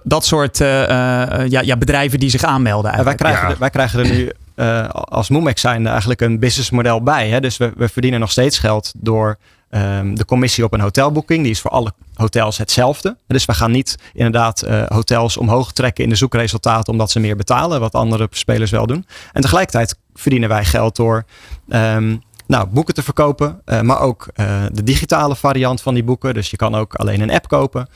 dat 0.03 0.25
soort 0.25 0.61
uh, 0.61 0.69
ja, 0.69 1.61
ja, 1.61 1.77
bedrijven 1.77 2.19
die 2.19 2.31
zich 2.31 2.43
aanmelden. 2.43 2.91
Eigenlijk. 2.91 3.23
Wij, 3.23 3.33
krijgen 3.33 3.59
wij 3.59 3.71
krijgen 3.71 3.99
er 3.99 4.11
nu 4.11 4.33
uh, 4.59 4.89
als 4.89 5.29
Moemex 5.29 5.61
zijn 5.61 5.87
eigenlijk 5.87 6.21
een 6.21 6.39
businessmodel 6.39 7.03
bij. 7.03 7.29
Hè? 7.29 7.41
Dus 7.41 7.57
we, 7.57 7.73
we 7.77 7.89
verdienen 7.89 8.21
nog 8.21 8.31
steeds 8.31 8.59
geld 8.59 8.93
door 8.97 9.39
um, 9.71 10.15
de 10.15 10.25
commissie 10.25 10.65
op 10.65 10.73
een 10.73 10.81
hotelboeking. 10.81 11.43
Die 11.43 11.51
is 11.51 11.61
voor 11.61 11.71
alle 11.71 11.93
hotels 12.15 12.59
hetzelfde. 12.59 13.17
Dus 13.27 13.45
we 13.45 13.55
gaan 13.55 13.71
niet 13.71 13.99
inderdaad 14.13 14.65
uh, 14.67 14.83
hotels 14.87 15.37
omhoog 15.37 15.73
trekken 15.73 16.05
in 16.05 16.11
de 16.11 16.17
zoekresultaten 16.17 16.93
omdat 16.93 17.11
ze 17.11 17.21
meer 17.21 17.37
betalen, 17.37 17.81
wat 17.81 17.93
andere 17.93 18.27
spelers 18.31 18.71
wel 18.71 18.87
doen. 18.87 19.07
En 19.33 19.43
tegelijkertijd 19.43 19.99
verdienen 20.15 20.49
wij 20.49 20.65
geld 20.65 20.97
door 20.97 21.25
um, 21.69 22.23
nou, 22.47 22.67
boeken 22.67 22.95
te 22.95 23.03
verkopen, 23.03 23.61
uh, 23.67 23.81
maar 23.81 24.01
ook 24.01 24.29
de 24.73 24.83
digitale 24.83 25.37
variant 25.37 25.81
van 25.81 25.95
die 25.95 26.05
boeken. 26.05 26.35
Dus 26.35 26.51
je 26.51 26.57
kan 26.57 26.75
ook 26.75 26.95
alleen 26.95 27.21
een 27.21 27.33
app 27.33 27.49
kopen 27.49 27.89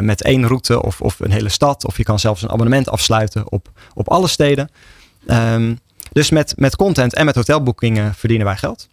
met 0.00 0.22
één 0.22 0.46
route 0.46 0.82
of, 0.82 1.00
of 1.00 1.20
een 1.20 1.30
hele 1.30 1.48
stad. 1.48 1.86
Of 1.86 1.96
je 1.96 2.02
kan 2.02 2.18
zelfs 2.18 2.42
een 2.42 2.50
abonnement 2.50 2.88
afsluiten 2.88 3.52
op, 3.52 3.68
op 3.94 4.08
alle 4.08 4.28
steden. 4.28 4.70
Um, 5.26 5.78
dus 6.12 6.30
met, 6.30 6.54
met 6.56 6.76
content 6.76 7.14
en 7.14 7.24
met 7.24 7.34
hotelboekingen 7.34 8.14
verdienen 8.14 8.46
wij 8.46 8.56
geld. 8.56 8.88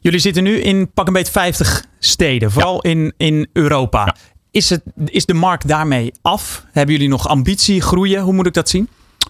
Jullie 0.00 0.20
zitten 0.20 0.42
nu 0.42 0.60
in 0.60 0.90
pak 0.92 1.06
een 1.06 1.12
beetje 1.12 1.32
50 1.32 1.84
steden, 1.98 2.50
vooral 2.50 2.80
in, 2.80 3.14
in 3.16 3.48
Europa. 3.52 4.16
Is, 4.50 4.70
het, 4.70 4.82
is 5.04 5.26
de 5.26 5.34
markt 5.34 5.68
daarmee 5.68 6.12
af? 6.22 6.64
Hebben 6.72 6.94
jullie 6.94 7.10
nog 7.10 7.28
ambitie 7.28 7.80
groeien? 7.80 8.22
Hoe 8.22 8.32
moet 8.32 8.46
ik 8.46 8.54
dat 8.54 8.68
zien? 8.68 8.88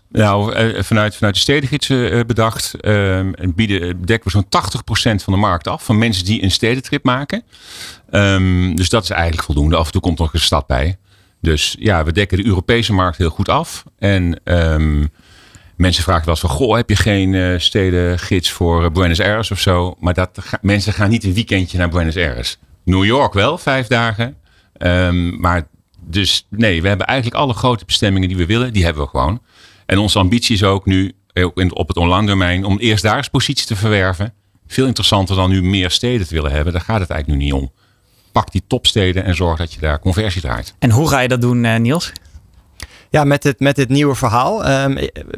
Nou, 0.08 0.52
eh, 0.52 0.82
vanuit, 0.82 1.16
vanuit 1.16 1.34
de 1.34 1.40
stedengidsen 1.40 2.10
eh, 2.10 2.20
bedacht 2.26 2.74
uh, 2.80 3.20
bieden, 3.54 4.04
dekken 4.04 4.32
we 4.32 4.44
zo'n 4.50 5.18
80% 5.20 5.22
van 5.22 5.32
de 5.32 5.38
markt 5.38 5.68
af. 5.68 5.84
Van 5.84 5.98
mensen 5.98 6.24
die 6.24 6.42
een 6.42 6.50
stedentrip 6.50 7.04
maken. 7.04 7.42
Um, 8.10 8.76
dus 8.76 8.88
dat 8.88 9.02
is 9.02 9.10
eigenlijk 9.10 9.42
voldoende. 9.42 9.76
Af 9.76 9.86
en 9.86 9.92
toe 9.92 10.00
komt 10.00 10.18
er 10.18 10.24
nog 10.24 10.34
een 10.34 10.40
stad 10.40 10.66
bij. 10.66 10.96
Dus 11.40 11.76
ja, 11.78 12.04
we 12.04 12.12
dekken 12.12 12.38
de 12.38 12.46
Europese 12.46 12.92
markt 12.92 13.18
heel 13.18 13.30
goed 13.30 13.48
af. 13.48 13.84
En 13.98 14.40
um, 14.44 15.10
Mensen 15.76 16.02
vragen 16.02 16.24
wel 16.24 16.34
eens 16.34 16.40
van, 16.40 16.50
goh, 16.50 16.76
heb 16.76 16.88
je 16.88 16.96
geen 16.96 17.32
uh, 17.32 17.58
stedengids 17.58 18.50
voor 18.50 18.84
uh, 18.84 18.90
Buenos 18.90 19.20
Aires 19.20 19.50
of 19.50 19.60
zo? 19.60 19.96
Maar 19.98 20.14
dat, 20.14 20.40
mensen 20.60 20.92
gaan 20.92 21.10
niet 21.10 21.24
een 21.24 21.34
weekendje 21.34 21.78
naar 21.78 21.88
Buenos 21.88 22.16
Aires. 22.16 22.58
New 22.84 23.04
York 23.04 23.32
wel, 23.32 23.58
vijf 23.58 23.86
dagen. 23.86 24.36
Um, 24.78 25.40
maar 25.40 25.68
dus 26.00 26.46
nee, 26.50 26.82
we 26.82 26.88
hebben 26.88 27.06
eigenlijk 27.06 27.40
alle 27.40 27.52
grote 27.52 27.84
bestemmingen 27.84 28.28
die 28.28 28.36
we 28.36 28.46
willen, 28.46 28.72
die 28.72 28.84
hebben 28.84 29.02
we 29.02 29.08
gewoon. 29.08 29.42
En 29.86 29.98
onze 29.98 30.18
ambitie 30.18 30.54
is 30.54 30.62
ook 30.62 30.86
nu, 30.86 31.12
op 31.70 31.88
het 31.88 31.96
online 31.96 32.26
domein, 32.26 32.64
om 32.64 32.78
eerst 32.78 33.02
daar 33.02 33.16
eens 33.16 33.28
positie 33.28 33.66
te 33.66 33.76
verwerven. 33.76 34.34
Veel 34.66 34.86
interessanter 34.86 35.36
dan 35.36 35.50
nu 35.50 35.62
meer 35.62 35.90
steden 35.90 36.26
te 36.26 36.34
willen 36.34 36.52
hebben. 36.52 36.72
Daar 36.72 36.82
gaat 36.82 37.00
het 37.00 37.10
eigenlijk 37.10 37.40
nu 37.40 37.46
niet 37.46 37.54
om. 37.54 37.72
Pak 38.32 38.52
die 38.52 38.62
topsteden 38.66 39.24
en 39.24 39.34
zorg 39.34 39.58
dat 39.58 39.72
je 39.72 39.80
daar 39.80 39.98
conversie 39.98 40.40
draait. 40.40 40.74
En 40.78 40.90
hoe 40.90 41.08
ga 41.08 41.20
je 41.20 41.28
dat 41.28 41.40
doen, 41.40 41.82
Niels? 41.82 42.12
Ja, 43.16 43.24
met 43.24 43.42
dit, 43.42 43.60
met 43.60 43.76
dit 43.76 43.88
nieuwe 43.88 44.14
verhaal. 44.14 44.64
Ehm, 44.64 44.94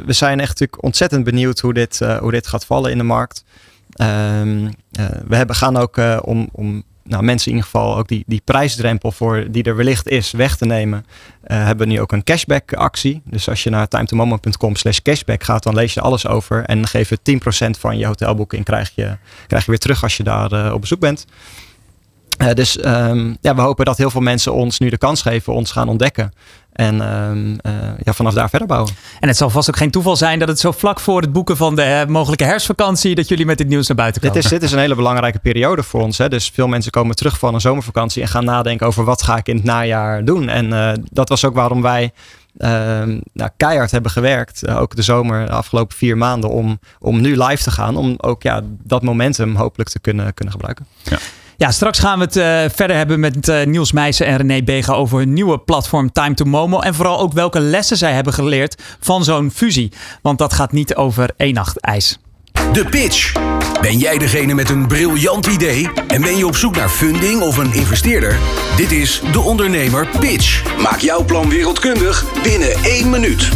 we 0.06 0.12
zijn 0.12 0.40
echt 0.40 0.48
natuurlijk 0.48 0.82
ontzettend 0.82 1.24
benieuwd 1.24 1.60
hoe 1.60 1.74
dit, 1.74 2.00
hoe 2.20 2.30
dit 2.30 2.46
gaat 2.46 2.64
vallen 2.66 2.90
in 2.90 2.98
de 2.98 3.04
markt. 3.04 3.44
Um, 4.00 4.74
we 5.26 5.36
hebben, 5.36 5.56
gaan 5.56 5.76
ook 5.76 6.00
om, 6.22 6.48
om 6.52 6.82
nou, 7.02 7.22
mensen 7.22 7.50
in 7.50 7.56
ieder 7.56 7.70
geval 7.70 7.96
ook 7.96 8.08
die, 8.08 8.24
die 8.26 8.42
prijsdrempel 8.44 9.12
voor 9.12 9.46
die 9.50 9.62
er 9.62 9.76
wellicht 9.76 10.08
is 10.08 10.30
weg 10.30 10.56
te 10.56 10.64
nemen, 10.64 11.06
hebben 11.42 11.86
we 11.86 11.92
nu 11.92 12.00
ook 12.00 12.12
een 12.12 12.24
cashback 12.24 12.72
actie. 12.72 13.22
Dus 13.24 13.48
als 13.48 13.62
je 13.62 13.70
naar 13.70 13.88
timetomoment.com 13.88 14.76
slash 14.76 14.98
cashback 14.98 15.44
gaat, 15.44 15.62
dan 15.62 15.74
lees 15.74 15.94
je 15.94 16.00
alles 16.00 16.26
over 16.26 16.64
en 16.64 16.86
geef 16.86 17.08
je 17.08 17.40
10% 17.66 17.70
van 17.78 17.98
je 17.98 18.06
hotelboeking 18.06 18.64
krijg 18.64 18.92
je, 18.94 19.16
krijg 19.46 19.64
je 19.64 19.70
weer 19.70 19.80
terug 19.80 20.02
als 20.02 20.16
je 20.16 20.22
daar 20.22 20.72
op 20.72 20.80
bezoek 20.80 21.00
bent. 21.00 21.26
Uh, 22.38 22.52
dus 22.52 22.84
um, 22.84 23.36
ja, 23.40 23.54
we 23.54 23.60
hopen 23.60 23.84
dat 23.84 23.96
heel 23.96 24.10
veel 24.10 24.20
mensen 24.20 24.54
ons 24.54 24.78
nu 24.78 24.88
de 24.88 24.98
kans 24.98 25.22
geven, 25.22 25.52
ons 25.52 25.72
gaan 25.72 25.88
ontdekken. 25.88 26.32
En 26.72 26.94
uh, 26.94 27.72
ja, 28.02 28.12
vanaf 28.12 28.34
daar 28.34 28.48
verder 28.48 28.68
bouwen. 28.68 28.92
En 29.20 29.28
het 29.28 29.36
zal 29.36 29.50
vast 29.50 29.68
ook 29.68 29.76
geen 29.76 29.90
toeval 29.90 30.16
zijn 30.16 30.38
dat 30.38 30.48
het 30.48 30.60
zo 30.60 30.72
vlak 30.72 31.00
voor 31.00 31.20
het 31.20 31.32
boeken 31.32 31.56
van 31.56 31.76
de 31.76 32.04
uh, 32.06 32.12
mogelijke 32.12 32.44
herfstvakantie 32.44 33.14
dat 33.14 33.28
jullie 33.28 33.46
met 33.46 33.58
dit 33.58 33.68
nieuws 33.68 33.86
naar 33.88 33.96
buiten 33.96 34.20
komen. 34.20 34.36
Dit 34.36 34.44
is, 34.44 34.50
dit 34.50 34.62
is 34.62 34.72
een 34.72 34.78
hele 34.78 34.94
belangrijke 34.94 35.38
periode 35.38 35.82
voor 35.82 36.02
ons. 36.02 36.18
Hè. 36.18 36.28
Dus 36.28 36.50
veel 36.54 36.68
mensen 36.68 36.90
komen 36.90 37.16
terug 37.16 37.38
van 37.38 37.54
een 37.54 37.60
zomervakantie 37.60 38.22
en 38.22 38.28
gaan 38.28 38.44
nadenken 38.44 38.86
over 38.86 39.04
wat 39.04 39.22
ga 39.22 39.36
ik 39.36 39.48
in 39.48 39.56
het 39.56 39.64
najaar 39.64 40.24
doen. 40.24 40.48
En 40.48 40.66
uh, 40.66 40.92
dat 41.10 41.28
was 41.28 41.44
ook 41.44 41.54
waarom 41.54 41.82
wij 41.82 42.12
ehm, 42.58 43.20
nou, 43.32 43.50
keihard 43.56 43.90
hebben 43.90 44.10
gewerkt, 44.10 44.68
ook 44.68 44.96
de 44.96 45.02
zomer, 45.02 45.46
de 45.46 45.52
afgelopen 45.52 45.96
vier 45.96 46.16
maanden, 46.16 46.50
om, 46.50 46.78
om 46.98 47.20
nu 47.20 47.42
live 47.42 47.62
te 47.62 47.70
gaan. 47.70 47.96
Om 47.96 48.14
ook 48.16 48.42
ja, 48.42 48.60
dat 48.64 49.02
momentum 49.02 49.54
hopelijk 49.54 49.90
te 49.90 50.00
kunnen, 50.00 50.34
kunnen 50.34 50.54
gebruiken. 50.54 50.86
Ja. 51.02 51.18
Ja, 51.58 51.70
straks 51.70 51.98
gaan 51.98 52.18
we 52.18 52.24
het 52.24 52.36
uh, 52.36 52.76
verder 52.76 52.96
hebben 52.96 53.20
met 53.20 53.48
uh, 53.48 53.64
Niels 53.64 53.92
Meijsen 53.92 54.26
en 54.26 54.36
René 54.36 54.62
Bega 54.62 54.92
over 54.92 55.18
hun 55.18 55.32
nieuwe 55.32 55.58
platform 55.58 56.12
Time 56.12 56.34
to 56.34 56.44
Momo. 56.44 56.80
En 56.80 56.94
vooral 56.94 57.20
ook 57.20 57.32
welke 57.32 57.60
lessen 57.60 57.96
zij 57.96 58.12
hebben 58.12 58.32
geleerd 58.32 58.82
van 59.00 59.24
zo'n 59.24 59.50
fusie. 59.54 59.92
Want 60.22 60.38
dat 60.38 60.52
gaat 60.52 60.72
niet 60.72 60.94
over 60.94 61.30
één 61.36 61.54
nacht 61.54 61.80
ijs. 61.80 62.18
De 62.72 62.84
pitch. 62.84 63.32
Ben 63.80 63.98
jij 63.98 64.18
degene 64.18 64.54
met 64.54 64.70
een 64.70 64.86
briljant 64.86 65.46
idee 65.46 65.90
en 66.08 66.22
ben 66.22 66.36
je 66.36 66.46
op 66.46 66.56
zoek 66.56 66.76
naar 66.76 66.88
funding 66.88 67.40
of 67.40 67.56
een 67.56 67.72
investeerder? 67.72 68.38
Dit 68.76 68.92
is 68.92 69.22
De 69.32 69.40
Ondernemer 69.40 70.08
Pitch. 70.20 70.76
Maak 70.82 70.98
jouw 70.98 71.24
plan 71.24 71.48
wereldkundig 71.48 72.24
binnen 72.42 72.72
één 72.84 73.10
minuut. 73.10 73.50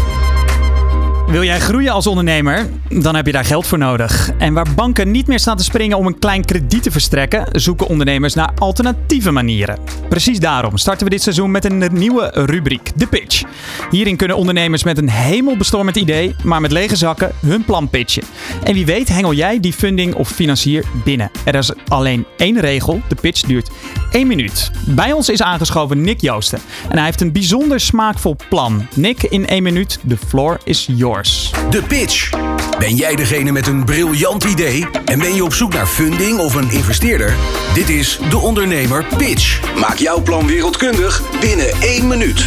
Wil 1.27 1.43
jij 1.43 1.61
groeien 1.61 1.93
als 1.93 2.07
ondernemer? 2.07 2.69
Dan 2.89 3.15
heb 3.15 3.27
je 3.27 3.33
daar 3.33 3.45
geld 3.45 3.67
voor 3.67 3.79
nodig. 3.79 4.31
En 4.39 4.55
waar 4.55 4.75
banken 4.75 5.11
niet 5.11 5.27
meer 5.27 5.39
staan 5.39 5.57
te 5.57 5.65
springen 5.65 5.99
om 5.99 6.07
een 6.07 6.19
klein 6.19 6.45
krediet 6.45 6.83
te 6.83 6.91
verstrekken, 6.91 7.61
zoeken 7.61 7.87
ondernemers 7.87 8.35
naar 8.35 8.53
alternatieve 8.59 9.31
manieren. 9.31 9.79
Precies 10.09 10.41
daarom 10.41 10.77
starten 10.77 11.05
we 11.05 11.11
dit 11.11 11.23
seizoen 11.23 11.51
met 11.51 11.65
een 11.65 11.89
nieuwe 11.93 12.31
rubriek, 12.35 12.91
de 12.95 13.07
pitch. 13.07 13.43
Hierin 13.91 14.17
kunnen 14.17 14.37
ondernemers 14.37 14.85
met 14.85 14.99
een 14.99 15.11
hemelbestormend 15.11 15.97
idee, 15.97 16.35
maar 16.45 16.61
met 16.61 16.73
lege 16.73 16.97
zakken, 16.97 17.33
hun 17.41 17.65
plan 17.65 17.89
pitchen. 17.89 18.23
En 18.63 18.75
wie 18.75 18.87
weet 18.87 19.09
hengel 19.09 19.33
jij 19.33 19.61
die 19.61 19.73
funding 19.73 20.15
of 20.15 20.29
financier 20.29 20.85
binnen. 21.05 21.31
Er 21.45 21.55
is 21.55 21.73
alleen 21.89 22.27
één 22.37 22.61
regel, 22.61 23.01
de 23.09 23.15
pitch 23.15 23.41
duurt 23.41 23.71
één 24.13 24.27
minuut. 24.27 24.71
Bij 24.87 25.13
ons 25.13 25.29
is 25.29 25.43
aangeschoven 25.43 26.01
Nick 26.01 26.21
Joosten. 26.21 26.59
En 26.89 26.97
hij 26.97 27.05
heeft 27.05 27.21
een 27.21 27.33
bijzonder 27.33 27.81
smaakvol 27.81 28.37
plan. 28.49 28.87
Nick, 28.95 29.23
in 29.23 29.47
één 29.47 29.63
minuut, 29.63 29.99
the 30.09 30.17
floor 30.17 30.59
is 30.65 30.89
yours. 30.91 31.12
De 31.13 31.83
pitch. 31.89 32.31
Ben 32.79 32.95
jij 32.95 33.15
degene 33.17 33.53
met 33.53 33.67
een 33.67 33.85
briljant 33.85 34.45
idee 34.45 34.89
en 35.05 35.19
ben 35.19 35.35
je 35.35 35.45
op 35.45 35.55
zoek 35.55 35.73
naar 35.73 35.87
funding 35.87 36.39
of 36.39 36.55
een 36.55 36.71
investeerder? 36.71 37.37
Dit 37.75 37.89
is 37.89 38.19
De 38.31 38.39
Ondernemer 38.39 39.07
Pitch. 39.17 39.77
Maak 39.79 39.97
jouw 39.97 40.23
plan 40.23 40.47
wereldkundig 40.47 41.41
binnen 41.41 41.71
één 41.81 42.07
minuut. 42.07 42.47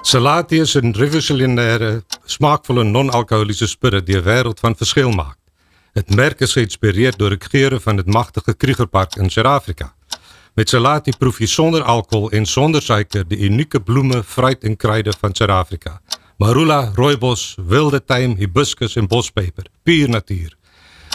Salati 0.00 0.60
is 0.60 0.74
een 0.74 0.92
revolutionaire, 0.92 2.04
smaakvolle 2.24 2.84
non-alcoholische 2.84 3.66
spirit 3.66 4.06
die 4.06 4.16
een 4.16 4.22
wereld 4.22 4.60
van 4.60 4.76
verschil 4.76 5.10
maakt. 5.10 5.38
Het 5.92 6.14
merk 6.14 6.40
is 6.40 6.52
geïnspireerd 6.52 7.18
door 7.18 7.30
het 7.30 7.46
geuren 7.50 7.80
van 7.80 7.96
het 7.96 8.06
machtige 8.06 8.54
Kriegerpark 8.54 9.14
in 9.14 9.30
Zuid-Afrika. 9.30 9.94
Met 10.54 10.68
Salati 10.68 11.12
proef 11.18 11.38
je 11.38 11.46
zonder 11.46 11.82
alcohol 11.82 12.30
en 12.30 12.46
zonder 12.46 12.82
suiker 12.82 13.28
de 13.28 13.38
unieke 13.38 13.80
bloemen, 13.80 14.24
fruit 14.24 14.64
en 14.64 14.76
kruiden 14.76 15.14
van 15.20 15.30
Zuid-Afrika. 15.32 16.00
Marula, 16.36 16.90
rooibos, 16.94 17.56
wilde 17.66 18.04
tijm, 18.04 18.36
hibiscus 18.36 18.96
en 18.96 19.06
bospeper. 19.06 19.66
Puur 19.82 20.08
natuur. 20.08 20.56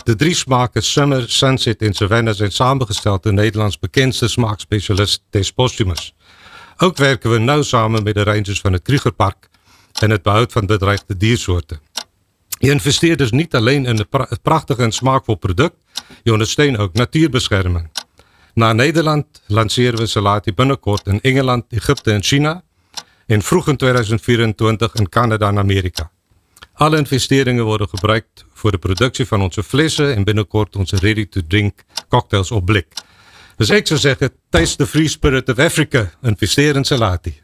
De 0.04 0.16
drie 0.16 0.34
smaken 0.34 0.84
Summer, 0.84 1.30
Sunset 1.30 1.82
en 1.82 1.94
Savannah 1.94 2.36
zijn 2.36 2.52
samengesteld 2.52 3.24
door 3.24 3.34
Nederlands 3.34 3.80
bekendste 3.80 4.28
smaakspecialist 4.28 5.24
Tess. 5.30 5.54
Ook 6.78 6.98
werken 6.98 7.32
we 7.32 7.38
nauw 7.38 7.62
samen 7.62 8.04
met 8.04 8.14
de 8.14 8.24
rangers 8.24 8.60
van 8.60 8.74
het 8.74 8.82
Krugerpark 8.82 9.50
en 10.00 10.10
het 10.10 10.22
behoud 10.22 10.52
van 10.52 10.66
bedreigde 10.66 11.18
diersoorten. 11.18 11.80
Je 12.60 12.72
investeert 12.72 13.18
dus 13.18 13.32
niet 13.32 13.56
alleen 13.56 13.86
in 13.86 13.98
een 13.98 14.40
prachtig 14.42 14.78
en 14.78 14.92
smaakvol 14.92 15.36
product, 15.36 15.76
je 16.24 16.32
ondersteunt 16.32 16.78
ook 16.78 16.94
natuurbescherming. 16.94 17.90
Na 18.54 18.74
Nederland 18.74 19.26
lanceren 19.48 20.00
we 20.00 20.06
Salati 20.06 20.54
binnenkort 20.54 21.08
in 21.08 21.22
Engeland, 21.22 21.66
Egypte 21.70 22.12
en 22.12 22.24
China 22.24 22.64
en 23.28 23.42
vroeg 23.42 23.68
in 23.68 23.78
2024 23.78 24.94
in 24.94 25.10
Canada 25.10 25.48
en 25.48 25.58
Amerika. 25.58 26.12
Alle 26.74 26.98
investeringen 26.98 27.64
worden 27.64 27.90
gebruikt 27.90 28.46
voor 28.54 28.72
de 28.72 28.78
productie 28.78 29.26
van 29.26 29.42
onze 29.42 29.64
flessen 29.64 30.16
en 30.16 30.24
binnenkort 30.24 30.76
onze 30.76 30.96
ready-to-drink 30.96 31.84
cocktails 32.10 32.52
op 32.52 32.66
blik. 32.66 32.88
Dus 33.56 33.70
ik 33.70 33.88
zou 33.88 34.00
zeggen, 34.00 34.32
taste 34.50 34.78
the 34.78 34.88
free 34.88 35.08
spirit 35.08 35.50
of 35.50 35.60
Africa. 35.60 36.10
Investeer 36.22 36.76
in 36.76 36.84
Salati. 36.84 37.42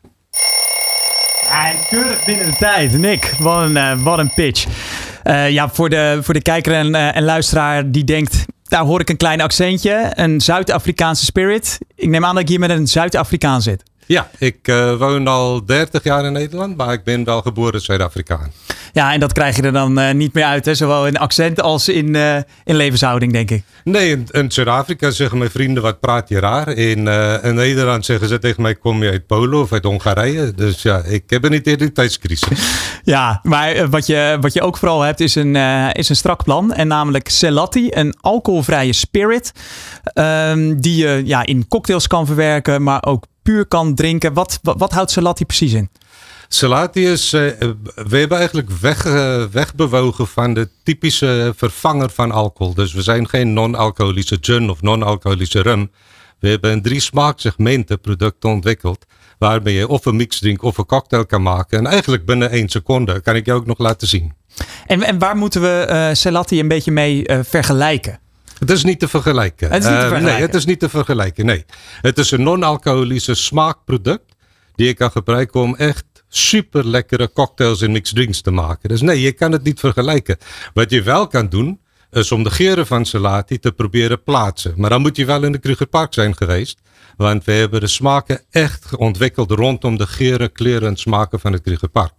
Ja, 1.42 1.74
keurig 1.90 2.26
binnen 2.26 2.46
de 2.46 2.56
tijd. 2.56 2.98
Nick, 2.98 3.36
wat 3.40 3.64
een, 3.64 4.04
wat 4.04 4.20
een 4.20 4.34
pitch. 4.34 4.66
Uh, 5.24 5.50
ja, 5.50 5.70
voor 5.70 5.90
de, 5.90 6.20
voor 6.22 6.34
de 6.34 6.42
kijker 6.42 6.74
en, 6.74 6.88
uh, 6.88 7.16
en 7.16 7.24
luisteraar 7.24 7.92
die 7.92 8.04
denkt... 8.04 8.46
Daar 8.64 8.84
hoor 8.84 9.00
ik 9.00 9.10
een 9.10 9.18
klein 9.18 9.42
accentje, 9.42 10.12
een 10.14 10.42
Zuid-Afrikaanse 10.42 11.26
spirit. 11.26 11.78
Ik 11.96 12.10
neem 12.10 12.26
aan 12.26 12.34
dat 12.34 12.44
ik 12.44 12.50
hier 12.50 12.60
met 12.60 12.70
een 12.70 12.88
Zuid-Afrikaan 12.88 13.62
zit. 13.62 13.84
Ja, 14.06 14.30
ik 14.38 14.68
uh, 14.68 14.98
woon 14.98 15.28
al 15.28 15.66
30 15.66 16.04
jaar 16.04 16.26
in 16.26 16.32
Nederland, 16.32 16.78
maar 16.78 16.94
ik 16.94 17.04
ben 17.04 17.24
wel 17.24 17.42
geboren 17.42 17.82
Zuid-Afrikaan. 17.82 18.52
Ja, 18.94 19.14
en 19.14 19.20
dat 19.20 19.34
krijg 19.34 19.56
je 19.56 19.62
er 19.62 19.72
dan 19.72 20.00
uh, 20.00 20.12
niet 20.12 20.34
meer 20.34 20.44
uit, 20.44 20.66
hè? 20.66 20.76
zowel 20.76 21.08
in 21.08 21.18
accent 21.18 21.62
als 21.62 21.90
in, 21.90 22.16
uh, 22.16 22.36
in 22.64 22.76
levenshouding, 22.76 23.34
denk 23.34 23.52
ik. 23.52 23.64
Nee, 23.84 24.10
in, 24.10 24.28
in 24.32 24.52
Zuid-Afrika 24.52 25.12
zeggen 25.12 25.38
mijn 25.38 25.52
vrienden, 25.52 25.84
wat 25.84 26.00
praat 26.00 26.30
je 26.30 26.40
raar? 26.40 26.68
In, 26.68 27.08
in 27.44 27.56
Nederland 27.56 28.06
zeggen 28.06 28.28
ze 28.28 28.40
tegen 28.40 28.62
mij, 28.62 28.76
kom 28.76 29.04
je 29.04 29.12
uit 29.12 29.28
Polen 29.28 29.60
of 29.60 29.72
uit 29.72 29.84
Hongarije? 29.84 30.52
Dus 30.52 30.82
ja, 30.82 31.02
ik 31.04 31.24
heb 31.28 31.44
een 31.44 31.54
identiteitscrisis. 31.54 32.82
ja, 33.04 33.40
maar 33.44 33.90
wat 33.90 34.06
je, 34.06 34.38
wat 34.42 34.54
je 34.54 34.62
ook 34.62 34.78
vooral 34.78 35.02
hebt 35.02 35.20
is 35.20 35.36
een, 35.36 35.56
is 35.92 36.10
een 36.10 36.16
strak 36.16 36.44
plan. 36.44 36.74
En 36.74 36.88
namelijk 36.88 37.30
Celatti, 37.30 37.90
een 37.92 38.16
alcoholvrije 38.22 38.94
spirit. 38.94 39.52
Um, 40.14 40.82
die 40.82 40.96
je 40.96 41.22
ja, 41.26 41.46
in 41.46 41.68
cocktails 41.68 42.08
kan 42.08 42.26
verwerken, 42.26 42.84
maar 42.84 43.04
ook 43.06 43.26
puur 43.44 43.66
kan 43.66 43.96
drinken. 43.96 44.34
Wat, 44.34 44.60
wat, 44.62 44.80
wat 44.80 44.92
houdt 44.92 45.12
Salati 45.12 45.46
precies 45.46 45.74
in? 45.74 45.90
Salati 46.48 47.08
is, 47.08 47.34
uh, 47.34 47.42
we 47.96 48.18
hebben 48.18 48.38
eigenlijk 48.38 48.70
weg, 48.70 49.06
uh, 49.06 49.44
wegbewogen 49.52 50.28
van 50.28 50.54
de 50.54 50.70
typische 50.84 51.54
vervanger 51.56 52.10
van 52.10 52.32
alcohol. 52.32 52.74
Dus 52.74 52.94
we 52.94 53.02
zijn 53.02 53.30
geen 53.30 53.54
non-alcoholische 53.54 54.38
gin 54.42 54.70
of 54.70 54.82
non-alcoholische 54.82 55.62
rum. 55.62 55.92
We 56.40 56.50
hebben 56.50 56.72
een 56.72 56.82
drie 56.82 57.00
smaaksegmenten 57.00 58.00
producten 58.00 58.50
ontwikkeld. 58.50 59.06
Waarmee 59.38 59.74
je 59.74 59.88
of 59.88 60.06
een 60.06 60.16
mixdrink 60.16 60.64
of 60.64 60.78
een 60.78 60.86
cocktail 60.86 61.26
kan 61.26 61.42
maken. 61.42 61.78
En 61.78 61.86
eigenlijk 61.86 62.26
binnen 62.26 62.50
één 62.50 62.70
seconde 62.70 63.22
kan 63.22 63.36
ik 63.36 63.46
je 63.46 63.54
ook 63.54 63.66
nog 63.66 63.78
laten 63.78 64.08
zien. 64.08 64.34
En, 64.86 65.02
en 65.02 65.20
waar 65.20 65.36
moeten 65.36 65.62
we 65.62 65.88
uh, 65.90 66.10
Salati 66.16 66.60
een 66.60 66.68
beetje 66.68 66.92
mee 66.92 67.26
vergelijken? 67.44 68.20
Het 68.64 68.78
is 68.78 68.84
niet 68.84 69.00
te 69.00 69.08
vergelijken. 69.08 69.72
Het 69.72 69.84
is 69.84 69.90
niet 69.90 70.00
te 70.00 70.08
vergelijken. 70.08 70.30
Uh, 70.30 70.34
nee, 70.34 70.46
het 70.46 70.56
is 70.56 70.66
niet 70.66 70.80
te 70.80 70.90
vergelijken. 70.90 71.46
Nee. 71.46 71.66
Het 72.02 72.18
is 72.18 72.32
een 72.32 72.44
non-alcoholische 72.44 73.34
smaakproduct 73.34 74.36
die 74.76 74.88
je 74.88 74.94
kan 74.94 75.12
gebruiken 75.12 75.62
om 75.62 75.76
echt 75.76 76.06
super 76.30 76.88
lekkere 76.88 77.32
cocktails 77.34 77.82
en 77.82 77.92
mixed 77.92 78.16
drinks 78.16 78.42
te 78.42 78.52
maken. 78.52 78.90
Dus 78.90 79.02
nee, 79.02 79.22
je 79.22 79.32
kan 79.32 79.52
het 79.52 79.64
niet 79.64 79.80
vergelijken. 79.80 80.38
Wat 80.74 80.90
je 80.90 81.02
wel 81.02 81.28
kan 81.28 81.50
doen, 81.50 81.80
is 82.12 82.32
om 82.32 82.44
de 82.44 82.52
geuren 82.52 82.88
van 82.88 83.06
salati 83.06 83.60
te 83.60 83.72
proberen 83.72 84.24
plaatsen. 84.24 84.74
Maar 84.78 84.90
dan 84.90 85.02
moet 85.02 85.18
je 85.18 85.26
wel 85.26 85.44
in 85.44 85.52
de 85.52 85.58
Krugerpark 85.58 86.14
zijn 86.14 86.38
geweest. 86.38 86.80
Want 87.18 87.44
we 87.44 87.52
hebben 87.52 87.80
de 87.80 87.88
smaken 87.88 88.42
echt 88.50 88.96
ontwikkeld 88.96 89.52
rondom 89.52 89.98
de 89.98 90.08
geuren, 90.08 90.52
kleuren 90.52 90.90
en 90.90 90.98
smaken 90.98 91.40
van 91.40 91.52
het 91.54 91.62
Krugerpark. 91.62 92.12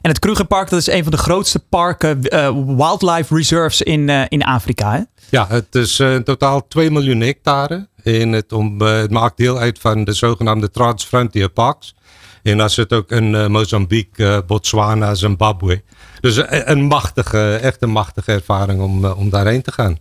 En 0.00 0.10
het 0.10 0.18
Krugerpark, 0.18 0.70
dat 0.70 0.78
is 0.78 0.86
een 0.86 1.02
van 1.02 1.12
de 1.12 1.18
grootste 1.18 1.58
parken, 1.58 2.20
uh, 2.22 2.76
wildlife 2.76 3.34
reserves 3.34 3.82
in, 3.82 4.08
uh, 4.08 4.24
in 4.28 4.42
Afrika. 4.42 4.92
Hè? 4.92 5.00
Ja, 5.30 5.46
het 5.48 5.74
is 5.74 6.00
uh, 6.00 6.14
in 6.14 6.24
totaal 6.24 6.68
2 6.68 6.90
miljoen 6.90 7.20
hectare. 7.20 7.88
En 8.02 8.32
het, 8.32 8.52
om, 8.52 8.80
het 8.80 9.10
maakt 9.10 9.36
deel 9.36 9.58
uit 9.58 9.78
van 9.78 10.04
de 10.04 10.12
zogenaamde 10.12 10.70
Transfrontier 10.70 11.48
Parks. 11.48 11.94
En 12.42 12.58
dat 12.58 12.72
zit 12.72 12.92
ook 12.92 13.10
in 13.10 13.50
Mozambique, 13.50 14.44
Botswana, 14.46 15.14
Zimbabwe. 15.14 15.82
Dus 16.20 16.36
een, 16.36 16.70
een, 16.70 16.84
machtige, 16.84 17.54
echt 17.62 17.82
een 17.82 17.90
machtige 17.90 18.32
ervaring 18.32 18.80
om, 18.80 19.04
om 19.04 19.30
daarheen 19.30 19.62
te 19.62 19.72
gaan. 19.72 19.98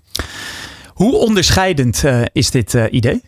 Hoe 0.94 1.16
onderscheidend 1.16 2.04
is 2.32 2.52
dit 2.52 2.74
idee? 2.74 3.22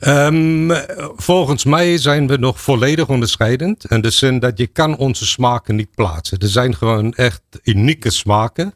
Um, 0.00 0.72
volgens 1.16 1.64
mij 1.64 1.98
zijn 1.98 2.26
we 2.26 2.36
nog 2.36 2.60
volledig 2.60 3.08
onderscheidend. 3.08 3.90
In 3.90 4.00
de 4.00 4.10
zin 4.10 4.38
dat 4.38 4.58
je 4.58 4.66
kan 4.66 4.96
onze 4.96 5.26
smaken 5.26 5.76
niet 5.76 5.94
plaatsen. 5.94 6.38
Er 6.38 6.48
zijn 6.48 6.74
gewoon 6.74 7.14
echt 7.14 7.42
unieke 7.62 8.10
smaken. 8.10 8.74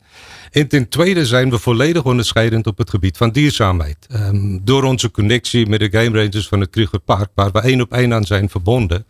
En 0.53 0.69
ten 0.69 0.89
tweede 0.89 1.27
zijn 1.27 1.51
we 1.51 1.59
volledig 1.59 2.05
onderscheidend 2.05 2.67
op 2.67 2.79
het 2.79 2.91
gebied 2.91 3.17
van 3.17 3.31
duurzaamheid. 3.31 4.07
Um, 4.13 4.61
door 4.65 4.83
onze 4.85 5.11
connectie 5.11 5.67
met 5.67 5.81
de 5.81 5.91
Game 5.91 6.23
Rangers 6.23 6.49
van 6.49 6.61
het 6.61 6.71
Krugerpark, 6.71 7.31
waar 7.35 7.53
we 7.53 7.61
één 7.61 7.81
op 7.81 7.93
één 7.93 8.13
aan 8.13 8.25
zijn 8.25 8.49
verbonden, 8.49 9.07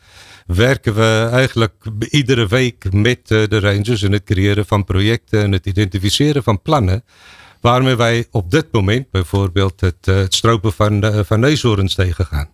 werken 0.47 0.95
we 0.95 1.29
eigenlijk 1.33 1.75
iedere 2.11 2.47
week 2.47 2.93
met 2.93 3.19
uh, 3.31 3.43
de 3.49 3.61
Rangers 3.61 4.03
in 4.03 4.13
het 4.13 4.25
creëren 4.25 4.67
van 4.67 4.85
projecten 4.85 5.43
en 5.43 5.53
het 5.53 5.67
identificeren 5.67 6.43
van 6.43 6.63
plannen 6.63 7.05
waarmee 7.61 7.97
wij 7.97 8.27
op 8.31 8.51
dit 8.51 8.67
moment 8.73 9.11
bijvoorbeeld 9.11 9.81
het, 9.81 10.07
uh, 10.09 10.21
stropen 10.29 10.73
van, 10.73 11.05
uh, 11.05 11.21
van 11.25 11.41
neushoorns 11.41 11.95
tegengaan. 11.95 12.49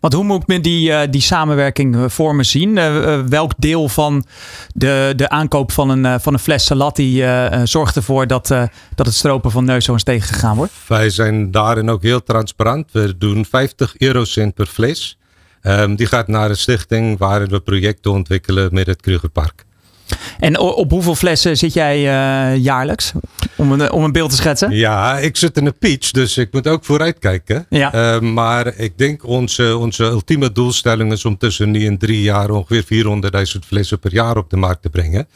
Want 0.00 0.14
hoe 0.14 0.24
moet 0.24 0.46
men 0.46 0.62
die, 0.62 0.90
uh, 0.90 1.00
die 1.10 1.20
samenwerking 1.20 2.12
voor 2.12 2.34
me 2.34 2.42
zien? 2.44 2.74
welk 3.28 3.52
deel 3.56 3.88
van 3.88 4.24
de, 4.74 5.12
de 5.16 5.28
aankoop 5.28 5.72
van 5.72 5.88
een, 5.88 6.20
van 6.20 6.32
een 6.32 6.38
fles 6.38 6.64
salati 6.64 7.24
zorgt 7.64 7.96
ervoor 7.96 8.26
dat, 8.26 8.46
dat 8.94 9.06
het 9.06 9.14
stropen 9.14 9.50
van 9.50 9.64
neushoorns 9.64 10.02
tegengegaan 10.02 10.56
wordt? 10.56 10.72
Wij 10.88 11.10
zijn 11.10 11.50
daarin 11.50 11.90
ook 11.90 12.02
heel 12.02 12.22
transparant. 12.22 12.92
We 12.92 13.16
doen 13.18 13.44
50 13.44 13.94
eurocent 13.98 14.54
per 14.54 14.66
fles. 14.66 15.18
Um, 15.62 15.96
die 15.96 16.06
gaat 16.06 16.28
naar 16.28 16.50
een 16.50 16.56
stichting 16.56 17.18
waarin 17.18 17.48
we 17.48 17.60
projecten 17.60 18.10
ontwikkelen 18.10 18.68
met 18.72 18.86
het 18.86 19.00
Krugerpark. 19.00 19.65
En 20.38 20.58
op 20.58 20.90
hoeveel 20.90 21.14
flessen 21.14 21.56
zit 21.56 21.72
jij 21.72 21.98
uh, 21.98 22.56
jaarlijks? 22.62 23.12
Om 23.56 23.72
een, 23.72 23.92
om 23.92 24.04
een 24.04 24.12
beeld 24.12 24.30
te 24.30 24.36
schetsen? 24.36 24.70
Ja, 24.70 25.18
ik 25.18 25.36
zit 25.36 25.56
in 25.56 25.66
een 25.66 25.78
pitch, 25.78 26.10
dus 26.10 26.36
ik 26.38 26.52
moet 26.52 26.68
ook 26.68 26.84
vooruitkijken. 26.84 27.66
Ja. 27.70 27.94
Uh, 27.94 28.20
maar 28.20 28.76
ik 28.76 28.98
denk 28.98 29.26
onze, 29.26 29.76
onze 29.76 30.04
ultieme 30.04 30.52
doelstelling 30.52 31.12
is 31.12 31.24
om 31.24 31.38
tussen 31.38 31.70
nu 31.70 31.86
en 31.86 31.98
drie 31.98 32.22
jaar 32.22 32.50
ongeveer 32.50 33.04
400.000 33.04 33.66
flessen 33.66 33.98
per 33.98 34.12
jaar 34.12 34.36
op 34.36 34.50
de 34.50 34.56
markt 34.56 34.82
te 34.82 34.88
brengen. 34.88 35.28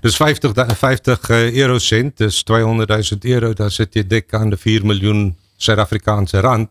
Dus 0.00 0.16
50, 0.16 0.52
50 0.76 1.28
uh, 1.28 1.54
eurocent, 1.54 2.16
dus 2.16 2.44
200.000 2.52 3.18
euro, 3.20 3.52
daar 3.52 3.70
zit 3.70 3.94
je 3.94 4.06
dik 4.06 4.34
aan 4.34 4.50
de 4.50 4.56
4 4.56 4.86
miljoen 4.86 5.36
Zuid-Afrikaanse 5.56 6.40
rand. 6.40 6.68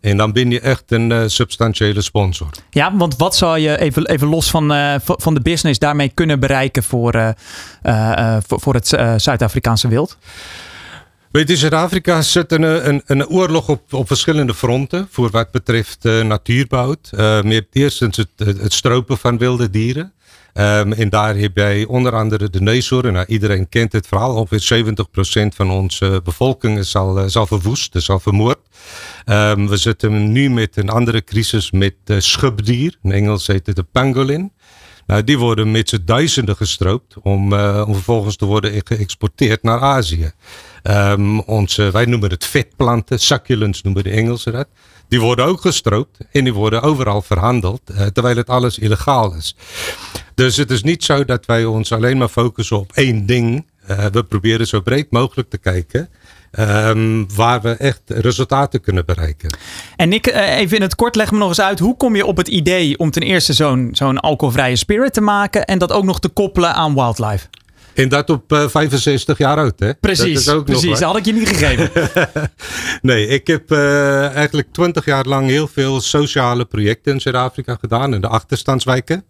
En 0.00 0.16
dan 0.16 0.32
ben 0.32 0.50
je 0.50 0.60
echt 0.60 0.84
een 0.86 1.10
uh, 1.10 1.22
substantiële 1.26 2.00
sponsor. 2.00 2.50
Ja, 2.70 2.96
want 2.96 3.16
wat 3.16 3.36
zou 3.36 3.58
je 3.58 3.78
even, 3.78 4.06
even 4.06 4.28
los 4.28 4.50
van, 4.50 4.72
uh, 4.72 4.94
van 5.04 5.34
de 5.34 5.40
business 5.40 5.78
daarmee 5.78 6.08
kunnen 6.08 6.40
bereiken 6.40 6.82
voor, 6.82 7.14
uh, 7.14 8.36
voor, 8.46 8.60
voor, 8.60 8.74
het 8.74 8.86
Zuid-Afrikaanse 9.16 9.88
wild? 9.88 10.18
Weet 11.30 11.48
je, 11.48 11.56
Zuid-Afrika 11.56 12.22
zit 12.22 12.52
een, 12.52 12.88
een, 12.88 13.02
een, 13.06 13.28
oorlog 13.28 13.68
op, 13.68 13.92
op 13.92 14.06
verschillende 14.06 14.54
fronten 14.54 15.08
voor 15.10 15.30
wat 15.30 15.50
betreft 15.50 16.04
natuurbouw. 16.04 16.94
je 17.10 17.42
hebt 17.44 17.76
eerst 17.76 18.00
het, 18.00 18.26
het 18.36 18.72
stropen 18.72 19.18
van 19.18 19.38
wilde 19.38 19.70
dieren. 19.70 20.12
Um, 20.54 20.92
en 20.92 21.08
daar 21.08 21.36
heb 21.36 21.56
jij 21.56 21.84
onder 21.84 22.14
andere 22.14 22.50
de 22.50 22.60
neushoorn. 22.60 23.12
Nou, 23.12 23.24
iedereen 23.26 23.68
kent 23.68 23.92
het 23.92 24.06
verhaal. 24.06 24.34
Ongeveer 24.34 24.84
70% 24.84 25.54
van 25.54 25.70
onze 25.70 26.20
bevolking 26.24 26.78
is 26.78 26.96
al, 26.96 27.24
is 27.24 27.36
al 27.36 27.46
verwoest, 27.46 27.94
is 27.94 28.10
al 28.10 28.20
vermoord. 28.20 28.58
Um, 29.26 29.68
we 29.68 29.76
zitten 29.76 30.32
nu 30.32 30.50
met 30.50 30.76
een 30.76 30.88
andere 30.88 31.24
crisis 31.24 31.70
met 31.70 31.94
uh, 32.06 32.18
schubdier. 32.18 32.98
In 33.02 33.12
Engels 33.12 33.46
heet 33.46 33.66
het 33.66 33.76
de 33.76 33.82
pangolin. 33.82 34.52
Nou, 35.06 35.24
die 35.24 35.38
worden 35.38 35.70
met 35.70 35.88
z'n 35.88 36.02
duizenden 36.04 36.56
gestroopt 36.56 37.14
om, 37.22 37.52
uh, 37.52 37.84
om 37.86 37.94
vervolgens 37.94 38.36
te 38.36 38.44
worden 38.44 38.80
geëxporteerd 38.84 39.62
naar 39.62 39.80
Azië. 39.80 40.32
Onze, 41.46 41.90
wij 41.90 42.04
noemen 42.04 42.30
het 42.30 42.44
vetplanten, 42.44 43.20
succulents 43.20 43.82
noemen 43.82 44.02
de 44.04 44.10
Engelsen 44.10 44.52
dat. 44.52 44.68
Die 45.08 45.20
worden 45.20 45.44
ook 45.44 45.60
gestroopt 45.60 46.18
en 46.32 46.44
die 46.44 46.52
worden 46.52 46.82
overal 46.82 47.22
verhandeld, 47.22 47.80
terwijl 48.12 48.36
het 48.36 48.48
alles 48.48 48.78
illegaal 48.78 49.34
is. 49.34 49.56
Dus 50.40 50.56
het 50.56 50.70
is 50.70 50.82
niet 50.82 51.04
zo 51.04 51.24
dat 51.24 51.46
wij 51.46 51.64
ons 51.64 51.92
alleen 51.92 52.18
maar 52.18 52.28
focussen 52.28 52.78
op 52.78 52.92
één 52.94 53.26
ding. 53.26 53.66
Uh, 53.90 54.04
we 54.12 54.24
proberen 54.24 54.66
zo 54.66 54.80
breed 54.80 55.10
mogelijk 55.10 55.50
te 55.50 55.58
kijken. 55.58 56.08
Um, 56.58 57.34
waar 57.34 57.60
we 57.60 57.70
echt 57.70 58.00
resultaten 58.06 58.80
kunnen 58.80 59.06
bereiken. 59.06 59.56
En 59.96 60.08
Nick, 60.08 60.26
even 60.26 60.76
in 60.76 60.82
het 60.82 60.94
kort, 60.94 61.16
leg 61.16 61.30
me 61.30 61.38
nog 61.38 61.48
eens 61.48 61.60
uit. 61.60 61.78
Hoe 61.78 61.96
kom 61.96 62.16
je 62.16 62.26
op 62.26 62.36
het 62.36 62.48
idee 62.48 62.98
om 62.98 63.10
ten 63.10 63.22
eerste 63.22 63.52
zo'n 63.52 63.88
zo'n 63.92 64.18
alcoholvrije 64.18 64.76
spirit 64.76 65.12
te 65.12 65.20
maken 65.20 65.64
en 65.64 65.78
dat 65.78 65.92
ook 65.92 66.04
nog 66.04 66.20
te 66.20 66.28
koppelen 66.28 66.74
aan 66.74 66.94
wildlife? 66.94 67.46
En 67.94 68.08
dat 68.08 68.30
op 68.30 68.52
uh, 68.52 68.68
65 68.68 69.38
jaar 69.38 69.56
oud, 69.56 69.78
hè? 69.78 69.94
Precies, 69.94 70.44
dat, 70.44 70.64
precies. 70.64 70.98
dat 70.98 71.02
had 71.02 71.16
ik 71.16 71.24
je 71.24 71.32
niet 71.32 71.48
gegeven. 71.48 71.90
nee, 73.10 73.26
ik 73.26 73.46
heb 73.46 73.72
uh, 73.72 74.34
eigenlijk 74.34 74.68
20 74.72 75.04
jaar 75.04 75.24
lang 75.24 75.48
heel 75.48 75.68
veel 75.68 76.00
sociale 76.00 76.64
projecten 76.64 77.12
in 77.12 77.20
Zuid-Afrika 77.20 77.76
gedaan, 77.80 78.14
in 78.14 78.20
de 78.20 78.28
achterstandswijken. 78.28 79.24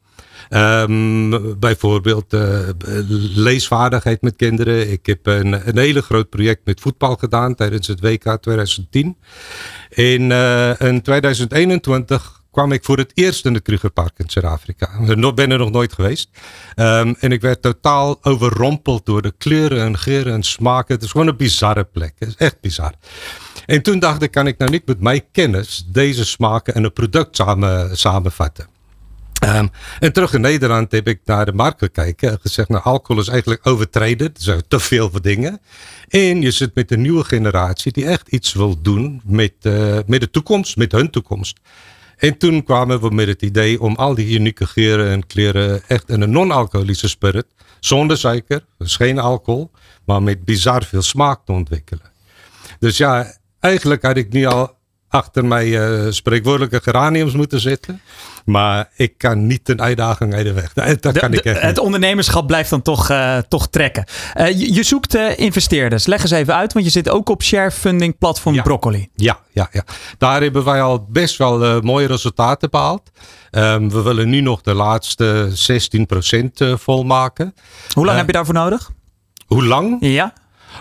Um, 0.51 1.59
bijvoorbeeld 1.59 2.34
uh, 2.34 2.59
leesvaardigheid 3.34 4.22
met 4.22 4.36
kinderen. 4.36 4.93
Ik 4.93 5.07
heb 5.07 5.26
een, 5.26 5.68
een 5.68 5.78
hele 5.78 6.03
groot 6.03 6.28
project 6.28 6.61
met 6.64 6.80
voetbal 6.80 7.16
gedaan 7.16 7.55
tijdens 7.55 7.86
het 7.86 8.01
WK 8.01 8.36
2010. 8.41 9.16
En 9.91 10.30
uh, 10.30 10.80
in 10.80 11.03
2021 11.03 12.41
kwam 12.51 12.72
ik 12.72 12.84
voor 12.84 12.99
het 12.99 13.12
eerst 13.14 13.45
in 13.45 13.55
het 13.55 13.62
Krugerpark 13.62 14.18
in 14.18 14.30
Zuid-Afrika. 14.30 14.91
Ik 15.07 15.34
ben 15.34 15.51
er 15.51 15.59
nog 15.59 15.70
nooit 15.70 15.93
geweest. 15.93 16.28
Um, 16.76 17.16
en 17.20 17.32
ik 17.32 17.41
werd 17.41 17.62
totaal 17.62 18.18
overrompeld 18.22 19.07
door 19.07 19.22
de 19.22 19.32
kleuren 19.38 19.82
en 19.84 19.99
geuren 19.99 20.32
en 20.32 20.43
smaken. 20.43 20.95
Het 20.95 21.05
is 21.05 21.11
gewoon 21.11 21.26
een 21.26 21.36
bizarre 21.36 21.84
plek. 21.84 22.12
Het 22.18 22.28
is 22.28 22.36
echt 22.36 22.61
bizar. 22.61 22.93
En 23.66 23.82
toen 23.82 23.99
dacht 23.99 24.22
ik, 24.22 24.30
kan 24.30 24.47
ik 24.47 24.59
nou 24.59 24.70
niet 24.70 24.86
met 24.86 25.01
mijn 25.01 25.22
kennis 25.32 25.86
deze 25.93 26.24
smaken 26.24 26.74
in 26.74 26.84
een 26.84 26.93
product 26.93 27.36
samen, 27.36 27.99
samenvatten. 27.99 28.66
Um, 29.45 29.70
en 29.99 30.12
terug 30.12 30.32
in 30.32 30.41
Nederland 30.41 30.93
heb 30.93 31.09
ik 31.09 31.20
naar 31.24 31.45
de 31.45 31.53
markt 31.53 31.78
gekeken 31.78 32.30
en 32.30 32.38
gezegd, 32.41 32.68
nou 32.68 32.82
alcohol 32.84 33.22
is 33.22 33.28
eigenlijk 33.28 33.66
overtreden. 33.66 34.26
Er 34.26 34.32
zijn 34.43 34.62
te 34.68 34.80
veel 34.80 35.11
voor 35.11 35.22
dingen. 35.22 35.61
En 36.09 36.43
je 36.43 36.51
zit 36.51 36.74
met 36.74 36.91
een 36.91 37.01
nieuwe 37.01 37.24
generatie 37.24 37.93
die 37.93 38.07
echt 38.07 38.28
iets 38.28 38.53
wil 38.53 38.80
doen 38.82 39.22
met, 39.24 39.53
uh, 39.62 39.99
met 40.07 40.20
de 40.20 40.30
toekomst, 40.30 40.76
met 40.76 40.93
hun 40.93 41.11
toekomst. 41.11 41.61
En 42.16 42.38
toen 42.38 42.64
kwamen 42.64 43.01
we 43.01 43.11
met 43.11 43.26
het 43.26 43.43
idee 43.43 43.80
om 43.80 43.95
al 43.97 44.14
die 44.14 44.34
unieke 44.38 44.66
geuren 44.66 45.11
en 45.11 45.26
kleren 45.26 45.82
echt 45.86 46.09
in 46.09 46.20
een 46.20 46.30
non-alcoholische 46.30 47.09
spirit, 47.09 47.47
zonder 47.80 48.18
suiker, 48.18 48.64
dus 48.78 48.97
geen 48.97 49.18
alcohol, 49.18 49.70
maar 50.05 50.22
met 50.22 50.45
bizar 50.45 50.84
veel 50.84 51.03
smaak 51.03 51.41
te 51.45 51.53
ontwikkelen. 51.53 52.11
Dus 52.78 52.97
ja, 52.97 53.34
eigenlijk 53.61 54.03
had 54.03 54.16
ik 54.16 54.32
nu 54.32 54.45
al 54.45 54.78
achter 55.11 55.44
mij 55.44 55.66
uh, 55.66 56.11
spreekwoordelijke 56.11 56.80
geraniums 56.82 57.32
moeten 57.32 57.61
zitten. 57.61 58.00
Maar 58.44 58.88
ik 58.96 59.18
kan 59.18 59.46
niet 59.46 59.68
een 59.68 59.82
uitdaging 59.82 60.34
uit 60.34 60.44
de 60.44 60.52
weg. 60.52 60.72
Dat 60.72 61.14
de, 61.14 61.20
kan 61.20 61.32
ik 61.32 61.44
echt 61.44 61.61
het 61.61 61.78
ondernemerschap 61.78 62.46
blijft 62.46 62.70
dan 62.70 62.82
toch, 62.82 63.11
uh, 63.11 63.36
toch 63.36 63.68
trekken. 63.68 64.04
Uh, 64.38 64.48
je, 64.48 64.74
je, 64.74 64.82
zoekt 64.82 65.14
investeerders. 65.36 66.06
Leg 66.06 66.22
eens 66.22 66.30
even 66.30 66.54
uit, 66.54 66.72
want 66.72 66.84
je 66.84 66.90
zit 66.90 67.08
ook 67.08 67.28
op 67.28 67.42
share 67.42 67.70
funding 67.70 68.18
platform 68.18 68.54
ja. 68.54 68.62
Broccoli. 68.62 69.08
Ja, 69.14 69.38
ja, 69.52 69.68
ja, 69.72 69.84
daar 70.18 70.42
hebben 70.42 70.64
wij 70.64 70.82
al 70.82 71.06
best 71.08 71.36
wel 71.36 71.82
mooie 71.82 72.06
resultaten 72.06 72.70
behaald. 72.70 73.11
Um, 73.50 73.90
we 73.90 74.02
willen 74.02 74.28
nu 74.28 74.40
nog 74.40 74.61
de 74.61 74.74
laatste 74.74 75.48
16% 76.66 76.78
volmaken. 76.78 77.54
Hoe 77.92 78.04
lang 78.04 78.16
heb 78.16 78.26
je 78.26 78.32
daarvoor 78.32 78.54
nodig? 78.54 78.90
Hoe 79.46 79.64
lang? 79.64 79.96
Ja. 80.00 80.32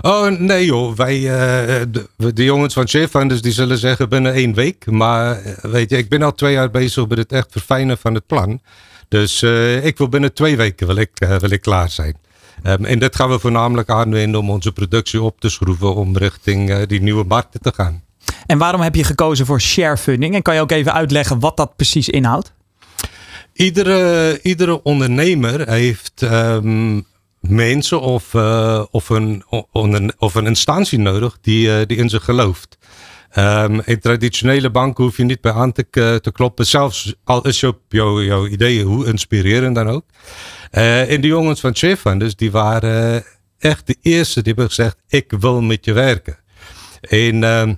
Oh 0.01 0.27
nee 0.27 0.65
joh, 0.65 0.95
wij, 0.95 1.17
uh, 1.17 1.85
de, 1.91 2.33
de, 2.33 2.43
jongens 2.43 2.73
van 2.73 2.87
Chefunders 2.87 3.41
die 3.41 3.51
zullen 3.51 3.77
zeggen 3.77 4.09
binnen 4.09 4.33
één 4.33 4.53
week. 4.53 4.85
Maar 4.85 5.41
weet 5.61 5.89
je, 5.89 5.97
ik 5.97 6.09
ben 6.09 6.21
al 6.21 6.33
twee 6.33 6.53
jaar 6.53 6.69
bezig 6.69 7.07
met 7.07 7.17
het 7.17 7.31
echt 7.31 7.47
verfijnen 7.51 7.97
van 7.97 8.13
het 8.13 8.25
plan. 8.27 8.61
Dus 9.07 9.41
uh, 9.41 9.85
ik 9.85 9.97
wil 9.97 10.09
binnen 10.09 10.33
twee 10.33 10.57
weken 10.57 10.87
wil 10.87 10.95
ik, 10.95 11.11
uh, 11.23 11.35
wil 11.35 11.49
ik 11.49 11.61
klaar 11.61 11.89
zijn. 11.89 12.17
Um, 12.63 12.85
en 12.85 12.99
dat 12.99 13.15
gaan 13.15 13.29
we 13.29 13.39
voornamelijk 13.39 13.89
aanwenden 13.89 14.39
om 14.39 14.49
onze 14.49 14.71
productie 14.71 15.21
op 15.21 15.39
te 15.39 15.49
schroeven 15.49 15.95
om 15.95 16.17
richting 16.17 16.85
die 16.85 17.01
nieuwe 17.01 17.23
markten 17.23 17.61
te 17.61 17.71
gaan. 17.75 18.03
En 18.45 18.57
waarom 18.57 18.81
heb 18.81 18.95
je 18.95 19.03
gekozen 19.03 19.45
voor 19.45 19.61
sharefunding? 19.61 20.35
En 20.35 20.41
kan 20.41 20.55
je 20.55 20.61
ook 20.61 20.71
even 20.71 20.93
uitleggen 20.93 21.39
wat 21.39 21.57
dat 21.57 21.75
precies 21.75 22.09
inhoudt? 22.09 22.53
Iedere, 23.53 24.39
iedere 24.41 24.83
ondernemer 24.83 25.69
heeft 25.69 26.21
um, 26.21 27.05
mensen 27.39 28.01
of, 28.01 28.33
uh, 28.33 28.83
of, 28.91 29.09
een, 29.09 29.43
of 30.17 30.35
een 30.35 30.45
instantie 30.45 30.99
nodig 30.99 31.37
die, 31.41 31.67
uh, 31.67 31.85
die 31.85 31.97
in 31.97 32.09
ze 32.09 32.19
gelooft. 32.19 32.77
Um, 33.37 33.81
in 33.85 33.99
traditionele 33.99 34.69
banken 34.69 35.03
hoef 35.03 35.17
je 35.17 35.23
niet 35.23 35.41
bij 35.41 35.51
aan 35.51 35.71
te, 35.71 36.31
kloppen, 36.33 36.65
zelfs 36.65 37.15
al 37.23 37.47
is 37.47 37.59
je 37.59 37.75
jouw, 37.89 38.21
jouw 38.21 38.47
ideeën, 38.47 38.85
hoe 38.85 39.05
inspirerend 39.05 39.75
dan 39.75 39.87
ook. 39.87 40.05
Uh, 40.71 41.11
en 41.11 41.21
die 41.21 41.29
jongens 41.29 41.59
van 41.59 41.75
Chefunders, 41.75 42.35
die 42.35 42.51
waren 42.51 43.23
echt 43.59 43.87
de 43.87 43.97
eerste 44.01 44.41
die 44.41 44.53
hebben 44.53 44.73
gezegd, 44.73 44.97
ik 45.07 45.31
wil 45.39 45.61
met 45.61 45.85
je 45.85 45.93
werken. 45.93 46.37
En 47.01 47.41
uh, 47.41 47.69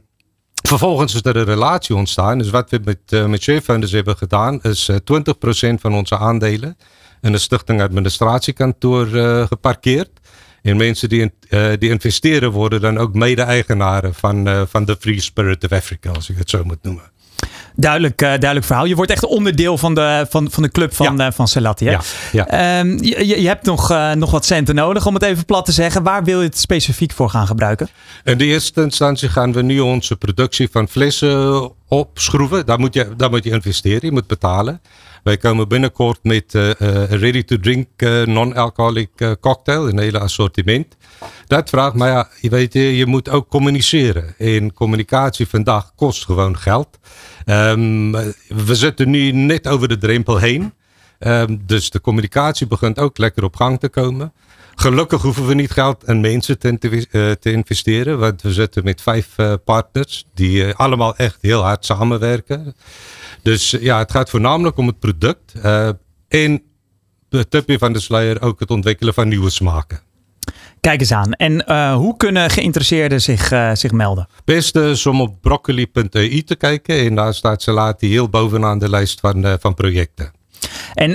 vervolgens 0.68 1.14
is 1.14 1.24
er 1.24 1.36
een 1.36 1.44
relatie 1.44 1.96
ontstaan. 1.96 2.38
Dus 2.38 2.50
wat 2.50 2.70
we 2.70 2.80
met, 2.84 3.00
uh, 3.10 3.26
met 3.26 3.44
Chefunders 3.44 3.92
hebben 3.92 4.18
gedaan, 4.18 4.62
is 4.62 4.92
20% 4.92 4.94
van 5.80 5.94
onze 5.94 6.18
aandelen 6.18 6.78
in 7.22 7.32
de 7.32 7.38
Stichting 7.38 7.82
Administratiekantoor 7.82 9.08
uh, 9.08 9.48
geparkeerd. 9.48 10.10
En 10.62 10.78
mensen 10.78 11.10
die, 11.10 11.32
uh, 11.50 11.70
die 11.80 11.90
investeren 11.90 12.52
worden 12.52 12.82
dan 12.82 12.98
ook 12.98 13.14
mede-eigenaren 13.14 14.14
van, 14.14 14.48
uh, 14.48 14.62
van 14.70 14.86
de 14.86 14.98
Free 15.00 15.22
Spirit 15.22 15.64
of 15.64 15.72
Africa, 15.72 16.10
als 16.10 16.30
ik 16.30 16.38
het 16.38 16.50
zo 16.50 16.64
moet 16.64 16.84
noemen. 16.84 17.04
Duidelijk, 17.76 18.18
duidelijk 18.18 18.66
verhaal. 18.66 18.86
Je 18.86 18.96
wordt 18.96 19.12
echt 19.12 19.26
onderdeel 19.26 19.78
van 19.78 19.96
de, 19.96 20.26
van, 20.30 20.52
van 20.52 20.64
de 20.64 20.70
club 20.70 20.94
van, 20.94 21.18
ja. 21.18 21.32
van. 21.32 21.48
Hè? 21.54 21.62
Ja, 21.78 22.02
ja. 22.32 22.48
Ehm, 22.48 23.04
je, 23.04 23.42
je 23.42 23.48
hebt 23.48 23.66
nog, 23.66 23.90
nog 24.16 24.32
wat 24.32 24.46
centen 24.46 24.76
nodig, 24.76 25.06
om 25.06 25.14
het 25.14 25.24
even 25.24 25.46
plat 25.46 25.66
te 25.66 25.72
zeggen. 25.72 26.04
Waar 26.04 26.24
wil 26.24 26.40
je 26.40 26.48
het 26.48 26.58
specifiek 26.58 27.12
voor 27.12 27.30
gaan 27.30 27.48
gebruiken? 27.48 27.90
In 28.24 28.38
de 28.38 28.46
eerste 28.46 28.82
instantie 28.82 29.30
gaan 29.30 29.54
we 29.54 29.62
nu 29.62 29.80
onze 29.80 30.16
productie 30.16 30.70
van 30.72 30.88
flessen 30.88 31.72
opschroeven. 31.88 32.66
Daar 32.66 32.80
moet 32.80 32.94
je, 32.94 33.14
daar 33.18 33.30
moet 33.30 33.44
je 33.44 33.50
investeren, 33.50 34.02
je 34.02 34.12
moet 34.12 34.28
betalen. 34.28 34.82
Wij 35.24 35.38
komen 35.38 35.68
binnenkort 35.68 36.20
met 36.24 36.54
uh, 36.54 36.72
ready-to-drink 37.10 37.88
uh, 37.98 38.26
non-alcoholic 38.26 39.38
cocktail, 39.40 39.88
een 39.88 40.00
hele 40.00 40.20
assortiment. 40.20 40.98
Dat 41.48 41.70
vraagt, 41.70 41.96
maar 41.96 42.10
ja, 42.10 42.30
je 42.40 42.50
weet, 42.50 42.74
je 42.74 43.06
moet 43.06 43.30
ook 43.30 43.48
communiceren. 43.50 44.36
En 44.38 44.74
communicatie 44.74 45.48
vandaag 45.48 45.96
kost 45.96 46.26
gewoon 46.26 46.58
geld. 46.58 47.00
Um, 47.46 48.12
we 48.48 48.76
zitten 48.76 49.10
nu 49.10 49.32
net 49.32 49.68
over 49.68 49.88
de 49.88 49.98
drempel 49.98 50.38
heen. 50.38 50.74
Um, 51.20 51.62
dus 51.66 51.90
de 51.90 52.02
communicatie 52.02 52.68
begint 52.68 53.00
ook 53.00 53.18
lekker 53.18 53.44
op 53.44 53.56
gang 53.56 53.80
te 53.80 53.90
komen. 53.90 54.34
Gelukkig 54.76 55.22
hoeven 55.22 55.48
we 55.48 55.54
niet 55.54 55.72
geld 55.72 56.04
en 56.04 56.22
mensen 56.22 56.60
te, 56.60 57.38
te 57.40 57.52
investeren. 57.52 58.20
Want 58.20 58.42
we 58.42 58.54
zitten 58.54 58.84
met 58.84 59.02
vijf 59.02 59.36
partners 59.66 60.26
die 60.34 60.74
allemaal 60.74 61.16
echt 61.16 61.38
heel 61.42 61.62
hard 61.62 61.86
samenwerken. 61.86 62.76
Dus 63.42 63.78
ja, 63.80 63.98
het 63.98 64.12
gaat 64.12 64.30
voornamelijk 64.30 64.78
om 64.78 64.88
het 64.88 65.00
product. 65.00 65.54
Uh, 65.56 65.90
en 66.28 66.64
de 67.30 67.48
tipje 67.48 67.78
van 67.78 67.94
de 67.94 68.00
sluier 68.00 68.42
ook 68.42 68.60
het 68.60 68.70
ontwikkelen 68.70 69.14
van 69.14 69.28
nieuwe 69.28 69.50
smaken. 69.50 70.00
Kijk 70.80 71.00
eens 71.00 71.12
aan. 71.12 71.34
En 71.34 71.64
uh, 71.68 71.96
hoe 71.96 72.18
kunnen 72.18 72.50
geïnteresseerden 72.50 73.22
zich, 73.22 73.52
uh, 73.52 73.72
zich 73.74 73.92
melden? 73.92 74.28
Best 74.46 74.76
is 74.76 75.06
om 75.06 75.22
op 75.22 75.42
broccoli.eu 75.42 76.42
te 76.44 76.56
kijken. 76.56 77.06
En 77.06 77.16
daar 77.16 77.34
staat 77.34 77.62
Salati 77.62 78.10
heel 78.10 78.30
bovenaan 78.30 78.80
de 78.80 78.90
lijst 78.90 79.20
van, 79.20 79.46
uh, 79.46 79.54
van 79.60 79.74
projecten. 79.74 80.32
En 80.94 81.12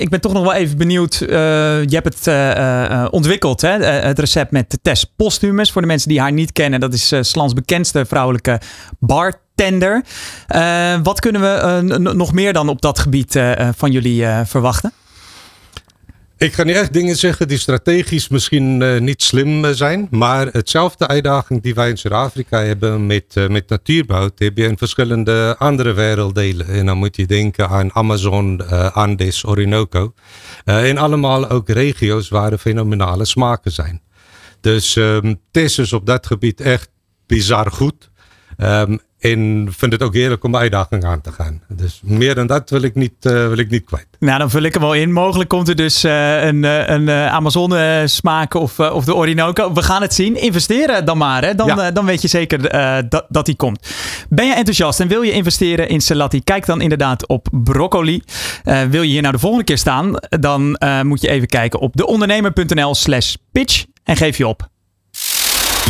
ik 0.00 0.08
ben 0.08 0.20
toch 0.20 0.32
nog 0.32 0.42
wel 0.42 0.54
even 0.54 0.78
benieuwd. 0.78 1.14
Je 1.18 1.86
hebt 1.88 2.24
het 2.24 3.10
ontwikkeld, 3.10 3.60
hè? 3.60 3.84
het 3.84 4.18
recept 4.18 4.50
met 4.50 4.78
Tess 4.82 5.12
Posthumus. 5.16 5.72
Voor 5.72 5.80
de 5.80 5.86
mensen 5.86 6.08
die 6.08 6.20
haar 6.20 6.32
niet 6.32 6.52
kennen, 6.52 6.80
dat 6.80 6.92
is 6.92 7.12
Slans 7.20 7.52
bekendste 7.52 8.06
vrouwelijke 8.06 8.60
bartender. 9.56 10.04
wat 11.02 11.20
kunnen 11.20 11.40
we 11.40 11.82
nog 12.14 12.32
meer 12.32 12.52
dan 12.52 12.68
op 12.68 12.80
dat 12.80 12.98
gebied 12.98 13.40
van 13.76 13.90
jullie 13.90 14.26
verwachten? 14.44 14.92
Ik 16.38 16.52
ga 16.52 16.62
niet 16.62 16.76
echt 16.76 16.92
dingen 16.92 17.16
zeggen 17.16 17.48
die 17.48 17.58
strategisch 17.58 18.28
misschien 18.28 19.04
niet 19.04 19.22
slim 19.22 19.74
zijn. 19.74 20.08
Maar 20.10 20.46
hetzelfde 20.46 21.06
uitdaging 21.06 21.62
die 21.62 21.74
wij 21.74 21.88
in 21.88 21.98
Zuid-Afrika 21.98 22.62
hebben 22.62 23.06
met, 23.06 23.34
met 23.48 23.68
natuurbouw. 23.68 24.30
heb 24.36 24.56
je 24.56 24.64
in 24.64 24.78
verschillende 24.78 25.54
andere 25.58 25.92
werelddelen. 25.92 26.66
En 26.66 26.86
dan 26.86 26.98
moet 26.98 27.16
je 27.16 27.26
denken 27.26 27.68
aan 27.68 27.94
Amazon, 27.94 28.68
Andes, 28.92 29.44
Orinoco. 29.44 30.12
en 30.64 30.98
allemaal 30.98 31.48
ook 31.48 31.68
regio's 31.68 32.28
waar 32.28 32.52
er 32.52 32.58
fenomenale 32.58 33.24
smaken 33.24 33.72
zijn. 33.72 34.02
Dus 34.60 34.96
um, 34.96 35.40
Tess 35.50 35.78
is 35.78 35.92
op 35.92 36.06
dat 36.06 36.26
gebied 36.26 36.60
echt 36.60 36.90
bizar 37.26 37.70
goed. 37.70 38.10
Um, 38.58 39.00
en 39.18 39.68
vind 39.76 39.92
het 39.92 40.02
ook 40.02 40.14
heerlijk 40.14 40.44
om 40.44 40.56
uitdaging 40.56 41.04
aan 41.04 41.20
te 41.20 41.32
gaan. 41.32 41.62
Dus 41.68 42.00
meer 42.04 42.34
dan 42.34 42.46
dat 42.46 42.70
wil 42.70 42.82
ik 42.82 42.94
niet, 42.94 43.12
uh, 43.22 43.32
wil 43.32 43.58
ik 43.58 43.70
niet 43.70 43.84
kwijt. 43.84 44.06
Nou, 44.18 44.38
dan 44.38 44.50
vul 44.50 44.62
ik 44.62 44.72
hem 44.72 44.82
wel 44.82 44.94
in. 44.94 45.12
Mogelijk 45.12 45.48
komt 45.48 45.68
er 45.68 45.76
dus 45.76 46.04
uh, 46.04 46.44
een, 46.44 46.62
een 46.92 47.02
uh, 47.02 47.26
Amazone 47.26 48.02
smaak 48.06 48.54
of, 48.54 48.80
of 48.80 49.04
de 49.04 49.14
Orinoco. 49.14 49.72
We 49.72 49.82
gaan 49.82 50.02
het 50.02 50.14
zien. 50.14 50.40
Investeren 50.40 51.04
dan 51.04 51.18
maar. 51.18 51.44
Hè? 51.44 51.54
Dan, 51.54 51.66
ja. 51.66 51.90
dan 51.90 52.04
weet 52.04 52.22
je 52.22 52.28
zeker 52.28 52.62
dat, 53.08 53.26
dat 53.28 53.46
die 53.46 53.56
komt. 53.56 53.88
Ben 54.28 54.46
je 54.46 54.54
enthousiast 54.54 55.00
en 55.00 55.08
wil 55.08 55.22
je 55.22 55.32
investeren 55.32 55.88
in 55.88 56.00
Salati? 56.00 56.44
Kijk 56.44 56.66
dan 56.66 56.80
inderdaad 56.80 57.26
op 57.26 57.48
broccoli. 57.50 58.22
wil 58.64 59.02
je 59.02 59.10
hier 59.10 59.20
nou 59.20 59.32
de 59.32 59.40
volgende 59.40 59.64
keer 59.64 59.78
staan? 59.78 60.14
Dan 60.28 60.78
moet 61.02 61.20
je 61.20 61.28
even 61.28 61.48
kijken 61.48 61.80
op 61.80 61.96
deondernemer.nl 61.96 62.94
slash 62.94 63.34
pitch 63.52 63.84
en 64.04 64.16
geef 64.16 64.36
je 64.36 64.46
op. 64.46 64.68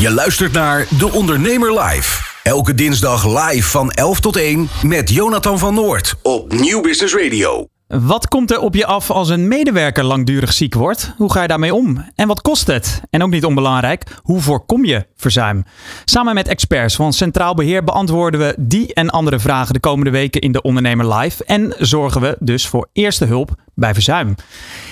Je 0.01 0.11
luistert 0.11 0.53
naar 0.53 0.87
De 0.99 1.13
Ondernemer 1.13 1.81
Live. 1.81 2.36
Elke 2.47 2.75
dinsdag 2.75 3.27
live 3.27 3.69
van 3.69 3.91
11 3.91 4.21
tot 4.21 4.37
1 4.37 4.69
met 4.83 5.11
Jonathan 5.11 5.59
van 5.59 5.75
Noord 5.75 6.15
op 6.23 6.53
Nieuw 6.53 6.81
Business 6.81 7.15
Radio. 7.15 7.76
Wat 7.89 8.29
komt 8.29 8.51
er 8.51 8.61
op 8.61 8.75
je 8.75 8.87
af 8.87 9.11
als 9.11 9.29
een 9.29 9.49
medewerker 9.49 10.05
langdurig 10.05 10.53
ziek 10.53 10.75
wordt? 10.75 11.13
Hoe 11.17 11.33
ga 11.33 11.43
je 11.43 11.49
daarmee 11.49 11.75
om? 11.75 12.05
En 12.15 12.29
wat 12.29 12.43
kost 12.43 12.67
het? 12.67 13.01
En 13.11 13.23
ook 13.23 13.31
niet 13.31 13.45
onbelangrijk, 13.45 14.19
hoe 14.23 14.41
voorkom 14.41 14.85
je 14.85 15.07
verzuim? 15.17 15.65
Samen 16.05 16.35
met 16.35 16.49
experts 16.49 16.97
van 16.97 17.13
Centraal 17.13 17.55
Beheer 17.55 17.85
beantwoorden 17.85 18.41
we 18.41 18.55
die 18.59 18.95
en 18.95 19.11
andere 19.11 19.39
vragen 19.39 19.75
de 19.75 19.81
komende 19.81 20.11
weken 20.11 20.41
in 20.41 20.53
de 20.53 20.63
Ondernemer 20.63 21.15
Live. 21.15 21.45
En 21.45 21.75
zorgen 21.79 22.21
we 22.21 22.37
dus 22.41 22.67
voor 22.67 22.89
eerste 22.93 23.25
hulp 23.25 23.55
bij 23.75 23.95
verzuim. 23.95 24.35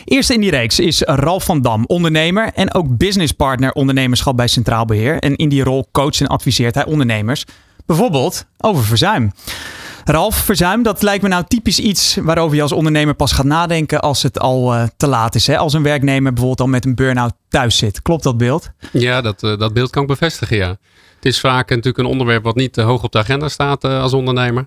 Eerste 0.05 0.35
in 0.35 0.41
die 0.41 0.51
reeks 0.51 0.79
is 0.79 1.01
Ralf 1.01 1.45
van 1.45 1.63
Dam, 1.63 1.85
ondernemer 1.87 2.53
en 2.53 2.75
ook 2.75 2.97
businesspartner 2.97 3.73
ondernemerschap 3.73 4.37
bij 4.37 4.49
Centraal 4.49 4.85
Beheer. 4.85 5.19
En 5.19 5.37
in 5.37 5.49
die 5.49 5.65
rol 5.65 5.89
coacht 5.93 6.21
en 6.21 6.27
adviseert 6.27 6.75
hij 6.75 6.85
ondernemers, 6.85 7.45
bijvoorbeeld 7.87 8.47
over 8.59 8.85
verzuim. 8.85 9.33
Ralf, 10.05 10.37
verzuim, 10.37 10.83
dat 10.83 11.03
lijkt 11.03 11.23
me 11.23 11.29
nou 11.29 11.45
typisch 11.49 11.79
iets 11.79 12.17
waarover 12.23 12.57
je 12.57 12.63
als 12.63 12.73
ondernemer 12.73 13.15
pas 13.15 13.33
gaat 13.33 13.45
nadenken 13.45 14.01
als 14.01 14.23
het 14.23 14.39
al 14.39 14.75
uh, 14.75 14.83
te 14.97 15.07
laat 15.07 15.35
is. 15.35 15.47
Hè? 15.47 15.59
Als 15.59 15.73
een 15.73 15.83
werknemer 15.83 16.33
bijvoorbeeld 16.33 16.61
al 16.61 16.67
met 16.67 16.85
een 16.85 16.95
burn-out 16.95 17.33
thuis 17.49 17.77
zit. 17.77 18.03
Klopt 18.03 18.23
dat 18.23 18.39
beeld? 18.39 18.71
Ja, 18.93 19.21
dat, 19.21 19.43
uh, 19.43 19.59
dat 19.59 19.73
beeld 19.73 19.91
kan 19.91 20.03
ik 20.03 20.09
bevestigen, 20.09 20.57
ja. 20.57 20.69
Het 21.15 21.25
is 21.33 21.41
vaak 21.41 21.69
natuurlijk 21.69 21.99
een 21.99 22.05
onderwerp 22.05 22.45
wat 22.45 22.55
niet 22.55 22.77
uh, 22.77 22.85
hoog 22.85 23.03
op 23.03 23.13
de 23.13 23.19
agenda 23.19 23.49
staat 23.49 23.85
als 23.85 24.13
ondernemer. 24.13 24.67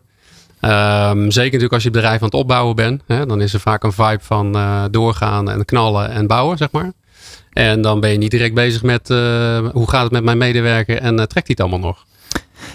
Um, 0.62 1.32
zeker 1.32 1.44
natuurlijk 1.44 1.74
als 1.74 1.84
je 1.84 1.92
bedrijf 1.92 2.20
aan 2.20 2.26
het 2.26 2.34
opbouwen 2.34 2.76
bent. 2.76 3.02
Hè, 3.08 3.26
dan 3.26 3.42
is 3.42 3.54
er 3.54 3.60
vaak 3.60 3.84
een 3.84 3.92
vibe 3.92 4.20
van 4.22 4.58
doorgaan 4.92 5.50
en 5.50 5.66
knallen 5.66 6.10
en 6.10 6.28
bouwen, 6.28 6.58
zeg 6.58 6.72
maar. 6.72 6.92
En 7.54 7.82
dan 7.82 8.00
ben 8.00 8.12
je 8.12 8.18
niet 8.18 8.32
direct 8.32 8.54
bezig 8.54 8.84
met 8.84 9.08
hoe 9.72 9.90
gaat 9.90 10.04
het 10.04 10.12
met 10.12 10.24
mijn 10.24 10.38
medewerker 10.38 10.98
en 10.98 11.16
trekt 11.16 11.34
hij 11.34 11.44
het 11.46 11.60
allemaal 11.60 11.80
nog. 11.80 12.06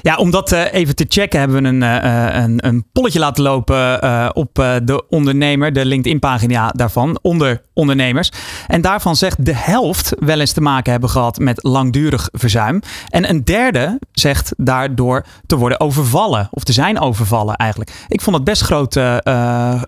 Ja, 0.02 0.16
om 0.16 0.30
dat 0.30 0.52
uh, 0.52 0.72
even 0.72 0.96
te 0.96 1.06
checken 1.08 1.38
hebben 1.38 1.62
we 1.62 1.68
een, 1.68 1.82
uh, 1.82 2.42
een, 2.42 2.66
een 2.66 2.84
polletje 2.92 3.18
laten 3.18 3.42
lopen 3.42 4.36
op 4.36 4.54
de 4.84 5.04
ondernemer, 5.08 5.72
de 5.72 5.84
LinkedIn-pagina 5.84 6.72
daarvan, 6.76 7.18
onder 7.22 7.62
ondernemers. 7.74 8.30
En 8.66 8.80
daarvan 8.80 9.16
zegt 9.16 9.44
de 9.44 9.54
helft 9.54 10.14
wel 10.18 10.40
eens 10.40 10.52
te 10.52 10.60
maken 10.60 10.92
hebben 10.92 11.10
gehad 11.10 11.38
met 11.38 11.62
langdurig 11.62 12.28
verzuim. 12.32 12.80
En 13.08 13.30
een 13.30 13.44
derde 13.44 13.98
zegt 14.12 14.52
daardoor 14.56 15.24
te 15.46 15.56
worden 15.56 15.80
overvallen, 15.80 16.48
of 16.50 16.64
te 16.64 16.72
zijn 16.72 17.00
overvallen 17.00 17.56
eigenlijk. 17.56 17.90
Ik 18.08 18.20
vond 18.20 18.36
het 18.36 18.44
best 18.44 18.62
grote, 18.62 19.22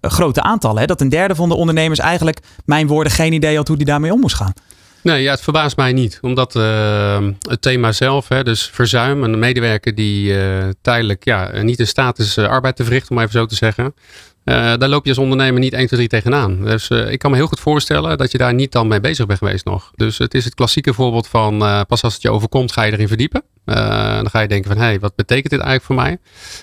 grote 0.00 0.42
aantallen. 0.42 0.86
Dat 0.86 1.00
een 1.00 1.08
derde 1.08 1.34
van 1.34 1.48
de 1.48 1.54
ondernemers 1.54 1.98
eigenlijk, 1.98 2.38
mijn 2.64 2.86
woorden, 2.86 3.12
geen 3.12 3.32
idee 3.32 3.56
had 3.56 3.68
hoe 3.68 3.76
die 3.76 3.86
daarmee 3.86 4.12
om 4.12 4.20
moest 4.20 4.36
gaan. 4.36 4.52
Nee, 5.04 5.22
ja, 5.22 5.30
het 5.30 5.40
verbaast 5.40 5.76
mij 5.76 5.92
niet. 5.92 6.18
Omdat 6.22 6.54
uh, 6.54 7.28
het 7.48 7.62
thema 7.62 7.92
zelf, 7.92 8.28
hè, 8.28 8.42
dus 8.42 8.70
verzuim, 8.72 9.22
een 9.22 9.38
medewerker 9.38 9.94
die 9.94 10.32
uh, 10.32 10.68
tijdelijk 10.82 11.24
ja, 11.24 11.62
niet 11.62 11.78
in 11.78 11.86
staat 11.86 12.18
is 12.18 12.36
uh, 12.36 12.48
arbeid 12.48 12.76
te 12.76 12.84
verrichten, 12.84 13.16
om 13.16 13.22
even 13.22 13.32
zo 13.32 13.46
te 13.46 13.54
zeggen. 13.54 13.94
daar 14.44 14.88
loop 14.88 15.04
je 15.04 15.10
als 15.10 15.18
ondernemer 15.18 15.60
niet 15.60 15.72
1, 15.72 15.86
2, 15.86 15.98
3 15.98 16.08
tegenaan. 16.08 16.64
Dus 16.64 16.88
ik 16.90 17.18
kan 17.18 17.30
me 17.30 17.36
heel 17.36 17.46
goed 17.46 17.60
voorstellen 17.60 18.18
dat 18.18 18.32
je 18.32 18.38
daar 18.38 18.54
niet 18.54 18.72
dan 18.72 18.88
mee 18.88 19.00
bezig 19.00 19.26
bent 19.26 19.38
geweest 19.38 19.64
nog. 19.64 19.90
Dus 19.94 20.18
het 20.18 20.34
is 20.34 20.44
het 20.44 20.54
klassieke 20.54 20.94
voorbeeld 20.94 21.26
van 21.26 21.58
pas 21.88 22.02
als 22.02 22.12
het 22.12 22.22
je 22.22 22.30
overkomt 22.30 22.72
ga 22.72 22.82
je 22.82 22.92
erin 22.92 23.08
verdiepen. 23.08 23.42
dan 23.64 24.30
ga 24.30 24.40
je 24.40 24.48
denken 24.48 24.70
van 24.70 24.80
hé, 24.80 24.86
hey, 24.86 25.00
wat 25.00 25.14
betekent 25.14 25.50
dit 25.50 25.60
eigenlijk 25.60 25.84
voor 25.84 26.04
mij? 26.04 26.18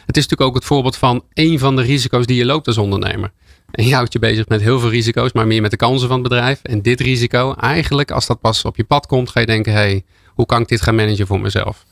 Het 0.06 0.18
is 0.18 0.24
natuurlijk 0.24 0.50
ook 0.50 0.56
het 0.56 0.66
voorbeeld 0.66 0.98
van 0.98 1.24
één 1.34 1.60
van 1.60 1.76
de 1.76 1.82
risico's 1.82 2.26
die 2.26 2.38
je 2.38 2.46
loopt 2.46 2.68
als 2.68 2.78
ondernemer. 2.78 3.32
En 3.72 3.88
je 3.88 3.94
houdt 3.94 4.14
je 4.14 4.20
bezig 4.20 4.48
met 4.48 4.62
heel 4.62 4.80
veel 4.80 4.90
risico's, 4.90 5.32
maar 5.34 5.48
meer 5.48 5.62
met 5.62 5.72
de 5.72 5.78
kansen 5.78 6.08
van 6.08 6.20
het 6.20 6.30
bedrijf. 6.30 6.60
En 6.64 6.82
dit 6.82 7.00
risico, 7.00 7.54
eigenlijk 7.54 8.12
als 8.12 8.28
dat 8.28 8.42
pas 8.42 8.66
op 8.66 8.76
je 8.76 8.84
pad 8.84 9.06
komt, 9.06 9.30
ga 9.30 9.40
je 9.40 9.46
denken, 9.46 9.74
hey, 9.74 10.04
hoe 10.28 10.46
kan 10.46 10.62
ik 10.62 10.68
dit 10.68 10.82
gaan 10.82 10.96
managen 10.96 11.28
voor 11.28 11.40
mezelf? 11.40 11.86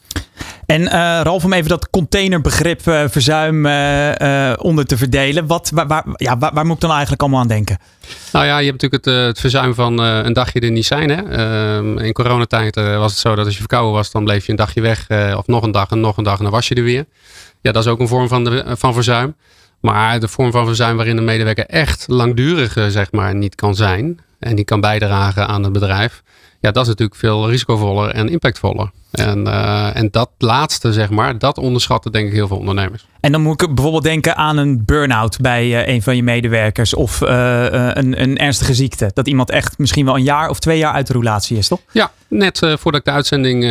En 0.65 0.81
uh, 0.81 0.89
Ralf, 1.23 1.43
om 1.43 1.53
even 1.53 1.69
dat 1.69 1.89
containerbegrip 1.89 2.85
uh, 2.85 3.03
verzuim 3.07 3.65
uh, 3.65 4.53
onder 4.57 4.85
te 4.85 4.97
verdelen. 4.97 5.47
Wat, 5.47 5.71
waar, 5.73 5.87
waar, 5.87 6.03
ja, 6.15 6.37
waar, 6.37 6.53
waar, 6.53 6.65
moet 6.65 6.75
ik 6.75 6.81
dan 6.81 6.91
eigenlijk 6.91 7.21
allemaal 7.21 7.39
aan 7.39 7.47
denken? 7.47 7.77
Nou 8.31 8.45
ja, 8.45 8.57
je 8.57 8.69
hebt 8.69 8.81
natuurlijk 8.81 9.05
het, 9.05 9.25
het 9.27 9.39
verzuim 9.39 9.73
van 9.73 9.99
een 9.99 10.33
dagje 10.33 10.59
er 10.59 10.71
niet 10.71 10.85
zijn. 10.85 11.09
Hè? 11.09 11.21
Ehm, 11.21 11.97
in 11.97 12.13
coronatijd 12.13 12.75
was 12.75 13.11
het 13.11 13.21
zo 13.21 13.35
dat 13.35 13.45
als 13.45 13.53
je 13.53 13.59
verkouden 13.59 13.93
was, 13.93 14.11
dan 14.11 14.23
bleef 14.23 14.45
je 14.45 14.51
een 14.51 14.57
dagje 14.57 14.81
weg. 14.81 15.07
of 15.37 15.47
nog 15.47 15.63
een 15.63 15.71
dag 15.71 15.89
en 15.89 15.99
nog 15.99 16.17
een 16.17 16.23
dag 16.23 16.37
en 16.37 16.43
dan 16.43 16.53
was 16.53 16.67
je 16.67 16.75
er 16.75 16.83
weer. 16.83 17.05
Ja, 17.61 17.71
dat 17.71 17.85
is 17.85 17.91
ook 17.91 17.99
een 17.99 18.07
vorm 18.07 18.27
van, 18.27 18.43
de, 18.43 18.63
van 18.67 18.93
verzuim. 18.93 19.35
Maar 19.79 20.19
de 20.19 20.27
vorm 20.27 20.51
van 20.51 20.65
verzuim 20.65 20.95
waarin 20.95 21.15
de 21.15 21.21
medewerker 21.21 21.65
echt 21.65 22.05
langdurig 22.07 22.73
zeg 22.73 23.11
maar, 23.11 23.35
niet 23.35 23.55
kan 23.55 23.75
zijn 23.75 24.19
en 24.39 24.55
die 24.55 24.65
kan 24.65 24.81
bijdragen 24.81 25.47
aan 25.47 25.63
het 25.63 25.73
bedrijf, 25.73 26.23
ja, 26.59 26.71
dat 26.71 26.83
is 26.83 26.87
natuurlijk 26.89 27.19
veel 27.19 27.49
risicovoller 27.49 28.09
en 28.09 28.29
impactvoller. 28.29 28.91
En, 29.11 29.47
uh, 29.47 29.95
en 29.95 30.07
dat 30.11 30.29
laatste, 30.37 30.93
zeg 30.93 31.09
maar, 31.09 31.37
dat 31.37 31.57
onderschatten 31.57 32.11
denk 32.11 32.27
ik 32.27 32.33
heel 32.33 32.47
veel 32.47 32.57
ondernemers. 32.57 33.05
En 33.19 33.31
dan 33.31 33.41
moet 33.41 33.61
ik 33.61 33.75
bijvoorbeeld 33.75 34.03
denken 34.03 34.35
aan 34.35 34.57
een 34.57 34.85
burn-out 34.85 35.37
bij 35.41 35.65
uh, 35.65 35.87
een 35.87 36.01
van 36.01 36.15
je 36.15 36.23
medewerkers 36.23 36.93
of 36.93 37.21
uh, 37.21 37.29
een, 37.69 38.21
een, 38.21 38.37
ernstige 38.37 38.73
ziekte. 38.73 39.11
Dat 39.13 39.27
iemand 39.27 39.49
echt 39.49 39.77
misschien 39.77 40.05
wel 40.05 40.15
een 40.15 40.23
jaar 40.23 40.49
of 40.49 40.59
twee 40.59 40.77
jaar 40.77 40.93
uit 40.93 41.07
de 41.07 41.13
roulatie 41.13 41.57
is, 41.57 41.67
toch? 41.67 41.79
Ja, 41.91 42.11
net 42.27 42.57
voordat 42.59 42.95
ik 42.95 43.05
de 43.05 43.11
uitzending 43.11 43.63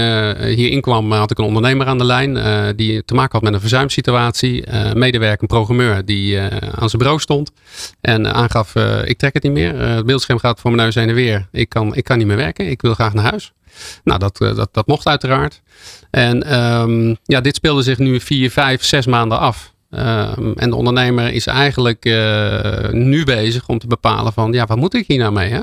hier 0.55 0.71
inkwam, 0.71 1.13
had 1.13 1.31
ik 1.31 1.39
een 1.39 1.45
ondernemer 1.45 1.87
aan 1.87 1.99
de 1.99 2.05
lijn 2.05 2.37
die 2.77 3.05
te 3.05 3.15
maken 3.15 3.33
had 3.33 3.43
met 3.43 3.53
een 3.53 3.61
verzuimsituatie. 3.61 4.65
medewerker, 4.95 5.43
een 5.43 5.49
programmeur 5.49 6.05
die 6.05 6.41
aan 6.41 6.89
zijn 6.89 6.99
bureau 6.99 7.21
stond 7.21 7.51
en 8.01 8.35
aangaf, 8.35 8.75
ik 9.05 9.19
trek 9.19 9.35
het 9.35 9.43
niet 9.43 9.53
meer. 9.53 9.79
het 9.81 10.07
beeldscherm 10.07 10.39
gaat 10.39 10.61
voor 10.61 10.71
mijn 10.71 10.83
neus 10.83 10.95
heen 10.95 11.09
en 11.09 11.15
weer. 11.15 11.49
Ik 11.53 11.69
kan, 11.69 11.95
ik 11.95 12.05
kan 12.05 12.19
niet 12.19 12.27
meer 12.27 12.37
werken, 12.37 12.71
ik 12.71 12.83
wil 12.83 12.95
graag 12.95 13.15
naar 13.15 13.25
huis. 13.25 13.53
Nou, 14.05 14.19
dat, 14.19 14.41
eh, 14.41 14.57
dat, 14.57 14.69
dat 14.73 14.87
mocht 14.87 15.07
uiteraard. 15.07 15.63
En 16.11 16.61
um, 16.61 17.17
ja, 17.25 17.41
dit 17.41 17.55
speelde 17.55 17.83
zich 17.83 17.99
nu 17.99 18.21
vier, 18.21 18.51
vijf, 18.51 18.85
zes 18.85 19.07
maanden 19.07 19.39
af. 19.39 19.73
Um, 19.91 20.53
en 20.57 20.71
de 20.71 20.77
ondernemer 20.77 21.33
is 21.33 21.47
eigenlijk 21.47 22.05
uh, 22.05 22.89
nu 22.91 23.25
bezig 23.25 23.69
om 23.69 23.79
te 23.79 23.87
bepalen 23.87 24.33
van, 24.33 24.53
ja, 24.53 24.67
wat 24.67 24.77
moet 24.77 24.95
ik 24.95 25.07
hier 25.07 25.19
nou 25.19 25.33
mee? 25.33 25.51
Hè? 25.51 25.61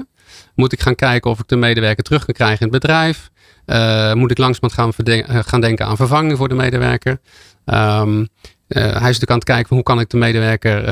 Moet 0.55 0.71
ik 0.71 0.81
gaan 0.81 0.95
kijken 0.95 1.31
of 1.31 1.39
ik 1.39 1.47
de 1.47 1.55
medewerker 1.55 2.03
terug 2.03 2.25
kan 2.25 2.33
krijgen 2.33 2.65
in 2.65 2.73
het 2.73 2.81
bedrijf? 2.81 3.29
Uh, 3.65 4.13
moet 4.13 4.31
ik 4.31 4.37
langzamerhand 4.37 4.95
gaan, 4.95 5.43
gaan 5.45 5.61
denken 5.61 5.85
aan 5.85 5.95
vervanging 5.95 6.37
voor 6.37 6.49
de 6.49 6.55
medewerker? 6.55 7.19
Uh, 7.65 8.01
hij 8.67 8.85
is 8.91 9.01
natuurlijk 9.01 9.29
aan 9.29 9.37
het 9.37 9.43
kijken 9.43 9.67
van 9.67 9.77
hoe 9.77 9.85
kan 9.85 9.99
ik 9.99 10.09
de 10.09 10.17
medewerker 10.17 10.83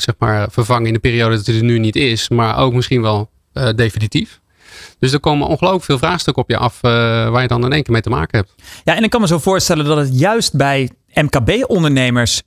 zeg 0.00 0.14
maar 0.18 0.50
vervangen 0.50 0.86
in 0.86 0.92
de 0.92 0.98
periode 0.98 1.36
dat 1.36 1.46
hij 1.46 1.56
er 1.56 1.62
nu 1.62 1.78
niet 1.78 1.96
is, 1.96 2.28
maar 2.28 2.58
ook 2.58 2.72
misschien 2.72 3.02
wel 3.02 3.30
definitief. 3.74 4.41
Dus 5.02 5.12
er 5.12 5.20
komen 5.20 5.46
ongelooflijk 5.46 5.84
veel 5.84 5.98
vraagstukken 5.98 6.42
op 6.42 6.50
je 6.50 6.56
af 6.56 6.74
uh, 6.82 6.90
waar 7.30 7.42
je 7.42 7.48
dan 7.48 7.64
in 7.64 7.72
één 7.72 7.82
keer 7.82 7.92
mee 7.92 8.02
te 8.02 8.10
maken 8.10 8.38
hebt. 8.38 8.52
Ja, 8.84 8.96
en 8.96 9.04
ik 9.04 9.10
kan 9.10 9.20
me 9.20 9.26
zo 9.26 9.38
voorstellen 9.38 9.84
dat 9.84 9.96
het 9.96 10.18
juist 10.18 10.56
bij 10.56 10.90
MKB-ondernemers 11.14 12.42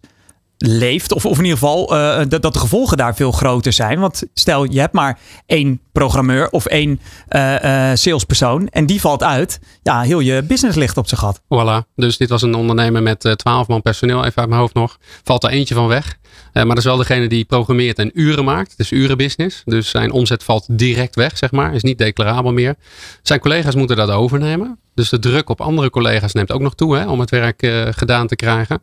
leeft. 0.58 1.14
Of, 1.14 1.26
of 1.26 1.38
in 1.38 1.44
ieder 1.44 1.58
geval 1.60 1.96
uh, 1.96 2.18
dat, 2.28 2.42
dat 2.42 2.54
de 2.54 2.60
gevolgen 2.60 2.98
daar 2.98 3.16
veel 3.16 3.32
groter 3.32 3.74
zijn. 3.74 4.00
Want 4.00 4.24
stel, 4.34 4.72
je 4.72 4.80
hebt 4.80 4.94
maar 4.94 5.20
één 5.46 5.82
programmeur 5.92 6.50
of 6.50 6.66
één 6.66 7.00
uh, 7.30 7.64
uh, 7.64 7.92
salespersoon 7.94 8.68
en 8.68 8.86
die 8.86 9.02
valt 9.02 9.24
uit. 9.24 9.60
Ja, 9.84 10.02
heel 10.02 10.20
je 10.20 10.44
business 10.44 10.78
ligt 10.78 10.98
op 10.98 11.08
zijn 11.08 11.22
gat. 11.22 11.42
Voilà. 11.42 11.94
Dus 11.96 12.18
dit 12.18 12.30
was 12.30 12.42
een 12.42 12.56
ondernemer 12.56 13.04
met 13.04 13.34
12 13.36 13.68
man 13.68 13.82
personeel, 13.82 14.26
even 14.26 14.40
uit 14.40 14.50
mijn 14.50 14.62
hoofd 14.62 14.74
nog. 14.74 14.98
Valt 15.24 15.44
er 15.44 15.50
eentje 15.50 15.76
van 15.76 15.88
weg. 15.88 16.18
Maar 16.64 16.76
dat 16.76 16.78
is 16.78 16.84
wel 16.84 16.98
degene 16.98 17.28
die 17.28 17.46
programmeert 17.46 18.00
en 18.00 18.12
uren 18.14 18.46
maakt. 18.46 18.72
Het 18.72 18.80
is 18.80 18.92
urenbusiness. 18.92 19.62
Dus 19.66 19.90
zijn 19.90 20.12
omzet 20.12 20.44
valt 20.44 20.66
direct 20.70 21.16
weg, 21.16 21.38
zeg 21.38 21.52
maar. 21.52 21.74
Is 21.74 21.84
niet 21.84 21.98
declarabel 21.98 22.54
meer. 22.54 22.76
Zijn 23.22 23.40
collega's 23.40 23.76
moeten 23.76 23.98
dat 23.98 24.10
overnemen. 24.10 24.80
Dus 24.96 25.10
de 25.10 25.20
druk 25.20 25.50
op 25.50 25.62
andere 25.62 25.90
collega's 25.90 26.34
neemt 26.34 26.52
ook 26.52 26.62
nog 26.62 26.76
toe 26.76 26.98
hè, 26.98 27.08
om 27.08 27.20
het 27.20 27.30
werk 27.30 27.64
uh, 27.64 27.88
gedaan 27.90 28.28
te 28.28 28.36
krijgen. 28.36 28.82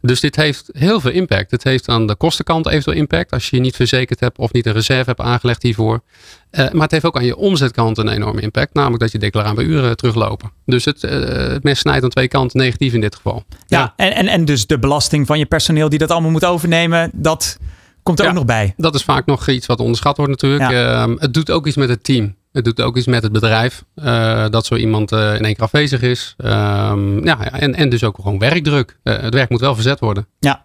Dus 0.00 0.20
dit 0.20 0.36
heeft 0.36 0.68
heel 0.72 1.00
veel 1.00 1.10
impact. 1.10 1.50
Het 1.50 1.64
heeft 1.64 1.88
aan 1.88 2.06
de 2.06 2.14
kostenkant 2.14 2.66
eventueel 2.66 2.96
impact 2.96 3.30
als 3.30 3.50
je 3.50 3.56
je 3.56 3.62
niet 3.62 3.76
verzekerd 3.76 4.20
hebt 4.20 4.38
of 4.38 4.52
niet 4.52 4.66
een 4.66 4.72
reserve 4.72 5.04
hebt 5.04 5.20
aangelegd 5.20 5.62
hiervoor. 5.62 6.00
Uh, 6.50 6.70
maar 6.70 6.82
het 6.82 6.90
heeft 6.90 7.04
ook 7.04 7.16
aan 7.16 7.24
je 7.24 7.36
omzetkant 7.36 7.98
een 7.98 8.08
enorme 8.08 8.40
impact. 8.40 8.74
Namelijk 8.74 9.02
dat 9.02 9.12
je 9.12 9.18
declarabele 9.18 9.68
uren 9.68 9.96
teruglopen. 9.96 10.50
Dus 10.66 10.84
het, 10.84 11.02
uh, 11.02 11.10
het 11.10 11.62
mes 11.62 11.78
snijdt 11.78 12.04
aan 12.04 12.10
twee 12.10 12.28
kanten 12.28 12.60
negatief 12.60 12.92
in 12.92 13.00
dit 13.00 13.14
geval. 13.14 13.44
Ja, 13.66 13.78
ja, 13.78 13.92
En, 13.96 14.14
en, 14.14 14.26
en 14.26 14.44
dus 14.44 14.66
de 14.66 14.78
belasting 14.78 15.26
van 15.26 15.38
je 15.38 15.46
personeel 15.46 15.88
die 15.88 15.98
dat 15.98 16.10
allemaal 16.10 16.30
moet 16.30 16.44
overnemen, 16.44 17.10
dat 17.12 17.58
komt 18.02 18.18
er 18.18 18.24
ja, 18.24 18.30
ook 18.30 18.36
nog 18.36 18.46
bij. 18.46 18.74
Dat 18.76 18.94
is 18.94 19.02
vaak 19.02 19.26
nog 19.26 19.48
iets 19.48 19.66
wat 19.66 19.80
onderschat 19.80 20.16
wordt 20.16 20.32
natuurlijk. 20.32 20.70
Ja. 20.70 21.06
Uh, 21.06 21.14
het 21.18 21.34
doet 21.34 21.50
ook 21.50 21.66
iets 21.66 21.76
met 21.76 21.88
het 21.88 22.04
team. 22.04 22.34
Het 22.54 22.64
doet 22.64 22.80
ook 22.80 22.96
iets 22.96 23.06
met 23.06 23.22
het 23.22 23.32
bedrijf. 23.32 23.84
Uh, 23.94 24.44
dat 24.50 24.66
zo 24.66 24.74
iemand 24.74 25.12
uh, 25.12 25.34
in 25.34 25.44
één 25.44 25.54
keer 25.54 25.64
afwezig 25.64 26.02
is. 26.02 26.34
Um, 26.38 27.24
ja, 27.24 27.52
en, 27.52 27.74
en 27.74 27.88
dus 27.88 28.04
ook 28.04 28.14
gewoon 28.14 28.38
werkdruk. 28.38 28.98
Uh, 29.04 29.20
het 29.20 29.34
werk 29.34 29.48
moet 29.50 29.60
wel 29.60 29.74
verzet 29.74 30.00
worden. 30.00 30.26
Ja, 30.38 30.62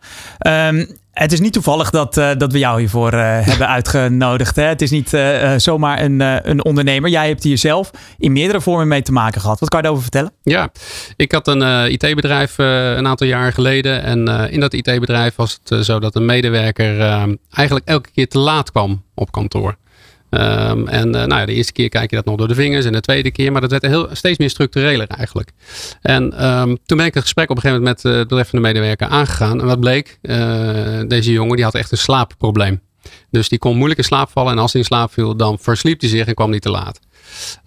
um, 0.68 0.98
het 1.12 1.32
is 1.32 1.40
niet 1.40 1.54
toevallig 1.54 1.90
dat, 1.90 2.14
dat 2.14 2.52
we 2.52 2.58
jou 2.58 2.80
hiervoor 2.80 3.14
hebben 3.52 3.68
uitgenodigd. 3.68 4.56
Hè? 4.56 4.64
Het 4.64 4.82
is 4.82 4.92
niet 4.92 5.10
zomaar 5.58 6.02
een, 6.02 6.20
een 6.50 6.66
ondernemer. 6.66 7.10
Jij 7.10 7.28
hebt 7.28 7.44
hier 7.44 7.58
zelf 7.58 7.92
in 8.18 8.32
meerdere 8.32 8.62
vormen 8.62 8.88
mee 8.88 9.02
te 9.02 9.12
maken 9.12 9.42
gehad. 9.42 9.60
Wat 9.60 9.70
kan 9.70 9.78
je 9.78 9.86
daarover 9.86 10.10
vertellen? 10.12 10.34
Ja, 10.44 10.72
ik 11.16 11.32
had 11.32 11.48
een 11.48 11.92
IT-bedrijf 11.92 12.58
een 12.58 13.08
aantal 13.08 13.28
jaar 13.28 13.54
geleden. 13.54 14.04
En 14.04 14.28
in 14.52 14.60
dat 14.60 14.74
IT-bedrijf 14.74 15.36
was 15.36 15.60
het 15.64 15.86
zo 15.86 16.00
dat 16.00 16.16
een 16.16 16.26
medewerker 16.26 17.00
eigenlijk 17.52 17.88
elke 17.88 18.10
keer 18.12 18.28
te 18.28 18.40
laat 18.40 18.72
kwam 18.72 19.04
op 19.14 19.32
kantoor. 19.32 19.78
Um, 20.32 20.88
en 20.88 21.08
uh, 21.08 21.14
nou 21.14 21.34
ja, 21.34 21.46
de 21.46 21.54
eerste 21.54 21.72
keer 21.72 21.90
kijk 21.90 22.10
je 22.10 22.16
dat 22.16 22.26
nog 22.26 22.36
door 22.36 22.48
de 22.48 22.56
vingers 22.56 22.86
en 22.86 22.92
de 22.92 23.02
tweede 23.02 23.32
keer, 23.32 23.52
maar 23.52 23.62
dat 23.62 23.72
werd 23.72 23.86
heel, 23.86 24.08
steeds 24.12 24.38
meer 24.38 24.50
structureler 24.50 25.08
eigenlijk. 25.08 25.52
En 26.02 26.50
um, 26.50 26.78
toen 26.86 26.98
ben 26.98 27.06
ik 27.06 27.14
het 27.14 27.24
gesprek 27.24 27.50
op 27.50 27.56
een 27.56 27.62
gegeven 27.62 27.84
moment 27.84 28.04
met 28.04 28.14
uh, 28.14 28.20
de 28.20 28.26
betreffende 28.26 28.68
medewerker 28.68 29.08
aangegaan. 29.08 29.60
En 29.60 29.66
wat 29.66 29.80
bleek, 29.80 30.20
uh, 30.22 30.38
deze 31.08 31.32
jongen 31.32 31.56
die 31.56 31.66
had 31.66 31.76
echt 31.76 31.92
een 31.92 31.98
slaapprobleem. 31.98 32.82
Dus 33.32 33.50
die 33.50 33.60
kon 33.60 33.76
moeilijk 33.76 34.00
in 34.00 34.06
slaap 34.06 34.30
vallen 34.30 34.52
en 34.52 34.58
als 34.60 34.72
hij 34.72 34.82
in 34.82 34.88
slaap 34.88 35.14
viel, 35.14 35.36
dan 35.36 35.60
versliep 35.60 36.00
hij 36.00 36.10
zich 36.10 36.26
en 36.26 36.34
kwam 36.34 36.50
niet 36.50 36.62
te 36.62 36.72
laat. 36.72 37.00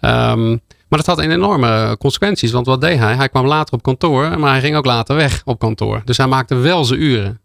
Um, 0.01 0.61
maar 0.87 1.01
dat 1.03 1.05
had 1.05 1.19
enorme 1.19 1.95
consequenties, 1.99 2.51
want 2.51 2.65
wat 2.65 2.81
deed 2.81 2.97
hij? 2.97 3.15
Hij 3.15 3.29
kwam 3.29 3.45
later 3.45 3.73
op 3.73 3.83
kantoor, 3.83 4.39
maar 4.39 4.51
hij 4.51 4.61
ging 4.61 4.75
ook 4.75 4.85
later 4.85 5.15
weg 5.15 5.41
op 5.45 5.59
kantoor. 5.59 6.01
Dus 6.05 6.17
hij 6.17 6.27
maakte 6.27 6.55
wel 6.55 6.85
zijn 6.85 7.01
uren. 7.01 7.39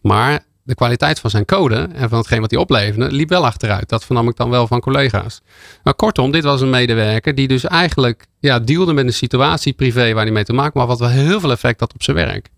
Maar 0.00 0.44
de 0.64 0.74
kwaliteit 0.74 1.20
van 1.20 1.30
zijn 1.30 1.44
code 1.44 1.88
en 1.92 2.08
van 2.08 2.18
hetgeen 2.18 2.40
wat 2.40 2.50
hij 2.50 2.60
opleverde, 2.60 3.12
liep 3.12 3.28
wel 3.28 3.44
achteruit. 3.44 3.88
Dat 3.88 4.04
vernam 4.04 4.28
ik 4.28 4.36
dan 4.36 4.50
wel 4.50 4.66
van 4.66 4.80
collega's. 4.80 5.40
Maar 5.82 5.94
kortom, 5.94 6.30
dit 6.30 6.44
was 6.44 6.60
een 6.60 6.70
medewerker 6.70 7.34
die 7.34 7.48
dus 7.48 7.64
eigenlijk 7.64 8.26
ja, 8.40 8.58
dealde 8.58 8.92
met 8.92 9.06
een 9.06 9.12
situatie 9.12 9.72
privé 9.72 10.12
waar 10.12 10.24
hij 10.24 10.32
mee 10.32 10.44
te 10.44 10.52
maken, 10.52 10.72
maar 10.78 10.86
wat 10.86 10.98
wel 10.98 11.08
heel 11.08 11.40
veel 11.40 11.50
effect 11.50 11.80
had 11.80 11.94
op 11.94 12.02
zijn 12.02 12.16
werk. 12.16 12.48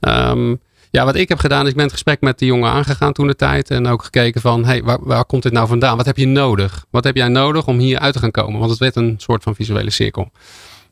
Um, 0.00 0.60
ja, 0.90 1.04
wat 1.04 1.14
ik 1.14 1.28
heb 1.28 1.38
gedaan 1.38 1.62
is, 1.62 1.68
ik 1.68 1.74
ben 1.74 1.84
het 1.84 1.92
gesprek 1.92 2.20
met 2.20 2.38
de 2.38 2.46
jongen 2.46 2.70
aangegaan 2.70 3.12
toen 3.12 3.26
de 3.26 3.36
tijd. 3.36 3.70
En 3.70 3.86
ook 3.86 4.04
gekeken 4.04 4.40
van, 4.40 4.64
hey, 4.64 4.82
waar, 4.82 4.98
waar 5.00 5.24
komt 5.24 5.42
dit 5.42 5.52
nou 5.52 5.66
vandaan? 5.66 5.96
Wat 5.96 6.06
heb 6.06 6.16
je 6.16 6.26
nodig? 6.26 6.84
Wat 6.90 7.04
heb 7.04 7.16
jij 7.16 7.28
nodig 7.28 7.66
om 7.66 7.78
hier 7.78 7.98
uit 7.98 8.12
te 8.12 8.18
gaan 8.18 8.30
komen? 8.30 8.58
Want 8.58 8.70
het 8.70 8.80
werd 8.80 8.96
een 8.96 9.14
soort 9.18 9.42
van 9.42 9.54
visuele 9.54 9.90
cirkel. 9.90 10.30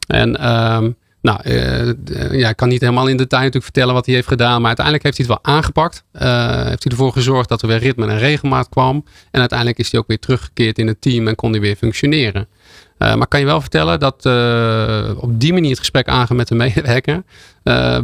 En 0.06 0.52
um, 0.52 0.96
nou, 1.22 1.40
uh, 1.44 2.32
ja, 2.32 2.48
ik 2.48 2.56
kan 2.56 2.68
niet 2.68 2.80
helemaal 2.80 3.06
in 3.06 3.16
detail 3.16 3.42
natuurlijk 3.42 3.64
vertellen 3.64 3.94
wat 3.94 4.06
hij 4.06 4.14
heeft 4.14 4.28
gedaan. 4.28 4.58
Maar 4.58 4.66
uiteindelijk 4.66 5.04
heeft 5.04 5.16
hij 5.16 5.26
het 5.26 5.44
wel 5.44 5.54
aangepakt. 5.54 6.04
Uh, 6.12 6.22
heeft 6.64 6.82
hij 6.82 6.92
ervoor 6.92 7.12
gezorgd 7.12 7.48
dat 7.48 7.62
er 7.62 7.68
weer 7.68 7.78
ritme 7.78 8.06
en 8.06 8.18
regelmaat 8.18 8.68
kwam. 8.68 9.04
En 9.30 9.40
uiteindelijk 9.40 9.78
is 9.78 9.90
hij 9.90 10.00
ook 10.00 10.06
weer 10.06 10.18
teruggekeerd 10.18 10.78
in 10.78 10.86
het 10.86 11.00
team 11.00 11.28
en 11.28 11.34
kon 11.34 11.50
hij 11.50 11.60
weer 11.60 11.76
functioneren. 11.76 12.48
Uh, 12.98 13.14
maar 13.14 13.26
kan 13.26 13.40
je 13.40 13.46
wel 13.46 13.60
vertellen 13.60 14.00
dat 14.00 14.16
op 15.16 15.40
die 15.40 15.52
manier 15.52 15.70
het 15.70 15.78
gesprek 15.78 16.08
aangaan 16.08 16.36
met 16.36 16.48
de 16.48 16.54
medewerker 16.64 17.22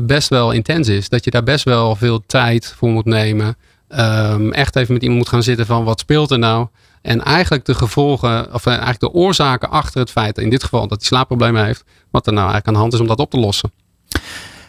best 0.01 0.29
wel 0.29 0.53
intens 0.53 0.89
is. 0.89 1.09
Dat 1.09 1.25
je 1.25 1.31
daar 1.31 1.43
best 1.43 1.65
wel 1.65 1.97
veel 1.97 2.23
tijd 2.27 2.75
voor 2.77 2.89
moet 2.89 3.05
nemen. 3.05 3.57
Um, 3.89 4.53
echt 4.53 4.77
even 4.77 4.93
met 4.93 5.03
iemand 5.03 5.21
moet 5.21 5.29
gaan 5.29 5.43
zitten 5.43 5.67
van 5.67 5.85
wat 5.85 6.01
speelt 6.01 6.31
er 6.31 6.39
nou? 6.39 6.67
En 7.09 7.23
eigenlijk 7.23 7.65
de 7.65 7.75
gevolgen, 7.75 8.55
of 8.55 8.67
eigenlijk 8.67 9.01
de 9.01 9.13
oorzaken 9.13 9.71
achter 9.71 10.01
het 10.01 10.11
feit, 10.11 10.39
in 10.39 10.51
dit 10.51 10.63
geval 10.63 10.89
dat 10.89 10.99
hij 10.99 11.07
slaapproblemen 11.07 11.65
heeft, 11.65 11.85
wat 12.11 12.27
er 12.27 12.33
nou 12.33 12.51
eigenlijk 12.51 12.67
aan 12.67 12.73
de 12.73 12.79
hand 12.79 12.93
is 12.93 13.01
om 13.01 13.07
dat 13.07 13.19
op 13.19 13.31
te 13.31 13.39
lossen. 13.39 13.73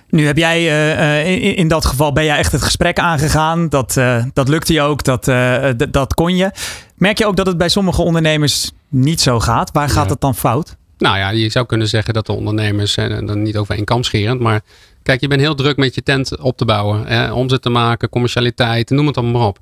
Nu 0.09 0.25
heb 0.25 0.37
jij 0.37 0.61
uh, 0.61 1.31
in, 1.31 1.55
in, 1.55 1.67
dat 1.67 1.85
geval 1.85 2.13
ben 2.13 2.23
jij 2.23 2.37
echt 2.37 2.51
het 2.51 2.61
gesprek 2.61 2.99
aangegaan. 2.99 3.69
Dat, 3.69 3.95
uh, 3.95 4.23
dat 4.33 4.47
lukte 4.47 4.73
je 4.73 4.81
ook, 4.81 5.03
dat, 5.03 5.25
dat 5.91 6.13
kon 6.13 6.35
je. 6.35 6.51
Merk 6.95 7.17
je 7.17 7.25
ook 7.25 7.35
dat 7.35 7.45
het 7.45 7.57
bij 7.57 7.69
sommige 7.69 8.01
ondernemers 8.01 8.71
niet 8.87 9.21
zo 9.21 9.39
gaat? 9.39 9.71
Waar 9.71 9.89
gaat 9.89 10.09
het 10.09 10.21
dan 10.21 10.35
fout? 10.35 10.75
Nou 10.97 11.17
ja, 11.17 11.29
je 11.29 11.49
zou 11.49 11.65
kunnen 11.65 11.87
zeggen 11.87 12.13
dat 12.13 12.25
de 12.25 12.33
ondernemers, 12.33 12.97
en 12.97 13.25
dan 13.25 13.41
niet 13.41 13.57
over 13.57 13.75
één 13.75 13.85
kam 13.85 14.03
scherend, 14.03 14.39
maar 14.39 14.61
kijk, 15.03 15.21
je 15.21 15.27
bent 15.27 15.41
heel 15.41 15.55
druk 15.55 15.77
met 15.77 15.95
je 15.95 16.03
tent 16.03 16.37
op 16.37 16.57
te 16.57 16.65
bouwen. 16.65 17.07
Hè, 17.07 17.31
omzet 17.31 17.61
te 17.61 17.69
maken, 17.69 18.09
commercialiteit, 18.09 18.89
noem 18.89 19.07
het 19.07 19.17
allemaal 19.17 19.39
maar 19.39 19.49
op. 19.49 19.59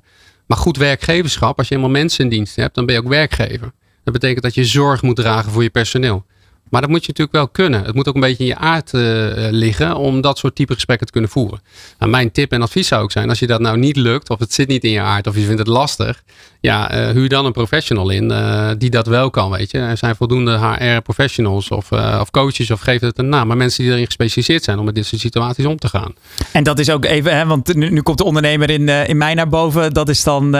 Maar 0.48 0.58
goed 0.58 0.76
werkgeverschap, 0.76 1.58
als 1.58 1.68
je 1.68 1.74
helemaal 1.74 1.96
mensen 2.00 2.24
in 2.24 2.30
dienst 2.30 2.56
hebt, 2.56 2.74
dan 2.74 2.86
ben 2.86 2.94
je 2.94 3.00
ook 3.00 3.08
werkgever. 3.08 3.72
Dat 4.04 4.12
betekent 4.12 4.42
dat 4.42 4.54
je 4.54 4.64
zorg 4.64 5.02
moet 5.02 5.16
dragen 5.16 5.52
voor 5.52 5.62
je 5.62 5.70
personeel. 5.70 6.24
Maar 6.70 6.80
dat 6.80 6.90
moet 6.90 7.00
je 7.00 7.08
natuurlijk 7.08 7.36
wel 7.36 7.48
kunnen. 7.48 7.84
Het 7.84 7.94
moet 7.94 8.08
ook 8.08 8.14
een 8.14 8.20
beetje 8.20 8.42
in 8.44 8.48
je 8.48 8.56
aard 8.56 8.92
uh, 8.92 9.02
liggen 9.50 9.96
om 9.96 10.20
dat 10.20 10.38
soort 10.38 10.54
type 10.54 10.74
gesprekken 10.74 11.06
te 11.06 11.12
kunnen 11.12 11.30
voeren. 11.30 11.60
Nou, 11.98 12.10
mijn 12.10 12.32
tip 12.32 12.52
en 12.52 12.62
advies 12.62 12.88
zou 12.88 13.02
ook 13.02 13.12
zijn, 13.12 13.28
als 13.28 13.38
je 13.38 13.46
dat 13.46 13.60
nou 13.60 13.78
niet 13.78 13.96
lukt, 13.96 14.30
of 14.30 14.38
het 14.38 14.52
zit 14.52 14.68
niet 14.68 14.84
in 14.84 14.90
je 14.90 15.00
aard, 15.00 15.26
of 15.26 15.34
je 15.34 15.44
vindt 15.44 15.58
het 15.58 15.68
lastig, 15.68 16.22
ja, 16.60 16.94
uh, 16.94 17.10
huur 17.10 17.28
dan 17.28 17.44
een 17.44 17.52
professional 17.52 18.10
in 18.10 18.30
uh, 18.30 18.70
die 18.78 18.90
dat 18.90 19.06
wel 19.06 19.30
kan, 19.30 19.50
weet 19.50 19.70
je. 19.70 19.78
Er 19.78 19.96
zijn 19.96 20.16
voldoende 20.16 20.58
HR-professionals 20.58 21.68
of, 21.68 21.92
of 21.92 22.30
coaches, 22.30 22.70
of 22.70 22.80
geef 22.80 23.00
het 23.00 23.18
een 23.18 23.28
naam, 23.28 23.46
maar 23.46 23.56
mensen 23.56 23.82
die 23.82 23.92
erin 23.92 24.06
gespecialiseerd 24.06 24.64
zijn 24.64 24.78
om 24.78 24.84
met 24.84 24.94
dit 24.94 25.06
soort 25.06 25.20
situaties 25.20 25.64
om 25.64 25.78
te 25.78 25.88
gaan. 25.88 26.14
En 26.52 26.62
dat 26.62 26.78
is 26.78 26.90
ook 26.90 27.04
even, 27.04 27.36
hè, 27.36 27.46
want 27.46 27.74
nu, 27.74 27.90
nu 27.90 28.02
komt 28.02 28.18
de 28.18 28.24
ondernemer 28.24 28.70
in, 28.70 28.88
in 28.88 29.16
mij 29.16 29.34
naar 29.34 29.48
boven, 29.48 29.92
dat 29.92 30.08
is 30.08 30.22
dan 30.22 30.54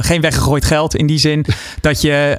geen 0.00 0.20
weggegooid 0.20 0.64
geld 0.64 0.94
in 0.94 1.06
die 1.06 1.18
zin 1.18 1.44
dat 1.80 2.00
je, 2.00 2.36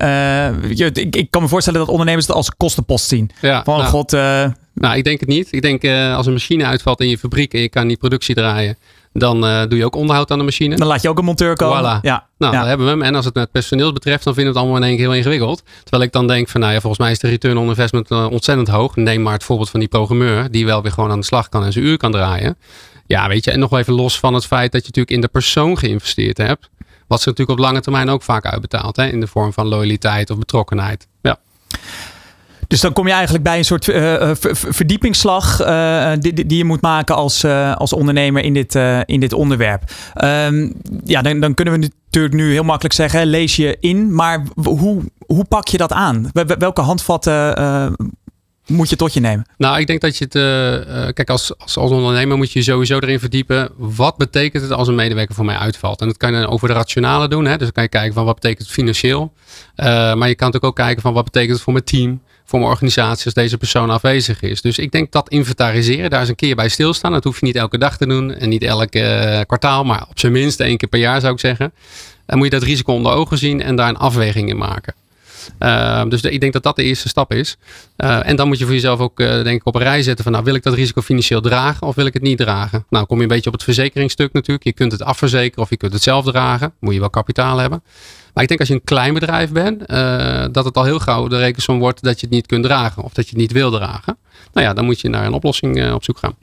je 0.76 0.92
ik, 0.94 1.16
ik 1.16 1.32
kan 1.32 1.42
me 1.42 1.48
voorstellen 1.48 1.80
dat 1.80 1.90
ondernemers 1.90 2.28
het 2.28 2.36
als 2.36 2.55
kostenpost 2.58 3.08
zien. 3.08 3.32
Ja, 3.42 3.64
Van 3.64 3.78
nou, 3.78 3.90
god. 3.90 4.14
Uh... 4.14 4.46
Nou, 4.76 4.98
ik 4.98 5.04
denk 5.04 5.20
het 5.20 5.30
niet. 5.30 5.48
Ik 5.52 5.62
denk 5.62 5.84
uh, 5.84 6.16
als 6.16 6.26
een 6.26 6.34
machine 6.34 6.66
uitvalt 6.66 7.02
in 7.02 7.10
je 7.10 7.18
fabriek 7.18 7.54
en 7.54 7.60
je 7.60 7.70
kan 7.70 7.88
die 7.88 7.98
productie 7.98 8.36
draaien, 8.36 8.78
Dan 9.14 9.46
eh, 9.46 9.62
doe 9.68 9.78
je 9.78 9.86
ook 9.86 9.96
onderhoud 9.96 10.32
aan 10.32 10.38
de 10.38 10.44
machine. 10.44 10.76
Dan 10.76 10.88
laat 10.88 11.02
je 11.02 11.10
ook 11.10 11.18
een 11.18 11.26
monteur 11.26 11.56
komen. 11.56 11.80
Voilà. 11.80 12.02
Ja. 12.02 12.28
Nou, 12.38 12.54
ja. 12.54 12.60
dan 12.60 12.68
hebben 12.68 12.86
we 12.86 12.92
hem. 12.92 13.02
En 13.02 13.16
als 13.16 13.26
het 13.26 13.34
met 13.34 13.52
personeel 13.52 13.94
betreft, 13.94 14.24
dan 14.24 14.34
vinden 14.34 14.54
we 14.54 14.60
het 14.60 14.68
allemaal 14.68 14.84
in 14.84 14.90
één 14.90 14.98
keer 14.98 15.08
heel 15.08 15.18
ingewikkeld. 15.18 15.64
Terwijl 15.82 16.04
ik 16.04 16.12
dan 16.12 16.28
denk 16.28 16.50
van, 16.50 16.62
nou 16.62 16.74
ja, 16.74 16.80
volgens 16.80 17.02
mij 17.02 17.12
is 17.12 17.20
de 17.20 17.28
return 17.28 17.58
on 17.58 17.68
investment 17.68 18.12
eh, 18.12 18.28
ontzettend 18.32 18.68
hoog. 18.68 18.96
Neem 18.96 19.22
maar 19.22 19.34
het 19.34 19.44
voorbeeld 19.44 19.70
van 19.70 19.80
die 19.80 19.90
programmeur, 19.90 20.52
die 20.52 20.66
wel 20.66 20.82
weer 20.82 20.92
gewoon 20.92 21.12
aan 21.12 21.20
de 21.20 21.26
slag 21.26 21.50
kan 21.50 21.64
en 21.64 21.72
zijn 21.72 21.86
uur 21.86 21.98
kan 21.98 22.12
draaien. 22.12 22.58
Ja, 23.08 23.28
weet 23.28 23.44
je, 23.44 23.52
en 23.52 23.60
nog 23.60 23.78
even 23.78 23.94
los 23.94 24.20
van 24.20 24.34
het 24.34 24.46
feit 24.46 24.72
dat 24.72 24.82
je 24.82 24.88
natuurlijk 24.88 25.16
in 25.16 25.22
de 25.22 25.28
persoon 25.28 25.78
geïnvesteerd 25.78 26.38
hebt. 26.38 26.70
Wat 27.08 27.22
ze 27.22 27.30
natuurlijk 27.30 27.60
op 27.60 27.66
lange 27.66 27.82
termijn 27.82 28.10
ook 28.10 28.24
vaak 28.24 28.46
uitbetaalt. 28.46 28.96
Hè, 28.96 29.08
in 29.08 29.20
de 29.20 29.28
vorm 29.28 29.54
van 29.54 29.68
loyaliteit 29.68 30.30
of 30.30 30.38
betrokkenheid. 30.38 31.08
Ja. 31.22 31.40
Dus 32.68 32.82
dan 32.82 32.94
kom 32.94 33.08
je 33.08 33.14
eigenlijk 33.14 33.44
bij 33.44 33.58
een 33.58 33.66
soort 33.66 33.86
ver- 33.86 34.38
verdiepingsslag 34.54 35.60
eh, 35.60 36.12
die, 36.20 36.58
je 36.58 36.66
moet 36.66 36.82
maken 36.82 37.16
als, 37.16 37.46
als 37.76 37.94
ondernemer 37.94 38.44
in 38.44 38.54
dit, 38.54 38.76
in 39.06 39.20
dit 39.20 39.34
onderwerp. 39.34 39.84
Ehm, 40.14 40.72
ja, 41.04 41.22
dan, 41.22 41.40
dan 41.40 41.54
kunnen 41.54 41.74
we 41.74 41.90
natuurlijk 42.06 42.34
nu 42.34 42.52
heel 42.52 42.64
makkelijk 42.64 42.94
zeggen, 42.96 43.28
lees 43.28 43.56
je 43.56 43.78
in. 43.80 44.16
Maar 44.16 44.44
hoe, 44.64 45.02
hoe 45.26 45.44
pak 45.46 45.68
je 45.68 45.78
dat 45.78 45.92
aan? 45.92 46.30
Wel- 46.34 46.46
wel- 46.46 46.58
Welke 46.58 46.82
handvatten 46.82 47.54
moet 48.68 48.90
je 48.90 48.96
tot 48.96 49.14
je 49.14 49.20
nemen? 49.20 49.46
Nou, 49.58 49.80
ik 49.80 49.88
denk 49.88 50.02
dat 50.02 50.18
je 50.18 50.24
het. 50.30 51.14
kijk, 51.14 51.30
als, 51.30 51.58
als, 51.58 51.78
ondernemer 51.78 52.38
moet 52.38 52.52
je 52.52 52.62
sowieso 52.62 53.00
erin 53.00 53.20
verdiepen. 53.20 53.70
Wat 53.78 54.18
betekent 54.18 54.64
het 54.64 54.72
als 54.72 54.88
een 54.88 54.96
medewerker 54.96 55.36
voor 55.36 55.46
mij 55.46 55.56
uitvalt? 55.58 56.02
En 56.02 56.08
dat 56.08 56.18
kan 56.18 56.34
je 56.34 56.48
over 56.48 56.68
de 56.68 56.74
rationale 56.74 57.28
doen. 57.28 57.46
Hè? 57.46 57.52
Dus 57.52 57.60
dan 57.60 57.72
kan 57.72 57.84
je 57.84 57.90
kijken 57.90 58.14
van 58.14 58.26
wat 58.26 58.36
betekent 58.36 58.60
het 58.62 58.72
financieel. 58.72 59.34
Eh, 59.76 59.86
maar 59.86 60.28
je 60.28 60.36
kan 60.36 60.48
natuurlijk 60.48 60.64
ook 60.66 60.76
kijken 60.76 61.02
van 61.02 61.14
wat 61.14 61.24
betekent 61.24 61.52
het 61.54 61.62
voor 61.62 61.74
mijn 61.74 61.86
team, 61.86 62.22
voor 62.46 62.60
mijn 62.60 62.72
organisatie 62.72 63.26
als 63.26 63.34
deze 63.34 63.58
persoon 63.58 63.90
afwezig 63.90 64.42
is. 64.42 64.62
Dus 64.62 64.78
ik 64.78 64.92
denk 64.92 65.12
dat 65.12 65.30
inventariseren, 65.30 66.10
daar 66.10 66.20
eens 66.20 66.30
een 66.30 66.36
keer 66.36 66.56
bij 66.56 66.70
stilstaan. 66.70 67.12
Dat 67.12 67.24
hoef 67.24 67.40
je 67.40 67.46
niet 67.46 67.56
elke 67.56 67.78
dag 67.78 67.98
te 67.98 68.08
doen 68.08 68.34
en 68.34 68.50
niet 68.50 68.64
elk 68.64 68.92
eh, 68.92 69.40
kwartaal, 69.46 69.84
maar 69.84 70.06
op 70.10 70.20
zijn 70.20 70.32
minst 70.32 70.60
één 70.60 70.78
keer 70.78 70.90
per 70.90 71.00
jaar 71.00 71.22
zou 71.22 71.34
ik 71.34 71.40
zeggen. 71.40 71.74
Dan 72.26 72.38
moet 72.38 72.48
je 72.48 72.60
dat 72.60 72.64
risico 72.64 72.94
onder 72.94 73.12
ogen 73.12 73.38
zien 73.38 73.62
en 73.62 73.76
daar 73.76 73.90
een 73.90 73.98
afweging 73.98 74.50
in 74.50 74.58
maken. 74.58 74.94
Uh, 75.60 76.04
dus 76.10 76.22
ik 76.22 76.40
denk 76.40 76.54
dat 76.54 76.64
dat 76.64 76.76
de 76.76 76.84
eerste 76.84 77.08
stap 77.08 77.34
is. 77.34 77.58
Uh, 77.98 78.28
en 78.28 78.36
dan 78.36 78.48
moet 78.48 78.58
je 78.58 78.66
voor 78.66 78.74
jezelf 78.74 79.00
ook 79.00 79.20
uh, 79.20 79.28
denk 79.28 79.60
ik 79.60 79.66
op 79.66 79.76
een 79.76 79.82
rij 79.82 80.04
zetten 80.04 80.24
van 80.24 80.34
nou 80.34 80.46
wil 80.46 80.56
ik 80.56 80.64
dat 80.64 80.74
risico 80.74 81.02
financieel 81.02 81.42
dragen 81.42 81.88
of 81.88 81.96
wil 81.96 82.06
ik 82.06 82.14
het 82.14 82.22
niet 82.22 82.38
dragen. 82.38 82.86
Nou 82.90 83.06
kom 83.06 83.18
je 83.18 83.24
een 83.24 83.30
beetje 83.30 83.48
op 83.48 83.54
het 83.54 83.64
verzekeringsstuk 83.64 84.34
natuurlijk. 84.34 84.66
Je 84.66 84.74
kunt 84.74 84.92
het 84.92 85.04
afverzekeren 85.04 85.64
of 85.64 85.70
je 85.70 85.78
kunt 85.78 85.94
het 85.94 86.04
zelf 86.04 86.26
dragen. 86.26 86.74
Moet 86.80 86.94
je 86.94 87.00
wel 87.00 87.10
kapitaal 87.10 87.58
hebben. 87.58 87.84
Maar 88.36 88.44
ik 88.44 88.50
denk 88.50 88.60
als 88.60 88.70
je 88.70 88.76
een 88.76 88.84
klein 88.84 89.14
bedrijf 89.14 89.52
bent, 89.52 89.92
uh, 89.92 90.46
dat 90.52 90.66
het 90.66 90.76
al 90.76 90.84
heel 90.84 91.00
gauw 91.00 91.28
de 91.28 91.38
rekensom 91.38 91.80
wordt 91.80 92.04
dat 92.04 92.20
je 92.20 92.26
het 92.26 92.36
niet 92.36 92.46
kunt 92.46 92.64
dragen 92.64 93.04
of 93.04 93.14
dat 93.14 93.26
je 93.26 93.32
het 93.32 93.40
niet 93.40 93.52
wil 93.52 93.72
dragen. 93.72 94.18
Nou 94.54 94.68
ja, 94.68 94.74
dan 94.74 94.86
moet 94.86 95.02
je 95.02 95.10
naar 95.10 95.26
een 95.26 95.34
oplossing 95.34 95.78
uh, 95.78 95.94
op 95.94 96.04
zoek 96.04 96.18
gaan. 96.18 96.36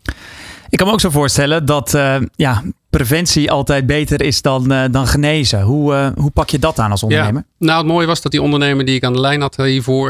Ik 0.68 0.78
kan 0.78 0.86
me 0.86 0.92
ook 0.92 1.00
zo 1.00 1.10
voorstellen 1.10 1.64
dat 1.64 1.94
uh, 1.94 2.16
ja, 2.36 2.62
preventie 2.90 3.50
altijd 3.50 3.86
beter 3.86 4.22
is 4.22 4.42
dan, 4.42 4.72
uh, 4.72 4.84
dan 4.90 5.06
genezen. 5.06 5.62
Hoe, 5.62 5.92
uh, 5.94 6.08
hoe 6.14 6.30
pak 6.30 6.50
je 6.50 6.58
dat 6.58 6.78
aan 6.78 6.90
als 6.90 7.02
ondernemer? 7.02 7.44
Ja, 7.58 7.66
nou, 7.66 7.78
het 7.78 7.86
mooie 7.86 8.06
was 8.06 8.22
dat 8.22 8.32
die 8.32 8.42
ondernemer 8.42 8.84
die 8.84 8.94
ik 8.94 9.04
aan 9.04 9.12
de 9.12 9.20
lijn 9.20 9.40
had 9.40 9.56
hiervoor, 9.56 10.08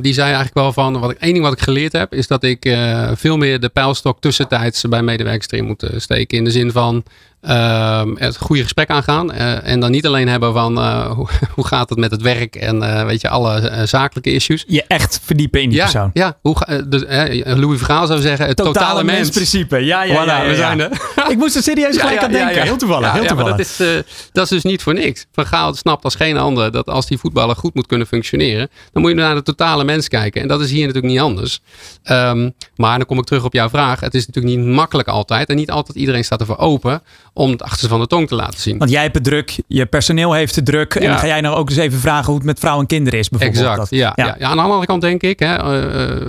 die 0.00 0.12
zei 0.12 0.26
eigenlijk 0.26 0.54
wel 0.54 0.72
van, 0.72 1.00
wat 1.00 1.10
ik, 1.10 1.18
één 1.18 1.32
ding 1.32 1.44
wat 1.44 1.52
ik 1.52 1.60
geleerd 1.60 1.92
heb, 1.92 2.14
is 2.14 2.26
dat 2.26 2.42
ik 2.42 2.76
veel 3.14 3.36
meer 3.36 3.60
de 3.60 3.68
pijlstok 3.68 4.20
tussentijds 4.20 4.84
bij 4.88 5.02
medewerkers 5.02 5.50
erin 5.50 5.66
moet 5.66 5.90
steken. 5.96 6.38
In 6.38 6.44
de 6.44 6.50
zin 6.50 6.72
van 6.72 7.04
ehm, 7.40 8.14
het 8.16 8.36
goede 8.36 8.62
gesprek 8.62 8.90
aangaan. 8.90 9.32
en 9.32 9.80
dan 9.80 9.90
niet 9.90 10.06
alleen 10.06 10.28
hebben 10.28 10.52
van 10.52 10.78
hoe, 11.08 11.28
hoe, 11.54 11.66
gaat 11.66 11.88
het 11.88 11.98
met 11.98 12.10
het 12.10 12.22
werk 12.22 12.56
en 12.56 13.06
weet 13.06 13.20
je, 13.20 13.28
alle 13.28 13.82
zakelijke 13.84 14.32
issues. 14.32 14.64
Je 14.66 14.84
echt 14.86 15.20
verdiepen 15.22 15.62
in 15.62 15.68
die 15.68 15.78
ja, 15.78 15.84
persoon. 15.84 16.10
Ja, 16.12 16.38
hoe, 16.40 16.84
de, 16.88 17.42
Louis 17.56 17.78
Vergaal 17.78 18.06
zou 18.06 18.20
zeggen, 18.20 18.46
het 18.46 18.56
totale, 18.56 18.74
totale 18.74 19.04
mensprincipe. 19.04 19.76
Ja, 19.76 20.02
ja, 20.02 20.24
voilà, 20.24 20.26
ja, 20.26 20.46
we 20.46 20.54
zijn 20.54 20.80
er. 20.80 20.90
ik 21.32 21.36
moest 21.36 21.56
er 21.56 21.62
serieus 21.62 21.96
gelijk 21.96 22.22
aan 22.22 22.32
denken. 22.32 22.54
ja. 22.54 22.62
Heel 22.62 22.76
toevallig. 22.76 23.12
Heel 23.12 23.24
toevallig. 23.24 23.50
dat, 23.50 23.66
is, 23.66 23.80
eh, 23.80 23.88
dat 24.32 24.44
is 24.44 24.50
dus 24.50 24.62
niet 24.62 24.82
voor 24.82 24.94
niks. 24.94 25.26
Van 25.32 25.46
Gaal 25.46 25.74
snapt 25.74 26.04
als 26.04 26.14
geen 26.14 26.36
ander 26.36 26.72
dat 26.72 26.86
als 26.86 27.06
die 27.06 27.18
voetballer 27.18 27.56
goed 27.56 27.74
moet 27.74 27.86
kunnen 27.86 28.06
functioneren, 28.06 28.68
dan 28.92 29.02
moet 29.02 29.10
je 29.10 29.16
naar 29.16 29.34
de 29.34 29.42
totale 29.42 29.84
mens 29.84 30.08
kijken. 30.08 30.42
En 30.42 30.48
dat 30.48 30.60
is 30.60 30.70
hier 30.70 30.86
natuurlijk 30.86 31.12
niet 31.12 31.22
anders. 31.22 31.60
Ehm, 32.02 32.50
maar 32.76 32.96
dan 32.96 33.06
kom 33.06 33.18
ik 33.18 33.24
terug 33.24 33.44
op 33.44 33.52
jouw 33.52 33.68
vraag. 33.68 34.00
Het 34.00 34.14
is 34.14 34.26
natuurlijk 34.26 34.56
niet 34.56 34.66
makkelijk 34.66 35.08
altijd. 35.08 35.48
En 35.48 35.56
niet 35.56 35.70
altijd 35.70 35.96
iedereen 35.96 36.24
staat 36.24 36.40
ervoor 36.40 36.58
open 36.58 37.02
om 37.32 37.50
het 37.50 37.62
achterste 37.62 37.88
van 37.88 38.00
de 38.00 38.06
tong 38.06 38.28
te 38.28 38.34
laten 38.34 38.60
zien. 38.60 38.78
Want 38.78 38.90
jij 38.90 39.02
hebt 39.02 39.14
het 39.14 39.24
druk, 39.24 39.56
je 39.66 39.86
personeel 39.86 40.32
heeft 40.32 40.54
het 40.56 40.64
druk. 40.64 40.94
En 40.94 41.08
dan 41.08 41.18
ga 41.18 41.26
jij 41.26 41.40
nou 41.40 41.56
ook 41.56 41.68
eens 41.68 41.78
even 41.78 41.98
vragen 41.98 42.26
hoe 42.26 42.34
het 42.36 42.44
met 42.44 42.58
vrouwen 42.58 42.82
en 42.82 42.88
kinderen 42.88 43.18
is 43.18 43.28
bijvoorbeeld. 43.28 43.60
Exact, 43.62 43.78
Dat- 43.78 43.98
ja, 43.98 44.12
ja. 44.14 44.36
Ja. 44.38 44.46
aan 44.48 44.56
de 44.56 44.62
andere 44.62 44.86
kant 44.86 45.00
denk 45.02 45.22
ik, 45.22 45.38
hè, 45.38 45.54
eh, 45.56 46.04
eh, 46.04 46.20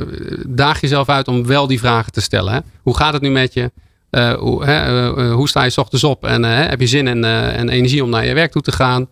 daag 0.48 0.82
jezelf 0.82 1.10
uit 1.10 1.28
om 1.28 1.46
wel 1.46 1.68
die 1.68 1.80
vragen 1.80 2.12
te 2.12 2.22
stellen. 2.22 2.54
Hè. 2.54 2.60
Hoe 2.82 2.96
gaat 2.98 3.14
het 3.14 3.22
nu 3.22 3.30
met 3.30 3.54
je? 3.54 3.72
Eh, 4.10 4.34
hoe, 4.34 4.66
hè, 4.66 5.08
hoe 5.32 5.50
sta 5.50 5.64
je 5.64 5.70
's 5.70 5.78
ochtends 5.78 6.04
op? 6.04 6.26
En 6.26 6.44
heb 6.44 6.80
je 6.80 6.88
zin 6.88 7.08
en, 7.08 7.24
en 7.56 7.70
energie 7.70 8.04
om 8.04 8.10
naar 8.10 8.26
je 8.26 8.34
werk 8.34 8.52
toe 8.52 8.62
te 8.62 8.72
gaan? 8.72 9.08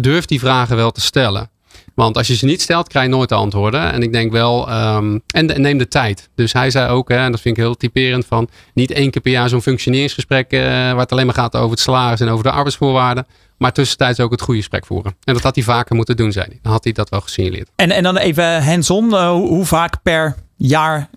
Durf 0.00 0.24
die 0.24 0.38
vragen 0.40 0.76
wel 0.76 0.90
te 0.90 1.00
stellen. 1.00 1.50
Want 1.94 2.16
als 2.16 2.26
je 2.26 2.36
ze 2.36 2.44
niet 2.44 2.62
stelt, 2.62 2.88
krijg 2.88 3.06
je 3.06 3.12
nooit 3.12 3.28
de 3.28 3.34
antwoorden. 3.34 3.92
En 3.92 4.02
ik 4.02 4.12
denk 4.12 4.32
wel, 4.32 4.68
ehm, 4.68 5.18
en, 5.26 5.54
en 5.54 5.60
neem 5.60 5.78
de 5.78 5.88
tijd. 5.88 6.28
Dus 6.34 6.52
hij 6.52 6.70
zei 6.70 6.90
ook, 6.90 7.08
hè, 7.08 7.16
en 7.16 7.30
dat 7.30 7.40
vind 7.40 7.56
ik 7.56 7.62
heel 7.62 7.74
typerend, 7.74 8.26
van 8.26 8.48
niet 8.74 8.90
één 8.90 9.10
keer 9.10 9.22
per 9.22 9.32
jaar 9.32 9.48
zo'n 9.48 9.62
functioneringsgesprek 9.62 10.50
eh, 10.50 10.60
waar 10.60 10.96
het 10.98 11.12
alleen 11.12 11.26
maar 11.26 11.34
gaat 11.34 11.56
over 11.56 11.70
het 11.70 11.80
salaris 11.80 12.20
en 12.20 12.28
over 12.28 12.44
de 12.44 12.50
arbeidsvoorwaarden. 12.50 13.26
Maar 13.58 13.72
tussentijds 13.72 14.20
ook 14.20 14.30
het 14.30 14.40
goede 14.40 14.60
gesprek 14.60 14.86
voeren. 14.86 15.14
En 15.24 15.34
dat 15.34 15.42
had 15.42 15.54
hij 15.54 15.64
vaker 15.64 15.96
moeten 15.96 16.16
doen, 16.16 16.32
zei 16.32 16.46
hij. 16.48 16.58
Dan 16.62 16.72
had 16.72 16.84
hij 16.84 16.92
dat 16.92 17.08
wel 17.08 17.20
gesignaleerd. 17.20 17.70
En, 17.76 17.90
en 17.90 18.02
dan 18.02 18.16
even 18.16 18.62
hands-on. 18.64 19.14
eh, 19.14 19.30
hoe, 19.30 19.64
vaak 19.64 20.02
per 20.02 20.34
jaar 20.56 21.08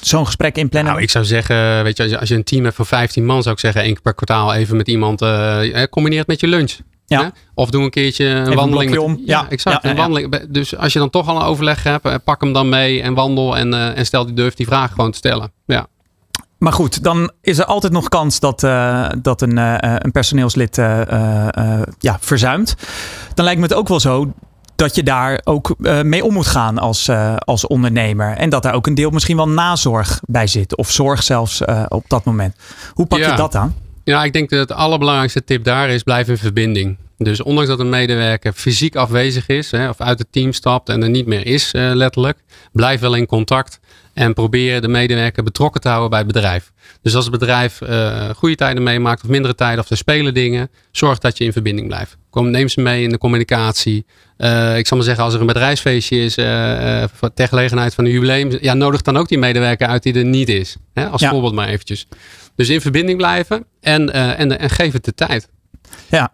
zo'n 0.00 0.26
gesprek 0.26 0.56
inplannen? 0.56 0.92
Nou, 0.92 1.04
ik 1.04 1.10
zou 1.10 1.24
zeggen, 1.24 1.82
weet 1.82 1.96
je, 1.96 2.02
als 2.02 2.12
je, 2.12 2.18
als 2.18 2.28
je 2.28 2.34
een 2.34 2.44
team 2.44 2.64
hebt 2.64 2.76
van 2.76 2.86
15 2.86 3.24
man, 3.26 3.42
zou 3.42 3.54
ik 3.54 3.60
zeggen 3.60 3.82
één 3.82 3.92
keer 3.92 4.02
per 4.02 4.14
kwartaal 4.14 4.54
even 4.54 4.76
met 4.76 4.88
iemand, 4.88 5.22
eh, 5.22 5.82
eh, 5.82 5.88
combineer 5.90 6.18
het 6.18 6.28
met 6.28 6.40
je 6.40 6.46
lunch. 6.46 6.76
Ja. 7.18 7.32
Of 7.54 7.70
doe 7.70 7.82
een 7.82 7.90
keertje 7.90 8.26
een 8.26 8.46
een 8.50 8.54
wandeling. 8.54 8.90
met- 8.90 9.00
om. 9.00 9.12
Ja, 9.12 9.40
Ja, 9.40 9.48
exact. 9.48 9.82
ja, 9.82 9.90
een 9.90 9.96
wandeling. 9.96 10.46
Dus 10.48 10.76
als 10.76 10.92
je 10.92 10.98
dan 10.98 11.10
toch 11.10 11.28
al 11.28 11.36
een 11.36 11.42
overleg 11.42 11.82
hebt, 11.82 12.04
eh, 12.04 12.14
pak 12.24 12.40
hem 12.40 12.52
dan 12.52 12.68
mee 12.68 13.02
en 13.02 13.14
wandel 13.14 13.56
en, 13.56 13.74
eh, 13.74 13.98
en 13.98 14.06
stel 14.06 14.24
die 14.26 14.34
durf 14.34 14.54
die 14.54 14.66
vraag 14.66 14.90
gewoon 14.92 15.10
te 15.10 15.16
stellen. 15.18 15.52
Ja. 15.66 15.86
Maar 16.58 16.72
goed, 16.72 17.02
dan 17.02 17.30
is 17.42 17.58
er 17.58 17.64
altijd 17.64 17.92
nog 17.92 18.08
kans 18.08 18.40
dat, 18.40 18.62
eh, 18.62 19.08
dat 19.22 19.42
een, 19.42 19.56
een 20.04 20.12
personeelslid 20.12 20.76
ja, 21.98 22.16
verzuimt. 22.20 22.74
Dan 23.34 23.44
lijkt 23.44 23.60
me 23.60 23.66
het 23.66 23.76
ook 23.76 23.88
wel 23.88 24.00
zo 24.00 24.32
dat 24.76 24.94
je 24.94 25.02
daar 25.02 25.40
ook 25.44 25.74
mee 26.02 26.24
om 26.24 26.32
moet 26.32 26.46
gaan 26.46 26.78
als, 26.78 27.08
als 27.38 27.66
ondernemer. 27.66 28.36
En 28.36 28.50
dat 28.50 28.62
daar 28.62 28.74
ook 28.74 28.86
een 28.86 28.94
deel 28.94 29.10
misschien 29.10 29.36
wel 29.36 29.48
nazorg 29.48 30.20
bij 30.26 30.46
zit. 30.46 30.76
Of 30.76 30.90
zorg 30.90 31.22
zelfs 31.22 31.62
op 31.88 32.04
dat 32.06 32.24
moment. 32.24 32.56
Hoe 32.94 33.06
pak 33.06 33.18
je 33.18 33.32
dat 33.34 33.54
aan? 33.54 33.74
Ja, 34.04 34.24
ik 34.24 34.32
denk 34.32 34.50
dat 34.50 34.58
het 34.58 34.72
allerbelangrijkste 34.72 35.44
tip 35.44 35.64
daar 35.64 35.88
is, 35.90 36.02
blijf 36.02 36.28
in 36.28 36.38
verbinding. 36.38 36.96
Dus 37.18 37.42
ondanks 37.42 37.70
dat 37.70 37.80
een 37.80 37.88
medewerker 37.88 38.52
fysiek 38.52 38.96
afwezig 38.96 39.46
is, 39.46 39.70
hè, 39.70 39.88
of 39.88 40.00
uit 40.00 40.18
het 40.18 40.28
team 40.30 40.52
stapt 40.52 40.88
en 40.88 41.02
er 41.02 41.10
niet 41.10 41.26
meer 41.26 41.46
is, 41.46 41.72
eh, 41.72 41.90
letterlijk, 41.94 42.38
blijf 42.72 43.00
wel 43.00 43.14
in 43.14 43.26
contact 43.26 43.80
en 44.14 44.34
probeer 44.34 44.80
de 44.80 44.88
medewerker 44.88 45.42
betrokken 45.42 45.80
te 45.80 45.88
houden 45.88 46.10
bij 46.10 46.18
het 46.18 46.26
bedrijf. 46.28 46.72
Dus 47.02 47.14
als 47.14 47.24
het 47.24 47.32
bedrijf 47.38 47.80
eh, 47.80 48.28
goede 48.36 48.54
tijden 48.54 48.82
meemaakt 48.82 49.22
of 49.22 49.28
mindere 49.28 49.54
tijden 49.54 49.84
of 49.84 49.90
er 49.90 49.96
spelen 49.96 50.34
dingen, 50.34 50.70
zorg 50.90 51.18
dat 51.18 51.38
je 51.38 51.44
in 51.44 51.52
verbinding 51.52 51.86
blijft. 51.88 52.16
Kom, 52.30 52.50
neem 52.50 52.68
ze 52.68 52.80
mee 52.80 53.02
in 53.02 53.10
de 53.10 53.18
communicatie. 53.18 54.06
Eh, 54.36 54.78
ik 54.78 54.86
zal 54.86 54.96
maar 54.96 55.06
zeggen, 55.06 55.24
als 55.24 55.34
er 55.34 55.40
een 55.40 55.46
bedrijfsfeestje 55.46 56.24
is 56.24 56.34
ter 57.34 57.48
gelegenheid 57.48 57.94
van 57.94 58.04
een 58.04 58.10
jubileum, 58.10 58.58
ja, 58.60 58.74
nodig 58.74 59.02
dan 59.02 59.16
ook 59.16 59.28
die 59.28 59.38
medewerker 59.38 59.86
uit 59.86 60.02
die 60.02 60.14
er 60.14 60.24
niet 60.24 60.48
is. 60.48 60.76
Hè, 60.94 61.06
als 61.08 61.20
Ja. 61.20 61.30
voorbeeld 61.30 61.54
maar 61.54 61.68
eventjes. 61.68 62.06
Dus 62.56 62.68
in 62.68 62.80
verbinding 62.80 63.18
blijven 63.18 63.64
en, 63.80 64.12
eh, 64.12 64.40
en, 64.40 64.58
en 64.58 64.70
geef 64.70 64.92
het 64.92 65.04
de 65.04 65.14
tijd. 65.14 65.48
Ja. 66.08 66.32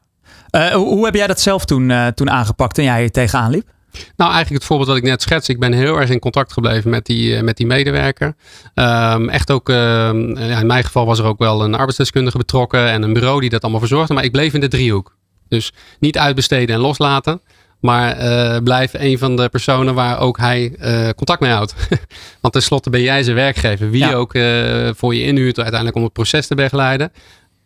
Eh, 0.50 0.68
hoe, 0.68 0.86
hoe 0.86 1.04
heb 1.04 1.14
jij 1.14 1.26
dat 1.26 1.40
zelf 1.40 1.64
toen, 1.64 1.90
eh, 1.90 2.06
toen 2.06 2.30
aangepakt 2.30 2.78
en 2.78 2.84
jij 2.84 3.02
er 3.02 3.10
tegenaan 3.10 3.50
liep? 3.50 3.74
Nou, 4.16 4.32
eigenlijk 4.32 4.62
het 4.62 4.64
voorbeeld 4.64 4.88
wat 4.88 4.98
ik 4.98 5.02
net 5.02 5.22
schets. 5.22 5.48
Ik 5.48 5.60
ben 5.60 5.72
heel 5.72 5.96
erg 5.96 6.10
in 6.10 6.18
contact 6.18 6.52
gebleven 6.52 6.90
met 6.90 7.06
die, 7.06 7.42
met 7.42 7.56
die 7.56 7.66
medewerker. 7.66 8.34
Ehm, 8.74 9.28
echt 9.28 9.50
ook, 9.50 9.68
ehm, 9.68 10.36
in 10.36 10.66
mijn 10.66 10.84
geval 10.84 11.06
was 11.06 11.18
er 11.18 11.24
ook 11.24 11.38
wel 11.38 11.64
een 11.64 11.74
arbeidsdeskundige 11.74 12.38
betrokken 12.38 12.90
en 12.90 13.02
een 13.02 13.12
bureau 13.12 13.40
die 13.40 13.50
dat 13.50 13.62
allemaal 13.62 13.80
verzorgde. 13.80 14.14
Maar 14.14 14.24
ik 14.24 14.32
bleef 14.32 14.54
in 14.54 14.60
de 14.60 14.68
driehoek. 14.68 15.16
Dus 15.48 15.72
niet 15.98 16.18
uitbesteden 16.18 16.74
en 16.74 16.80
loslaten. 16.80 17.40
Maar 17.86 18.16
eh, 18.16 18.62
blijf 18.62 18.92
een 18.94 19.18
van 19.18 19.36
de 19.36 19.48
personen 19.48 19.94
waar 19.94 20.18
ook 20.18 20.38
hij 20.38 20.74
eh, 20.78 21.08
contact 21.16 21.40
mee 21.40 21.50
houdt. 21.52 21.74
Want 22.40 22.54
tenslotte 22.54 22.90
ben 22.90 23.02
jij 23.02 23.22
zijn 23.22 23.36
werkgever. 23.36 23.90
Wie 23.90 24.04
Ja. 24.06 24.12
ook 24.12 24.34
eh, 24.34 24.88
voor 24.96 25.14
je 25.14 25.22
inhuurt 25.22 25.56
uiteindelijk 25.56 25.96
om 25.96 26.02
het 26.02 26.12
proces 26.12 26.46
te 26.46 26.54
begeleiden. 26.54 27.12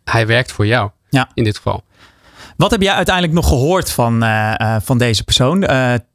Hij 0.05 0.27
werkt 0.27 0.53
voor 0.53 0.67
jou. 0.67 0.91
Ja. 1.11 1.31
In 1.35 1.45
dit 1.45 1.57
geval. 1.57 1.83
Wat 2.57 2.71
heb 2.71 2.83
jij 2.83 2.93
uiteindelijk 2.95 3.35
nog 3.35 3.49
gehoord 3.49 3.91
van, 3.91 4.25
van 4.83 4.99
deze 4.99 5.25
persoon 5.25 5.67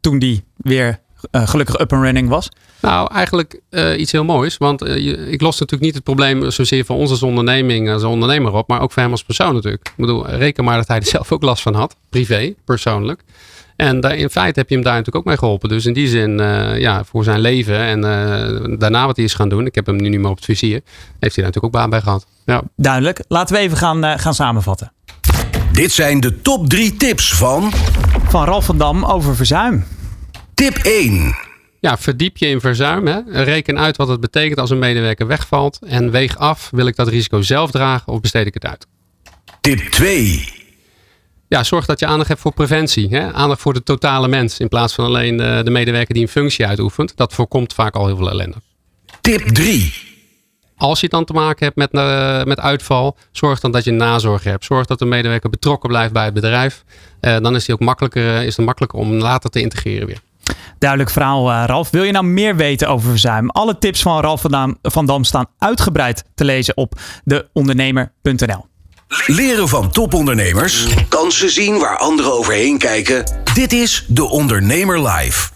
toen 0.02 0.20
die 0.20 0.44
weer 0.58 1.00
gelukkig 1.32 1.80
up 1.80 1.94
and 1.94 2.04
running 2.04 2.30
was? 2.30 2.50
Nou, 2.82 3.14
eigenlijk 3.14 3.60
iets 3.98 4.12
heel 4.12 4.24
moois. 4.24 4.58
Want 4.58 4.80
je- 4.80 5.30
ik 5.32 5.42
los 5.42 5.54
natuurlijk 5.60 5.82
niet 5.82 5.94
het 5.96 6.04
probleem 6.04 6.52
zozeer 6.52 6.86
van 6.86 6.96
ons 6.96 7.10
als 7.10 7.24
onderneming, 7.24 7.90
als 7.92 8.04
ondernemer 8.04 8.54
op, 8.54 8.68
maar 8.68 8.82
ook 8.82 8.92
voor 8.92 9.02
hem 9.02 9.12
als 9.12 9.24
persoon 9.24 9.54
natuurlijk. 9.54 9.88
Ik 9.88 9.94
bedoel, 9.98 10.28
reken 10.30 10.64
maar 10.64 10.78
dat 10.78 10.88
hij 10.88 10.98
er 10.98 11.06
zelf 11.18 11.32
ook 11.32 11.42
last 11.44 11.62
van 11.62 11.74
had. 11.74 11.96
Privé, 12.10 12.54
persoonlijk. 12.66 13.22
En 13.76 14.00
daar, 14.00 14.16
in 14.16 14.30
feite 14.30 14.60
heb 14.60 14.70
je 14.70 14.76
hem 14.76 14.84
daar 14.84 14.94
natuurlijk 14.94 15.18
ook 15.18 15.26
mee 15.26 15.38
geholpen. 15.38 15.70
Dus 15.70 15.86
in 15.86 15.94
die 15.94 16.08
zin, 16.08 16.40
uh, 16.40 16.80
ja, 16.80 17.04
voor 17.04 17.24
zijn 17.24 17.40
leven 17.40 17.80
en 17.80 18.00
uh, 18.00 18.78
daarna 18.80 19.06
wat 19.06 19.16
hij 19.16 19.26
is 19.26 19.34
gaan 19.34 19.50
doen. 19.50 19.66
Ik 19.66 19.76
heb 19.76 19.86
hem 19.86 19.96
nu 19.96 20.10
niet 20.10 20.20
meer 20.20 20.30
op 20.30 20.36
het 20.36 20.46
vizier. 20.46 20.82
Heeft 21.20 21.36
hij 21.36 21.44
daar 21.44 21.44
natuurlijk 21.44 21.66
ook 21.66 21.72
baan 21.72 21.90
bij 21.90 22.02
gehad. 22.02 22.26
Ja. 22.46 22.62
Duidelijk. 22.76 23.24
Laten 23.28 23.56
we 23.56 23.62
even 23.62 23.78
gaan, 23.78 24.06
uh, 24.06 24.14
gaan 24.18 24.34
samenvatten. 24.34 24.92
Dit 25.72 25.92
zijn 25.92 26.20
de 26.20 26.42
top 26.42 26.70
3 26.70 26.96
tips 26.96 27.34
van... 27.34 27.72
Van 28.28 28.46
Ralf 28.46 28.66
van 28.66 28.78
Dam 28.78 29.06
over 29.06 29.36
verzuim. 29.36 29.86
Tip 30.54 30.76
1. 30.76 31.36
Ja, 31.80 31.98
verdiep 31.98 32.38
je 32.38 32.48
in 32.48 32.60
verzuim. 32.60 33.08
Hè? 33.08 33.20
Reken 33.44 33.80
uit 33.80 33.98
wat 33.98 34.08
het 34.08 34.20
betekent 34.20 34.60
als 34.60 34.70
een 34.70 34.80
medewerker 34.80 35.28
wegvalt. 35.28 35.80
En 35.88 36.12
weeg 36.12 36.38
af, 36.38 36.70
wil 36.72 36.88
ik 36.88 36.96
dat 36.96 37.08
risico 37.08 37.42
zelf 37.42 37.72
dragen 37.72 38.14
of 38.14 38.20
besteed 38.20 38.48
ik 38.48 38.54
het 38.54 38.66
uit? 38.66 38.88
Tip 39.62 39.80
2. 39.80 40.65
Ja, 41.56 41.64
zorg 41.64 41.86
dat 41.86 42.00
je 42.00 42.06
aandacht 42.06 42.28
hebt 42.28 42.42
voor 42.42 42.54
preventie. 42.54 43.08
Hè? 43.10 43.34
Aandacht 43.34 43.62
voor 43.62 43.74
de 43.74 43.84
totale 43.84 44.28
mens. 44.28 44.60
In 44.60 44.68
plaats 44.68 44.94
van 44.94 45.06
alleen 45.06 45.38
de, 45.38 45.62
de 45.64 45.70
medewerker 45.70 46.14
die 46.14 46.24
een 46.24 46.30
functie 46.30 46.66
uitoefent. 46.66 47.18
Dat 47.18 47.34
voorkomt 47.34 47.74
vaak 47.74 47.96
al 47.96 48.06
heel 48.06 48.18
veel 48.18 48.30
ellende. 48.30 48.56
Tip 49.22 49.42
3. 49.42 49.94
Als 50.78 51.00
je 51.00 51.06
het 51.06 51.16
dan 51.16 51.26
te 51.26 51.34
maken 51.34 51.66
hebt 51.66 51.78
met, 51.78 51.94
uh, 51.94 52.44
met 52.44 52.60
uitval, 52.60 53.18
zorg 53.32 53.60
dan 53.60 53.72
dat 53.72 53.84
je 53.84 53.92
nazorg 53.92 54.44
hebt. 54.44 54.66
Zorg 54.66 54.86
dat 54.86 55.00
de 55.00 55.06
medewerker 55.06 55.50
betrokken 55.50 55.90
blijft 55.90 56.14
bij 56.14 56.26
het 56.26 56.34
bedrijf. 56.34 56.84
Uh, 57.22 57.38
dan 57.40 57.56
is, 57.56 57.66
die 57.66 57.74
ook 57.74 57.82
makkelijker, 57.82 58.44
is 58.44 58.58
het 58.58 58.66
makkelijker 58.66 59.00
om 59.00 59.14
later 59.14 59.50
te 59.50 59.62
integreren 59.62 60.08
weer. 60.08 60.20
Duidelijk 60.80 61.10
verhaal, 61.10 61.52
uh, 61.52 61.64
Ralf. 61.66 61.90
Wil 61.90 62.04
je 62.04 62.12
nou 62.12 62.26
meer 62.26 62.56
weten 62.56 62.88
over 62.90 63.10
verzuim? 63.10 63.50
Alle 63.50 63.78
tips 63.78 64.02
van 64.02 64.22
Ralf 64.22 64.42
van 64.42 64.52
Dam, 64.52 64.78
van 64.82 65.06
Dam 65.06 65.24
staan 65.24 65.46
uitgebreid 65.58 66.24
te 66.34 66.46
lezen 66.46 66.78
op 66.78 67.00
deondernemer.nl. 67.24 68.66
Leren 69.08 69.68
van 69.68 69.92
topondernemers. 69.92 70.88
Kansen 71.10 71.50
zien 71.50 71.80
waar 71.80 71.98
anderen 71.98 72.34
overheen 72.34 72.78
kijken. 72.78 73.24
Dit 73.54 73.74
is 73.74 74.06
De 74.08 74.30
Ondernemer 74.30 75.08
Live. 75.08 75.50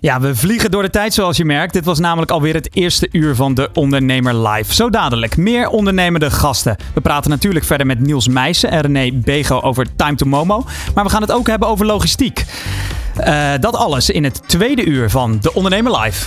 Ja, 0.00 0.20
we 0.20 0.36
vliegen 0.36 0.70
door 0.70 0.82
de 0.82 0.90
tijd 0.90 1.14
zoals 1.14 1.36
je 1.36 1.44
merkt. 1.44 1.72
Dit 1.72 1.84
was 1.84 1.98
namelijk 1.98 2.30
alweer 2.30 2.54
het 2.54 2.76
eerste 2.76 3.08
uur 3.12 3.34
van 3.34 3.54
De 3.54 3.70
Ondernemer 3.72 4.48
Live. 4.48 4.74
Zo 4.74 4.90
dadelijk 4.90 5.36
meer 5.36 5.68
ondernemende 5.68 6.30
gasten. 6.30 6.76
We 6.94 7.00
praten 7.00 7.30
natuurlijk 7.30 7.64
verder 7.64 7.86
met 7.86 8.00
Niels 8.00 8.28
Meijsen 8.28 8.70
en 8.70 8.80
René 8.80 9.10
Bego 9.12 9.60
over 9.60 9.86
Time 9.96 10.14
to 10.14 10.26
Momo. 10.26 10.64
Maar 10.94 11.04
we 11.04 11.10
gaan 11.10 11.22
het 11.22 11.32
ook 11.32 11.46
hebben 11.46 11.68
over 11.68 11.86
logistiek. 11.86 12.44
Uh, 13.20 13.50
dat 13.60 13.76
alles 13.76 14.10
in 14.10 14.24
het 14.24 14.42
tweede 14.46 14.84
uur 14.84 15.10
van 15.10 15.38
De 15.40 15.54
Ondernemer 15.54 16.00
Live. 16.00 16.26